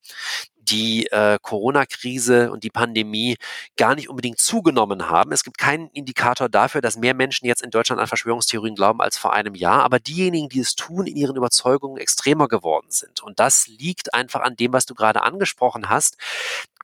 die 0.65 1.07
äh, 1.07 1.37
Corona-Krise 1.41 2.51
und 2.51 2.63
die 2.63 2.69
Pandemie 2.69 3.37
gar 3.77 3.95
nicht 3.95 4.09
unbedingt 4.09 4.39
zugenommen 4.39 5.09
haben. 5.09 5.31
Es 5.31 5.43
gibt 5.43 5.57
keinen 5.57 5.89
Indikator 5.89 6.49
dafür, 6.49 6.81
dass 6.81 6.97
mehr 6.97 7.13
Menschen 7.13 7.45
jetzt 7.45 7.61
in 7.61 7.69
Deutschland 7.69 8.01
an 8.01 8.07
Verschwörungstheorien 8.07 8.75
glauben 8.75 9.01
als 9.01 9.17
vor 9.17 9.33
einem 9.33 9.55
Jahr. 9.55 9.83
Aber 9.83 9.99
diejenigen, 9.99 10.49
die 10.49 10.59
es 10.59 10.75
tun, 10.75 11.07
in 11.07 11.15
ihren 11.15 11.35
Überzeugungen 11.35 11.97
extremer 11.97 12.47
geworden 12.47 12.87
sind. 12.89 13.21
Und 13.21 13.39
das 13.39 13.67
liegt 13.67 14.13
einfach 14.13 14.41
an 14.41 14.55
dem, 14.55 14.73
was 14.73 14.85
du 14.85 14.95
gerade 14.95 15.23
angesprochen 15.23 15.89
hast. 15.89 16.17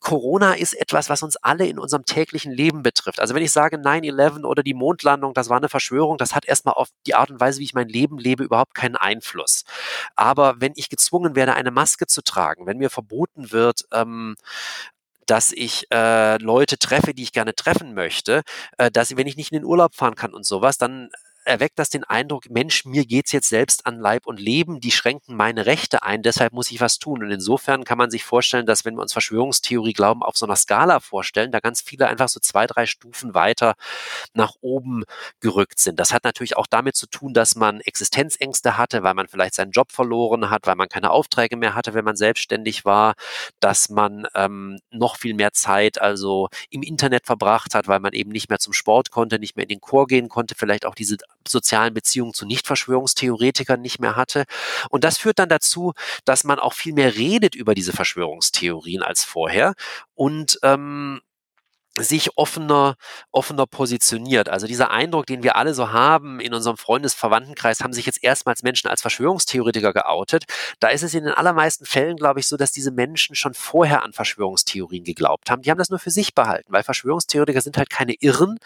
Corona 0.01 0.53
ist 0.53 0.73
etwas, 0.73 1.09
was 1.09 1.21
uns 1.21 1.37
alle 1.37 1.67
in 1.67 1.77
unserem 1.79 2.05
täglichen 2.05 2.51
Leben 2.51 2.81
betrifft. 2.81 3.19
Also 3.19 3.35
wenn 3.35 3.43
ich 3.43 3.51
sage 3.51 3.77
9-11 3.77 4.43
oder 4.43 4.63
die 4.63 4.73
Mondlandung, 4.73 5.33
das 5.35 5.47
war 5.47 5.57
eine 5.57 5.69
Verschwörung, 5.69 6.17
das 6.17 6.35
hat 6.35 6.45
erstmal 6.45 6.73
auf 6.73 6.89
die 7.05 7.13
Art 7.13 7.29
und 7.29 7.39
Weise, 7.39 7.59
wie 7.59 7.65
ich 7.65 7.75
mein 7.75 7.87
Leben 7.87 8.17
lebe, 8.17 8.43
überhaupt 8.43 8.73
keinen 8.73 8.95
Einfluss. 8.95 9.63
Aber 10.15 10.55
wenn 10.59 10.73
ich 10.75 10.89
gezwungen 10.89 11.35
werde, 11.35 11.53
eine 11.53 11.71
Maske 11.71 12.07
zu 12.07 12.23
tragen, 12.23 12.65
wenn 12.65 12.79
mir 12.79 12.89
verboten 12.89 13.51
wird, 13.51 13.85
ähm, 13.93 14.35
dass 15.27 15.51
ich 15.51 15.85
äh, 15.93 16.37
Leute 16.37 16.77
treffe, 16.79 17.13
die 17.13 17.23
ich 17.23 17.31
gerne 17.31 17.53
treffen 17.53 17.93
möchte, 17.93 18.41
äh, 18.79 18.89
dass 18.89 19.15
wenn 19.15 19.27
ich 19.27 19.37
nicht 19.37 19.51
in 19.51 19.59
den 19.59 19.65
Urlaub 19.65 19.95
fahren 19.95 20.15
kann 20.15 20.33
und 20.33 20.45
sowas, 20.45 20.77
dann 20.77 21.11
erweckt 21.45 21.79
das 21.79 21.89
den 21.89 22.03
Eindruck, 22.03 22.49
Mensch, 22.49 22.85
mir 22.85 23.05
geht's 23.05 23.31
jetzt 23.31 23.49
selbst 23.49 23.85
an 23.85 23.99
Leib 23.99 24.27
und 24.27 24.39
Leben, 24.39 24.79
die 24.79 24.91
schränken 24.91 25.35
meine 25.35 25.65
Rechte 25.65 26.03
ein, 26.03 26.21
deshalb 26.21 26.53
muss 26.53 26.71
ich 26.71 26.81
was 26.81 26.99
tun. 26.99 27.23
Und 27.23 27.31
insofern 27.31 27.83
kann 27.83 27.97
man 27.97 28.11
sich 28.11 28.23
vorstellen, 28.23 28.65
dass 28.65 28.85
wenn 28.85 28.95
wir 28.95 29.01
uns 29.01 29.13
Verschwörungstheorie 29.13 29.93
glauben, 29.93 30.23
auf 30.23 30.37
so 30.37 30.45
einer 30.45 30.55
Skala 30.55 30.99
vorstellen, 30.99 31.51
da 31.51 31.59
ganz 31.59 31.81
viele 31.81 32.07
einfach 32.07 32.29
so 32.29 32.39
zwei, 32.39 32.67
drei 32.67 32.85
Stufen 32.85 33.33
weiter 33.33 33.75
nach 34.33 34.53
oben 34.61 35.03
gerückt 35.39 35.79
sind. 35.79 35.99
Das 35.99 36.13
hat 36.13 36.23
natürlich 36.23 36.57
auch 36.57 36.67
damit 36.67 36.95
zu 36.95 37.07
tun, 37.07 37.33
dass 37.33 37.55
man 37.55 37.81
Existenzängste 37.81 38.77
hatte, 38.77 39.03
weil 39.03 39.13
man 39.13 39.27
vielleicht 39.27 39.55
seinen 39.55 39.71
Job 39.71 39.91
verloren 39.91 40.49
hat, 40.49 40.67
weil 40.67 40.75
man 40.75 40.89
keine 40.89 41.11
Aufträge 41.11 41.57
mehr 41.57 41.75
hatte, 41.75 41.93
wenn 41.93 42.05
man 42.05 42.15
selbstständig 42.15 42.85
war, 42.85 43.15
dass 43.59 43.89
man 43.89 44.27
ähm, 44.35 44.79
noch 44.91 45.17
viel 45.17 45.33
mehr 45.33 45.53
Zeit 45.53 45.99
also 46.01 46.49
im 46.69 46.83
Internet 46.83 47.25
verbracht 47.25 47.75
hat, 47.75 47.87
weil 47.87 47.99
man 47.99 48.13
eben 48.13 48.31
nicht 48.31 48.49
mehr 48.49 48.59
zum 48.59 48.73
Sport 48.73 49.11
konnte, 49.11 49.39
nicht 49.39 49.55
mehr 49.55 49.63
in 49.63 49.69
den 49.69 49.81
Chor 49.81 50.07
gehen 50.07 50.29
konnte, 50.29 50.55
vielleicht 50.55 50.85
auch 50.85 50.95
diese 50.95 51.17
sozialen 51.47 51.93
Beziehungen 51.93 52.33
zu 52.33 52.45
Nicht-Verschwörungstheoretikern 52.45 53.81
nicht 53.81 53.99
mehr 53.99 54.15
hatte. 54.15 54.45
Und 54.89 55.03
das 55.03 55.17
führt 55.17 55.39
dann 55.39 55.49
dazu, 55.49 55.93
dass 56.25 56.43
man 56.43 56.59
auch 56.59 56.73
viel 56.73 56.93
mehr 56.93 57.15
redet 57.15 57.55
über 57.55 57.75
diese 57.75 57.93
Verschwörungstheorien 57.93 59.03
als 59.03 59.23
vorher. 59.23 59.73
Und 60.15 60.59
ähm, 60.63 61.21
sich 62.03 62.37
offener, 62.37 62.95
offener 63.31 63.65
positioniert. 63.67 64.49
Also 64.49 64.67
dieser 64.67 64.91
Eindruck, 64.91 65.25
den 65.25 65.43
wir 65.43 65.55
alle 65.55 65.73
so 65.73 65.91
haben 65.91 66.39
in 66.39 66.53
unserem 66.53 66.77
Freundesverwandtenkreis, 66.77 67.81
haben 67.81 67.93
sich 67.93 68.05
jetzt 68.05 68.23
erstmals 68.23 68.63
Menschen 68.63 68.89
als 68.89 69.01
Verschwörungstheoretiker 69.01 69.93
geoutet. 69.93 70.45
Da 70.79 70.89
ist 70.89 71.03
es 71.03 71.13
in 71.13 71.23
den 71.23 71.33
allermeisten 71.33 71.85
Fällen, 71.85 72.17
glaube 72.17 72.39
ich, 72.39 72.47
so, 72.47 72.57
dass 72.57 72.71
diese 72.71 72.91
Menschen 72.91 73.35
schon 73.35 73.53
vorher 73.53 74.03
an 74.03 74.13
Verschwörungstheorien 74.13 75.03
geglaubt 75.03 75.49
haben. 75.49 75.61
Die 75.61 75.71
haben 75.71 75.77
das 75.77 75.89
nur 75.89 75.99
für 75.99 76.11
sich 76.11 76.33
behalten, 76.33 76.73
weil 76.73 76.83
Verschwörungstheoretiker 76.83 77.61
sind 77.61 77.77
halt 77.77 77.89
keine 77.89 78.13
Irren, 78.19 78.57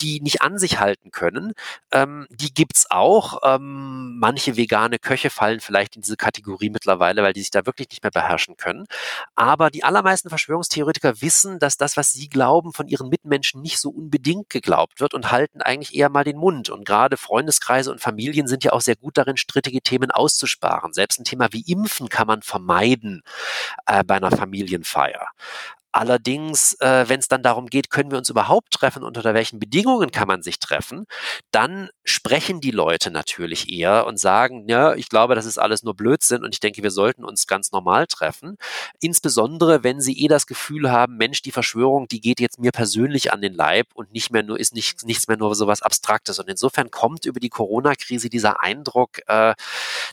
die 0.00 0.20
nicht 0.20 0.42
an 0.42 0.58
sich 0.58 0.78
halten 0.78 1.10
können. 1.10 1.52
Ähm, 1.90 2.26
die 2.30 2.52
gibt's 2.52 2.90
auch. 2.90 3.40
Ähm, 3.42 4.18
manche 4.18 4.56
vegane 4.56 4.98
Köche 4.98 5.30
fallen 5.30 5.60
vielleicht 5.60 5.96
in 5.96 6.02
diese 6.02 6.16
Kategorie 6.16 6.70
mittlerweile, 6.70 7.22
weil 7.22 7.32
die 7.32 7.40
sich 7.40 7.50
da 7.50 7.66
wirklich 7.66 7.88
nicht 7.90 8.02
mehr 8.02 8.10
beherrschen 8.10 8.56
können. 8.56 8.86
Aber 9.34 9.70
die 9.70 9.84
allermeisten 9.84 10.28
Verschwörungstheoretiker 10.28 11.20
wissen, 11.22 11.58
dass 11.58 11.76
das, 11.76 11.96
was 11.96 12.12
sie 12.12 12.28
Glauben 12.28 12.72
von 12.74 12.88
ihren 12.88 13.08
Mitmenschen 13.08 13.62
nicht 13.62 13.78
so 13.78 13.90
unbedingt 13.90 14.50
geglaubt 14.50 15.00
wird 15.00 15.14
und 15.14 15.30
halten 15.30 15.62
eigentlich 15.62 15.94
eher 15.94 16.08
mal 16.08 16.24
den 16.24 16.36
Mund. 16.36 16.70
Und 16.70 16.84
gerade 16.84 17.16
Freundeskreise 17.16 17.90
und 17.90 18.00
Familien 18.00 18.46
sind 18.46 18.64
ja 18.64 18.72
auch 18.72 18.80
sehr 18.80 18.96
gut 18.96 19.16
darin, 19.16 19.36
strittige 19.36 19.80
Themen 19.80 20.10
auszusparen. 20.10 20.92
Selbst 20.92 21.20
ein 21.20 21.24
Thema 21.24 21.52
wie 21.52 21.64
Impfen 21.66 22.08
kann 22.08 22.26
man 22.26 22.42
vermeiden 22.42 23.22
äh, 23.86 24.04
bei 24.04 24.16
einer 24.16 24.30
Familienfeier. 24.30 25.28
Allerdings, 25.94 26.74
äh, 26.80 27.08
wenn 27.08 27.20
es 27.20 27.28
dann 27.28 27.44
darum 27.44 27.66
geht, 27.66 27.88
können 27.88 28.10
wir 28.10 28.18
uns 28.18 28.28
überhaupt 28.28 28.72
treffen, 28.72 29.04
unter 29.04 29.22
welchen 29.32 29.60
Bedingungen 29.60 30.10
kann 30.10 30.26
man 30.26 30.42
sich 30.42 30.58
treffen, 30.58 31.06
dann 31.52 31.88
sprechen 32.02 32.60
die 32.60 32.72
Leute 32.72 33.12
natürlich 33.12 33.70
eher 33.70 34.04
und 34.04 34.18
sagen, 34.18 34.68
ja, 34.68 34.94
ich 34.94 35.08
glaube, 35.08 35.36
das 35.36 35.46
ist 35.46 35.56
alles 35.56 35.84
nur 35.84 35.94
Blödsinn 35.94 36.42
und 36.42 36.52
ich 36.52 36.58
denke, 36.58 36.82
wir 36.82 36.90
sollten 36.90 37.24
uns 37.24 37.46
ganz 37.46 37.70
normal 37.70 38.08
treffen. 38.08 38.56
Insbesondere, 38.98 39.84
wenn 39.84 40.00
sie 40.00 40.20
eh 40.20 40.26
das 40.26 40.48
Gefühl 40.48 40.90
haben, 40.90 41.16
Mensch, 41.16 41.42
die 41.42 41.52
Verschwörung, 41.52 42.08
die 42.08 42.20
geht 42.20 42.40
jetzt 42.40 42.58
mir 42.58 42.72
persönlich 42.72 43.32
an 43.32 43.40
den 43.40 43.54
Leib 43.54 43.86
und 43.94 44.12
nicht 44.12 44.32
mehr 44.32 44.42
nur, 44.42 44.58
ist 44.58 44.74
nicht, 44.74 45.04
nichts 45.04 45.28
mehr 45.28 45.36
nur 45.36 45.54
so 45.54 45.68
was 45.68 45.80
Abstraktes. 45.80 46.40
Und 46.40 46.48
insofern 46.48 46.90
kommt 46.90 47.24
über 47.24 47.38
die 47.38 47.50
Corona-Krise 47.50 48.30
dieser 48.30 48.64
Eindruck, 48.64 49.20
äh, 49.28 49.54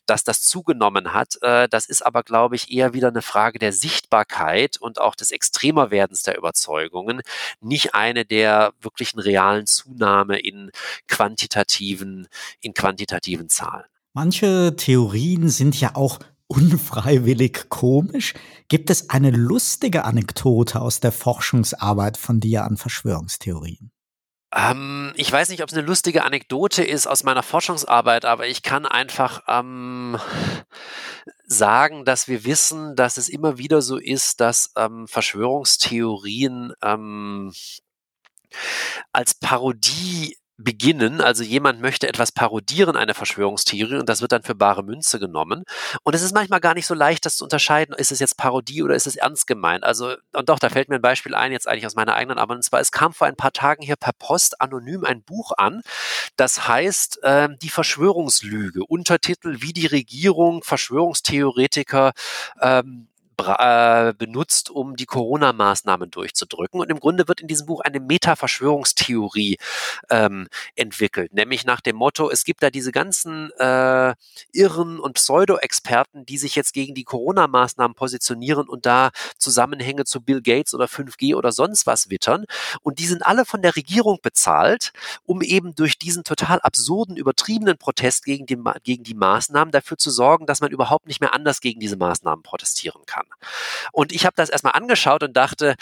dass 0.05 0.23
das 0.23 0.43
zugenommen 0.43 1.11
hat. 1.11 1.41
Äh, 1.41 1.67
das 1.69 1.87
ist 1.87 2.05
aber, 2.05 2.21
glaube 2.21 2.55
ich, 2.55 2.71
eher 2.71 2.93
wieder 2.93 3.07
eine 3.07 3.23
Frage 3.23 3.57
der 3.57 3.73
Sichtbarkeit 3.73 4.77
und 4.79 5.01
auch 5.01 5.15
des 5.15 5.31
Extrem 5.31 5.70
Extremerwerdens 5.71 6.23
der 6.23 6.37
Überzeugungen, 6.37 7.21
nicht 7.61 7.95
eine 7.95 8.25
der 8.25 8.73
wirklichen 8.81 9.19
realen 9.19 9.65
Zunahme 9.65 10.39
in 10.39 10.71
quantitativen, 11.07 12.27
in 12.59 12.73
quantitativen 12.73 13.49
Zahlen. 13.49 13.85
Manche 14.13 14.75
Theorien 14.75 15.49
sind 15.49 15.79
ja 15.79 15.95
auch 15.95 16.19
unfreiwillig 16.47 17.69
komisch. 17.69 18.33
Gibt 18.67 18.89
es 18.89 19.09
eine 19.09 19.31
lustige 19.31 20.03
Anekdote 20.03 20.81
aus 20.81 20.99
der 20.99 21.13
Forschungsarbeit 21.13 22.17
von 22.17 22.41
dir 22.41 22.65
an 22.65 22.75
Verschwörungstheorien? 22.75 23.91
Ähm, 24.53 25.13
ich 25.15 25.31
weiß 25.31 25.47
nicht, 25.47 25.63
ob 25.63 25.69
es 25.69 25.77
eine 25.77 25.87
lustige 25.87 26.25
Anekdote 26.25 26.83
ist 26.83 27.07
aus 27.07 27.23
meiner 27.23 27.43
Forschungsarbeit, 27.43 28.25
aber 28.25 28.47
ich 28.47 28.63
kann 28.63 28.85
einfach 28.85 29.43
ähm, 29.47 30.17
sagen, 31.51 32.05
dass 32.05 32.27
wir 32.27 32.45
wissen, 32.45 32.95
dass 32.95 33.17
es 33.17 33.29
immer 33.29 33.57
wieder 33.57 33.81
so 33.81 33.97
ist, 33.97 34.39
dass 34.39 34.71
ähm, 34.75 35.07
Verschwörungstheorien 35.07 36.73
ähm, 36.81 37.53
als 39.11 39.33
Parodie 39.33 40.37
beginnen. 40.63 41.21
Also 41.21 41.43
jemand 41.43 41.81
möchte 41.81 42.07
etwas 42.07 42.31
parodieren, 42.31 42.95
eine 42.95 43.13
Verschwörungstheorie, 43.13 43.97
und 43.97 44.09
das 44.09 44.21
wird 44.21 44.31
dann 44.31 44.43
für 44.43 44.55
bare 44.55 44.83
Münze 44.83 45.19
genommen. 45.19 45.63
Und 46.03 46.13
es 46.13 46.21
ist 46.21 46.33
manchmal 46.33 46.59
gar 46.59 46.73
nicht 46.73 46.85
so 46.85 46.93
leicht, 46.93 47.25
das 47.25 47.37
zu 47.37 47.43
unterscheiden, 47.43 47.95
ist 47.95 48.11
es 48.11 48.19
jetzt 48.19 48.37
Parodie 48.37 48.83
oder 48.83 48.95
ist 48.95 49.07
es 49.07 49.15
ernst 49.15 49.47
gemeint? 49.47 49.83
Also, 49.83 50.15
und 50.33 50.49
doch, 50.49 50.59
da 50.59 50.69
fällt 50.69 50.89
mir 50.89 50.95
ein 50.95 51.01
Beispiel 51.01 51.35
ein, 51.35 51.51
jetzt 51.51 51.67
eigentlich 51.67 51.85
aus 51.85 51.95
meiner 51.95 52.15
eigenen 52.15 52.37
Arbeit. 52.37 52.57
Und 52.57 52.63
zwar, 52.63 52.79
es 52.79 52.91
kam 52.91 53.13
vor 53.13 53.27
ein 53.27 53.35
paar 53.35 53.53
Tagen 53.53 53.83
hier 53.83 53.95
per 53.95 54.13
Post 54.13 54.61
anonym 54.61 55.03
ein 55.05 55.23
Buch 55.23 55.51
an, 55.57 55.81
das 56.35 56.67
heißt 56.67 57.23
äh, 57.23 57.49
Die 57.61 57.69
Verschwörungslüge. 57.69 58.83
Untertitel, 58.85 59.57
wie 59.61 59.73
die 59.73 59.87
Regierung 59.87 60.63
Verschwörungstheoretiker 60.63 62.13
ähm, 62.61 63.07
äh, 63.47 64.13
benutzt, 64.17 64.69
um 64.69 64.95
die 64.95 65.05
Corona-Maßnahmen 65.05 66.11
durchzudrücken. 66.11 66.79
Und 66.79 66.89
im 66.89 66.99
Grunde 66.99 67.27
wird 67.27 67.41
in 67.41 67.47
diesem 67.47 67.65
Buch 67.65 67.81
eine 67.81 67.99
Meta-Verschwörungstheorie 67.99 69.57
ähm, 70.09 70.47
entwickelt, 70.75 71.33
nämlich 71.33 71.65
nach 71.65 71.81
dem 71.81 71.95
Motto, 71.95 72.29
es 72.29 72.43
gibt 72.43 72.63
da 72.63 72.69
diese 72.69 72.91
ganzen 72.91 73.51
äh, 73.57 74.13
Irren 74.51 74.99
und 74.99 75.13
Pseudo-Experten, 75.13 76.25
die 76.25 76.37
sich 76.37 76.55
jetzt 76.55 76.73
gegen 76.73 76.95
die 76.95 77.03
Corona-Maßnahmen 77.03 77.95
positionieren 77.95 78.67
und 78.67 78.85
da 78.85 79.11
Zusammenhänge 79.37 80.05
zu 80.05 80.21
Bill 80.21 80.41
Gates 80.41 80.73
oder 80.73 80.85
5G 80.85 81.35
oder 81.35 81.51
sonst 81.51 81.85
was 81.87 82.09
wittern. 82.09 82.45
Und 82.81 82.99
die 82.99 83.05
sind 83.05 83.25
alle 83.25 83.45
von 83.45 83.61
der 83.61 83.75
Regierung 83.75 84.19
bezahlt, 84.21 84.91
um 85.25 85.41
eben 85.41 85.75
durch 85.75 85.97
diesen 85.97 86.23
total 86.23 86.59
absurden, 86.61 87.17
übertriebenen 87.17 87.77
Protest 87.77 88.25
gegen 88.25 88.45
die, 88.45 88.57
gegen 88.83 89.03
die 89.03 89.13
Maßnahmen 89.13 89.71
dafür 89.71 89.97
zu 89.97 90.09
sorgen, 90.11 90.45
dass 90.45 90.61
man 90.61 90.71
überhaupt 90.71 91.07
nicht 91.07 91.21
mehr 91.21 91.33
anders 91.33 91.61
gegen 91.61 91.79
diese 91.79 91.97
Maßnahmen 91.97 92.43
protestieren 92.43 93.03
kann. 93.05 93.25
Und 93.91 94.11
ich 94.11 94.25
habe 94.25 94.35
das 94.35 94.49
erstmal 94.49 94.73
angeschaut 94.73 95.23
und 95.23 95.35
dachte, 95.35 95.75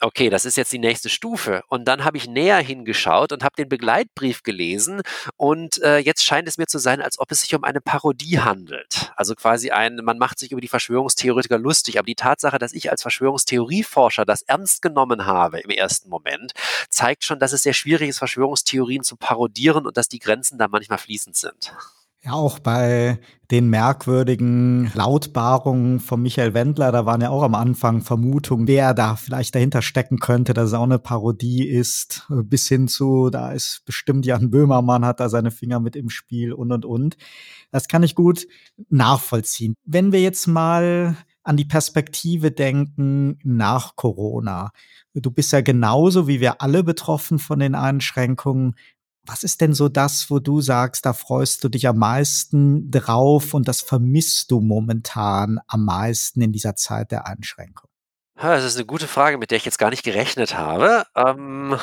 okay, 0.00 0.30
das 0.30 0.44
ist 0.44 0.56
jetzt 0.56 0.72
die 0.72 0.78
nächste 0.78 1.08
Stufe. 1.08 1.62
Und 1.68 1.86
dann 1.86 2.04
habe 2.04 2.16
ich 2.16 2.26
näher 2.26 2.58
hingeschaut 2.58 3.32
und 3.32 3.44
habe 3.44 3.54
den 3.56 3.68
Begleitbrief 3.68 4.42
gelesen. 4.42 5.02
Und 5.36 5.82
äh, 5.82 5.98
jetzt 5.98 6.24
scheint 6.24 6.48
es 6.48 6.58
mir 6.58 6.66
zu 6.66 6.78
sein, 6.78 7.00
als 7.02 7.18
ob 7.18 7.30
es 7.30 7.42
sich 7.42 7.54
um 7.54 7.64
eine 7.64 7.80
Parodie 7.80 8.40
handelt. 8.40 9.12
Also 9.16 9.34
quasi 9.34 9.70
ein, 9.70 9.96
man 9.96 10.18
macht 10.18 10.38
sich 10.38 10.52
über 10.52 10.60
die 10.60 10.68
Verschwörungstheoretiker 10.68 11.58
lustig. 11.58 11.98
Aber 11.98 12.06
die 12.06 12.14
Tatsache, 12.14 12.58
dass 12.58 12.72
ich 12.72 12.90
als 12.90 13.02
Verschwörungstheorieforscher 13.02 14.24
das 14.24 14.42
ernst 14.42 14.82
genommen 14.82 15.26
habe 15.26 15.60
im 15.60 15.70
ersten 15.70 16.08
Moment, 16.08 16.52
zeigt 16.88 17.24
schon, 17.24 17.38
dass 17.38 17.52
es 17.52 17.62
sehr 17.62 17.74
schwierig 17.74 18.08
ist, 18.08 18.18
Verschwörungstheorien 18.18 19.04
zu 19.04 19.16
parodieren 19.16 19.86
und 19.86 19.96
dass 19.96 20.08
die 20.08 20.18
Grenzen 20.18 20.58
da 20.58 20.68
manchmal 20.68 20.98
fließend 20.98 21.36
sind. 21.36 21.74
Ja, 22.22 22.32
auch 22.32 22.58
bei 22.58 23.18
den 23.50 23.70
merkwürdigen 23.70 24.90
Lautbarungen 24.92 26.00
von 26.00 26.20
Michael 26.20 26.52
Wendler, 26.52 26.92
da 26.92 27.06
waren 27.06 27.22
ja 27.22 27.30
auch 27.30 27.42
am 27.42 27.54
Anfang 27.54 28.02
Vermutungen, 28.02 28.68
wer 28.68 28.92
da 28.92 29.16
vielleicht 29.16 29.54
dahinter 29.54 29.80
stecken 29.80 30.18
könnte, 30.18 30.52
dass 30.52 30.68
es 30.68 30.74
auch 30.74 30.82
eine 30.82 30.98
Parodie 30.98 31.66
ist, 31.66 32.26
bis 32.28 32.68
hin 32.68 32.88
zu, 32.88 33.30
da 33.30 33.52
ist 33.52 33.84
bestimmt 33.86 34.26
Jan 34.26 34.50
Böhmermann, 34.50 35.06
hat 35.06 35.18
da 35.18 35.30
seine 35.30 35.50
Finger 35.50 35.80
mit 35.80 35.96
im 35.96 36.10
Spiel 36.10 36.52
und 36.52 36.72
und 36.72 36.84
und. 36.84 37.16
Das 37.70 37.88
kann 37.88 38.02
ich 38.02 38.14
gut 38.14 38.46
nachvollziehen. 38.90 39.74
Wenn 39.86 40.12
wir 40.12 40.20
jetzt 40.20 40.46
mal 40.46 41.16
an 41.42 41.56
die 41.56 41.64
Perspektive 41.64 42.50
denken 42.50 43.38
nach 43.42 43.96
Corona. 43.96 44.72
Du 45.14 45.30
bist 45.30 45.52
ja 45.52 45.62
genauso 45.62 46.28
wie 46.28 46.40
wir 46.40 46.60
alle 46.60 46.84
betroffen 46.84 47.38
von 47.38 47.58
den 47.58 47.74
Einschränkungen. 47.74 48.76
Was 49.26 49.42
ist 49.42 49.60
denn 49.60 49.74
so 49.74 49.88
das, 49.88 50.30
wo 50.30 50.38
du 50.38 50.60
sagst, 50.60 51.04
da 51.04 51.12
freust 51.12 51.62
du 51.62 51.68
dich 51.68 51.86
am 51.86 51.98
meisten 51.98 52.90
drauf 52.90 53.54
und 53.54 53.68
das 53.68 53.80
vermisst 53.80 54.50
du 54.50 54.60
momentan 54.60 55.60
am 55.66 55.84
meisten 55.84 56.40
in 56.40 56.52
dieser 56.52 56.74
Zeit 56.74 57.10
der 57.12 57.26
Einschränkung? 57.26 57.90
Das 58.36 58.64
ist 58.64 58.76
eine 58.76 58.86
gute 58.86 59.06
Frage, 59.06 59.36
mit 59.36 59.50
der 59.50 59.58
ich 59.58 59.66
jetzt 59.66 59.78
gar 59.78 59.90
nicht 59.90 60.02
gerechnet 60.02 60.56
habe. 60.56 61.04
Ähm, 61.14 61.78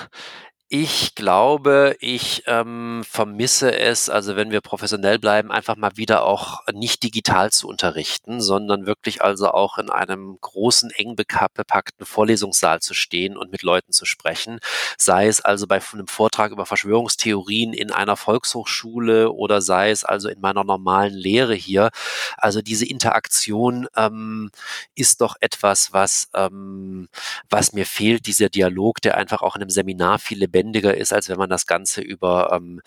ich 0.69 1.15
glaube, 1.15 1.95
ich 2.01 2.43
ähm, 2.45 3.01
vermisse 3.09 3.73
es, 3.73 4.09
also 4.09 4.35
wenn 4.35 4.51
wir 4.51 4.59
professionell 4.59 5.17
bleiben, 5.17 5.49
einfach 5.49 5.77
mal 5.77 5.95
wieder 5.95 6.25
auch 6.25 6.59
nicht 6.73 7.03
digital 7.03 7.53
zu 7.53 7.69
unterrichten, 7.69 8.41
sondern 8.41 8.85
wirklich 8.85 9.21
also 9.21 9.51
auch 9.51 9.77
in 9.77 9.89
einem 9.89 10.37
großen, 10.41 10.91
eng 10.91 11.15
bepackten 11.15 12.05
Vorlesungssaal 12.05 12.81
zu 12.81 12.93
stehen 12.93 13.37
und 13.37 13.49
mit 13.49 13.61
Leuten 13.61 13.93
zu 13.93 14.03
sprechen. 14.03 14.59
Sei 14.97 15.27
es 15.27 15.39
also 15.39 15.67
bei 15.67 15.79
einem 15.93 16.07
Vortrag 16.07 16.51
über 16.51 16.65
Verschwörungstheorien 16.65 17.71
in 17.71 17.93
einer 17.93 18.17
Volkshochschule 18.17 19.31
oder 19.31 19.61
sei 19.61 19.91
es 19.91 20.03
also 20.03 20.27
in 20.27 20.41
meiner 20.41 20.65
normalen 20.65 21.13
Lehre 21.13 21.55
hier. 21.55 21.91
Also 22.35 22.61
diese 22.61 22.85
Interaktion 22.85 23.87
ähm, 23.95 24.51
ist 24.95 25.21
doch 25.21 25.37
etwas, 25.39 25.93
was, 25.93 26.27
ähm, 26.33 27.07
was 27.49 27.71
mir 27.71 27.85
fehlt, 27.85 28.27
dieser 28.27 28.49
Dialog, 28.49 29.01
der 29.01 29.15
einfach 29.15 29.41
auch 29.41 29.55
in 29.55 29.61
einem 29.61 29.69
Seminar 29.69 30.19
viel 30.19 30.39
lebendiger 30.39 30.56
ist, 30.63 31.13
als 31.13 31.29
wenn 31.29 31.37
man 31.37 31.49
das 31.49 31.67
Ganze 31.67 32.01
über, 32.01 32.51
ähm, 32.53 32.81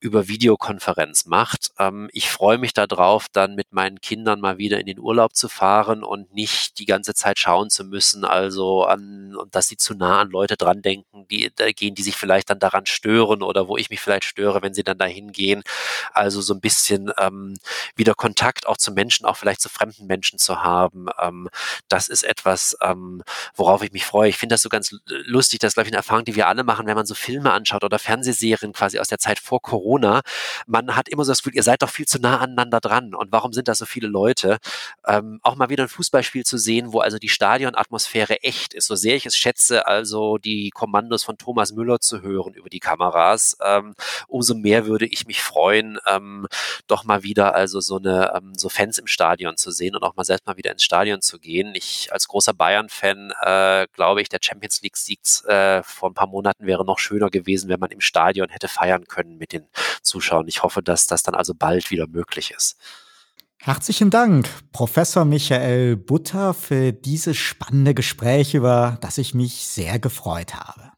über 0.00 0.28
Videokonferenz 0.28 1.26
macht. 1.26 1.70
Ähm, 1.78 2.08
ich 2.12 2.30
freue 2.30 2.58
mich 2.58 2.72
darauf, 2.74 3.26
dann 3.32 3.54
mit 3.54 3.72
meinen 3.72 4.00
Kindern 4.00 4.40
mal 4.40 4.58
wieder 4.58 4.80
in 4.80 4.86
den 4.86 4.98
Urlaub 4.98 5.34
zu 5.34 5.48
fahren 5.48 6.02
und 6.02 6.34
nicht 6.34 6.78
die 6.78 6.86
ganze 6.86 7.14
Zeit 7.14 7.38
schauen 7.38 7.70
zu 7.70 7.84
müssen, 7.84 8.24
also 8.24 8.84
an, 8.84 9.36
dass 9.50 9.68
sie 9.68 9.76
zu 9.76 9.94
nah 9.94 10.20
an 10.20 10.30
Leute 10.30 10.56
dran 10.56 10.82
denken, 10.82 11.26
die 11.30 11.50
da 11.54 11.70
gehen, 11.72 11.94
die 11.94 12.02
sich 12.02 12.16
vielleicht 12.16 12.50
dann 12.50 12.58
daran 12.58 12.86
stören 12.86 13.42
oder 13.42 13.68
wo 13.68 13.76
ich 13.76 13.90
mich 13.90 14.00
vielleicht 14.00 14.24
störe, 14.24 14.62
wenn 14.62 14.74
sie 14.74 14.84
dann 14.84 14.98
dahin 14.98 15.32
gehen. 15.32 15.62
Also 16.12 16.40
so 16.40 16.54
ein 16.54 16.60
bisschen 16.60 17.12
ähm, 17.18 17.56
wieder 17.96 18.14
Kontakt 18.14 18.66
auch 18.66 18.76
zu 18.76 18.92
Menschen, 18.92 19.26
auch 19.26 19.36
vielleicht 19.36 19.60
zu 19.60 19.68
fremden 19.68 20.06
Menschen 20.06 20.38
zu 20.38 20.62
haben. 20.62 21.06
Ähm, 21.20 21.48
das 21.88 22.08
ist 22.08 22.22
etwas, 22.22 22.76
ähm, 22.80 23.22
worauf 23.54 23.82
ich 23.82 23.92
mich 23.92 24.04
freue. 24.04 24.28
Ich 24.28 24.38
finde 24.38 24.54
das 24.54 24.62
so 24.62 24.68
ganz 24.68 24.94
lustig, 25.06 25.60
das 25.60 25.70
ist, 25.70 25.74
glaube 25.74 25.88
ich, 25.88 25.92
eine 25.92 25.98
Erfahrung, 25.98 26.24
die 26.24 26.36
wir 26.36 26.48
alle 26.48 26.64
machen, 26.64 26.86
wenn 26.86 26.96
man 26.96 27.06
so 27.06 27.11
so 27.12 27.14
Filme 27.14 27.52
anschaut 27.52 27.84
oder 27.84 27.98
Fernsehserien 27.98 28.72
quasi 28.72 28.98
aus 28.98 29.08
der 29.08 29.18
Zeit 29.18 29.38
vor 29.38 29.60
Corona, 29.60 30.22
man 30.66 30.96
hat 30.96 31.08
immer 31.08 31.24
so 31.24 31.32
das 31.32 31.42
Gefühl, 31.42 31.56
ihr 31.56 31.62
seid 31.62 31.82
doch 31.82 31.90
viel 31.90 32.06
zu 32.06 32.18
nah 32.18 32.38
aneinander 32.38 32.80
dran. 32.80 33.14
Und 33.14 33.32
warum 33.32 33.52
sind 33.52 33.68
da 33.68 33.74
so 33.74 33.84
viele 33.84 34.08
Leute? 34.08 34.58
Ähm, 35.06 35.40
auch 35.42 35.56
mal 35.56 35.68
wieder 35.68 35.84
ein 35.84 35.88
Fußballspiel 35.88 36.44
zu 36.44 36.58
sehen, 36.58 36.92
wo 36.92 37.00
also 37.00 37.18
die 37.18 37.28
Stadionatmosphäre 37.28 38.42
echt 38.42 38.74
ist. 38.74 38.86
So 38.86 38.94
sehr 38.94 39.16
ich 39.16 39.26
es 39.26 39.36
schätze, 39.36 39.86
also 39.86 40.38
die 40.38 40.70
Kommandos 40.70 41.22
von 41.22 41.36
Thomas 41.38 41.72
Müller 41.72 42.00
zu 42.00 42.22
hören 42.22 42.54
über 42.54 42.70
die 42.70 42.80
Kameras, 42.80 43.56
ähm, 43.62 43.94
umso 44.28 44.54
mehr 44.54 44.86
würde 44.86 45.06
ich 45.06 45.26
mich 45.26 45.42
freuen, 45.42 45.98
ähm, 46.06 46.46
doch 46.86 47.04
mal 47.04 47.22
wieder 47.22 47.54
also 47.54 47.80
so 47.80 47.98
eine 47.98 48.32
ähm, 48.34 48.52
so 48.56 48.68
Fans 48.68 48.98
im 48.98 49.06
Stadion 49.06 49.56
zu 49.56 49.70
sehen 49.70 49.94
und 49.94 50.02
auch 50.02 50.16
mal 50.16 50.24
selbst 50.24 50.46
mal 50.46 50.56
wieder 50.56 50.72
ins 50.72 50.84
Stadion 50.84 51.20
zu 51.20 51.38
gehen. 51.38 51.74
Ich 51.74 52.12
als 52.12 52.28
großer 52.28 52.54
Bayern-Fan 52.54 53.32
äh, 53.42 53.86
glaube 53.92 54.22
ich, 54.22 54.28
der 54.28 54.40
Champions 54.42 54.82
League-Sieg 54.82 55.20
äh, 55.46 55.82
vor 55.82 56.10
ein 56.10 56.14
paar 56.14 56.26
Monaten 56.26 56.66
wäre 56.66 56.84
noch 56.84 56.98
schöner 57.02 57.28
gewesen, 57.28 57.68
wenn 57.68 57.80
man 57.80 57.90
im 57.90 58.00
Stadion 58.00 58.48
hätte 58.48 58.68
feiern 58.68 59.06
können 59.06 59.36
mit 59.36 59.52
den 59.52 59.66
Zuschauern. 60.02 60.48
Ich 60.48 60.62
hoffe, 60.62 60.82
dass 60.82 61.06
das 61.06 61.22
dann 61.22 61.34
also 61.34 61.54
bald 61.54 61.90
wieder 61.90 62.06
möglich 62.06 62.52
ist. 62.56 62.76
Herzlichen 63.58 64.10
Dank, 64.10 64.48
Professor 64.72 65.24
Michael 65.24 65.96
Butter, 65.96 66.52
für 66.52 66.92
dieses 66.92 67.36
spannende 67.36 67.94
Gespräch, 67.94 68.54
über 68.54 68.98
das 69.00 69.18
ich 69.18 69.34
mich 69.34 69.66
sehr 69.66 69.98
gefreut 70.00 70.54
habe. 70.54 70.90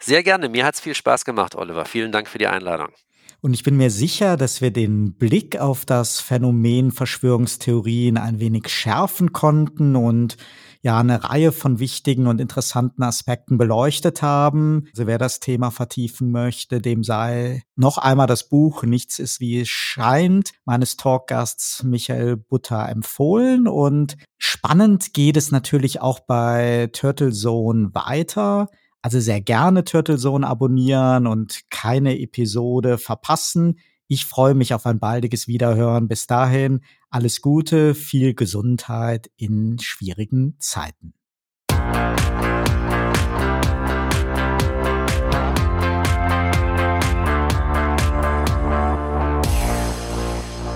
Sehr 0.00 0.22
gerne. 0.22 0.48
Mir 0.48 0.64
hat 0.64 0.74
es 0.74 0.80
viel 0.80 0.94
Spaß 0.94 1.24
gemacht, 1.24 1.54
Oliver. 1.54 1.84
Vielen 1.84 2.10
Dank 2.10 2.28
für 2.28 2.38
die 2.38 2.46
Einladung. 2.46 2.88
Und 3.40 3.54
ich 3.54 3.62
bin 3.62 3.76
mir 3.76 3.90
sicher, 3.90 4.36
dass 4.36 4.60
wir 4.60 4.72
den 4.72 5.14
Blick 5.14 5.60
auf 5.60 5.84
das 5.84 6.20
Phänomen 6.20 6.90
Verschwörungstheorien 6.90 8.16
ein 8.16 8.40
wenig 8.40 8.68
schärfen 8.68 9.32
konnten 9.32 9.94
und 9.94 10.36
ja 10.82 10.98
eine 10.98 11.24
Reihe 11.24 11.52
von 11.52 11.78
wichtigen 11.78 12.26
und 12.26 12.40
interessanten 12.40 13.02
Aspekten 13.02 13.58
beleuchtet 13.58 14.22
haben. 14.22 14.86
Also 14.92 15.06
wer 15.06 15.18
das 15.18 15.40
Thema 15.40 15.70
vertiefen 15.70 16.30
möchte, 16.30 16.80
dem 16.80 17.02
sei 17.02 17.62
noch 17.76 17.98
einmal 17.98 18.26
das 18.26 18.48
Buch 18.48 18.82
Nichts 18.82 19.18
ist 19.18 19.40
wie 19.40 19.60
es 19.60 19.68
scheint 19.68 20.52
meines 20.64 20.96
Talkgasts 20.96 21.82
Michael 21.82 22.36
Butter 22.36 22.88
empfohlen 22.88 23.68
und 23.68 24.16
spannend 24.38 25.14
geht 25.14 25.36
es 25.36 25.50
natürlich 25.50 26.00
auch 26.00 26.20
bei 26.20 26.88
Turtle 26.92 27.32
Zone 27.32 27.90
weiter. 27.94 28.68
Also 29.02 29.20
sehr 29.20 29.40
gerne 29.40 29.84
Turtle 29.84 30.18
Zone 30.18 30.46
abonnieren 30.46 31.26
und 31.26 31.62
keine 31.70 32.18
Episode 32.18 32.98
verpassen. 32.98 33.78
Ich 34.08 34.24
freue 34.24 34.54
mich 34.54 34.72
auf 34.74 34.86
ein 34.86 34.98
baldiges 34.98 35.48
Wiederhören. 35.48 36.08
Bis 36.08 36.26
dahin 36.26 36.80
alles 37.10 37.40
Gute, 37.40 37.94
viel 37.94 38.34
Gesundheit 38.34 39.30
in 39.36 39.78
schwierigen 39.80 40.56
Zeiten. 40.58 41.14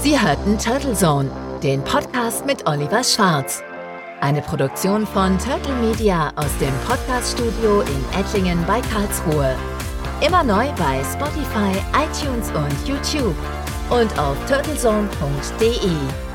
Sie 0.00 0.20
hörten 0.20 0.58
Turtle 0.58 0.94
Zone, 0.94 1.30
den 1.62 1.82
Podcast 1.84 2.44
mit 2.44 2.66
Oliver 2.66 3.04
Schwarz. 3.04 3.62
Eine 4.20 4.42
Produktion 4.42 5.06
von 5.06 5.38
Turtle 5.38 5.74
Media 5.76 6.32
aus 6.36 6.50
dem 6.58 6.74
Podcaststudio 6.86 7.82
in 7.82 8.20
Ettlingen 8.20 8.64
bei 8.66 8.80
Karlsruhe. 8.80 9.56
Immer 10.24 10.44
neu 10.44 10.70
bei 10.72 11.02
Spotify, 11.04 11.72
iTunes 11.94 12.50
und 12.50 12.88
YouTube 12.88 13.34
und 13.92 14.18
auf 14.18 14.36
turtlezone.de. 14.46 16.31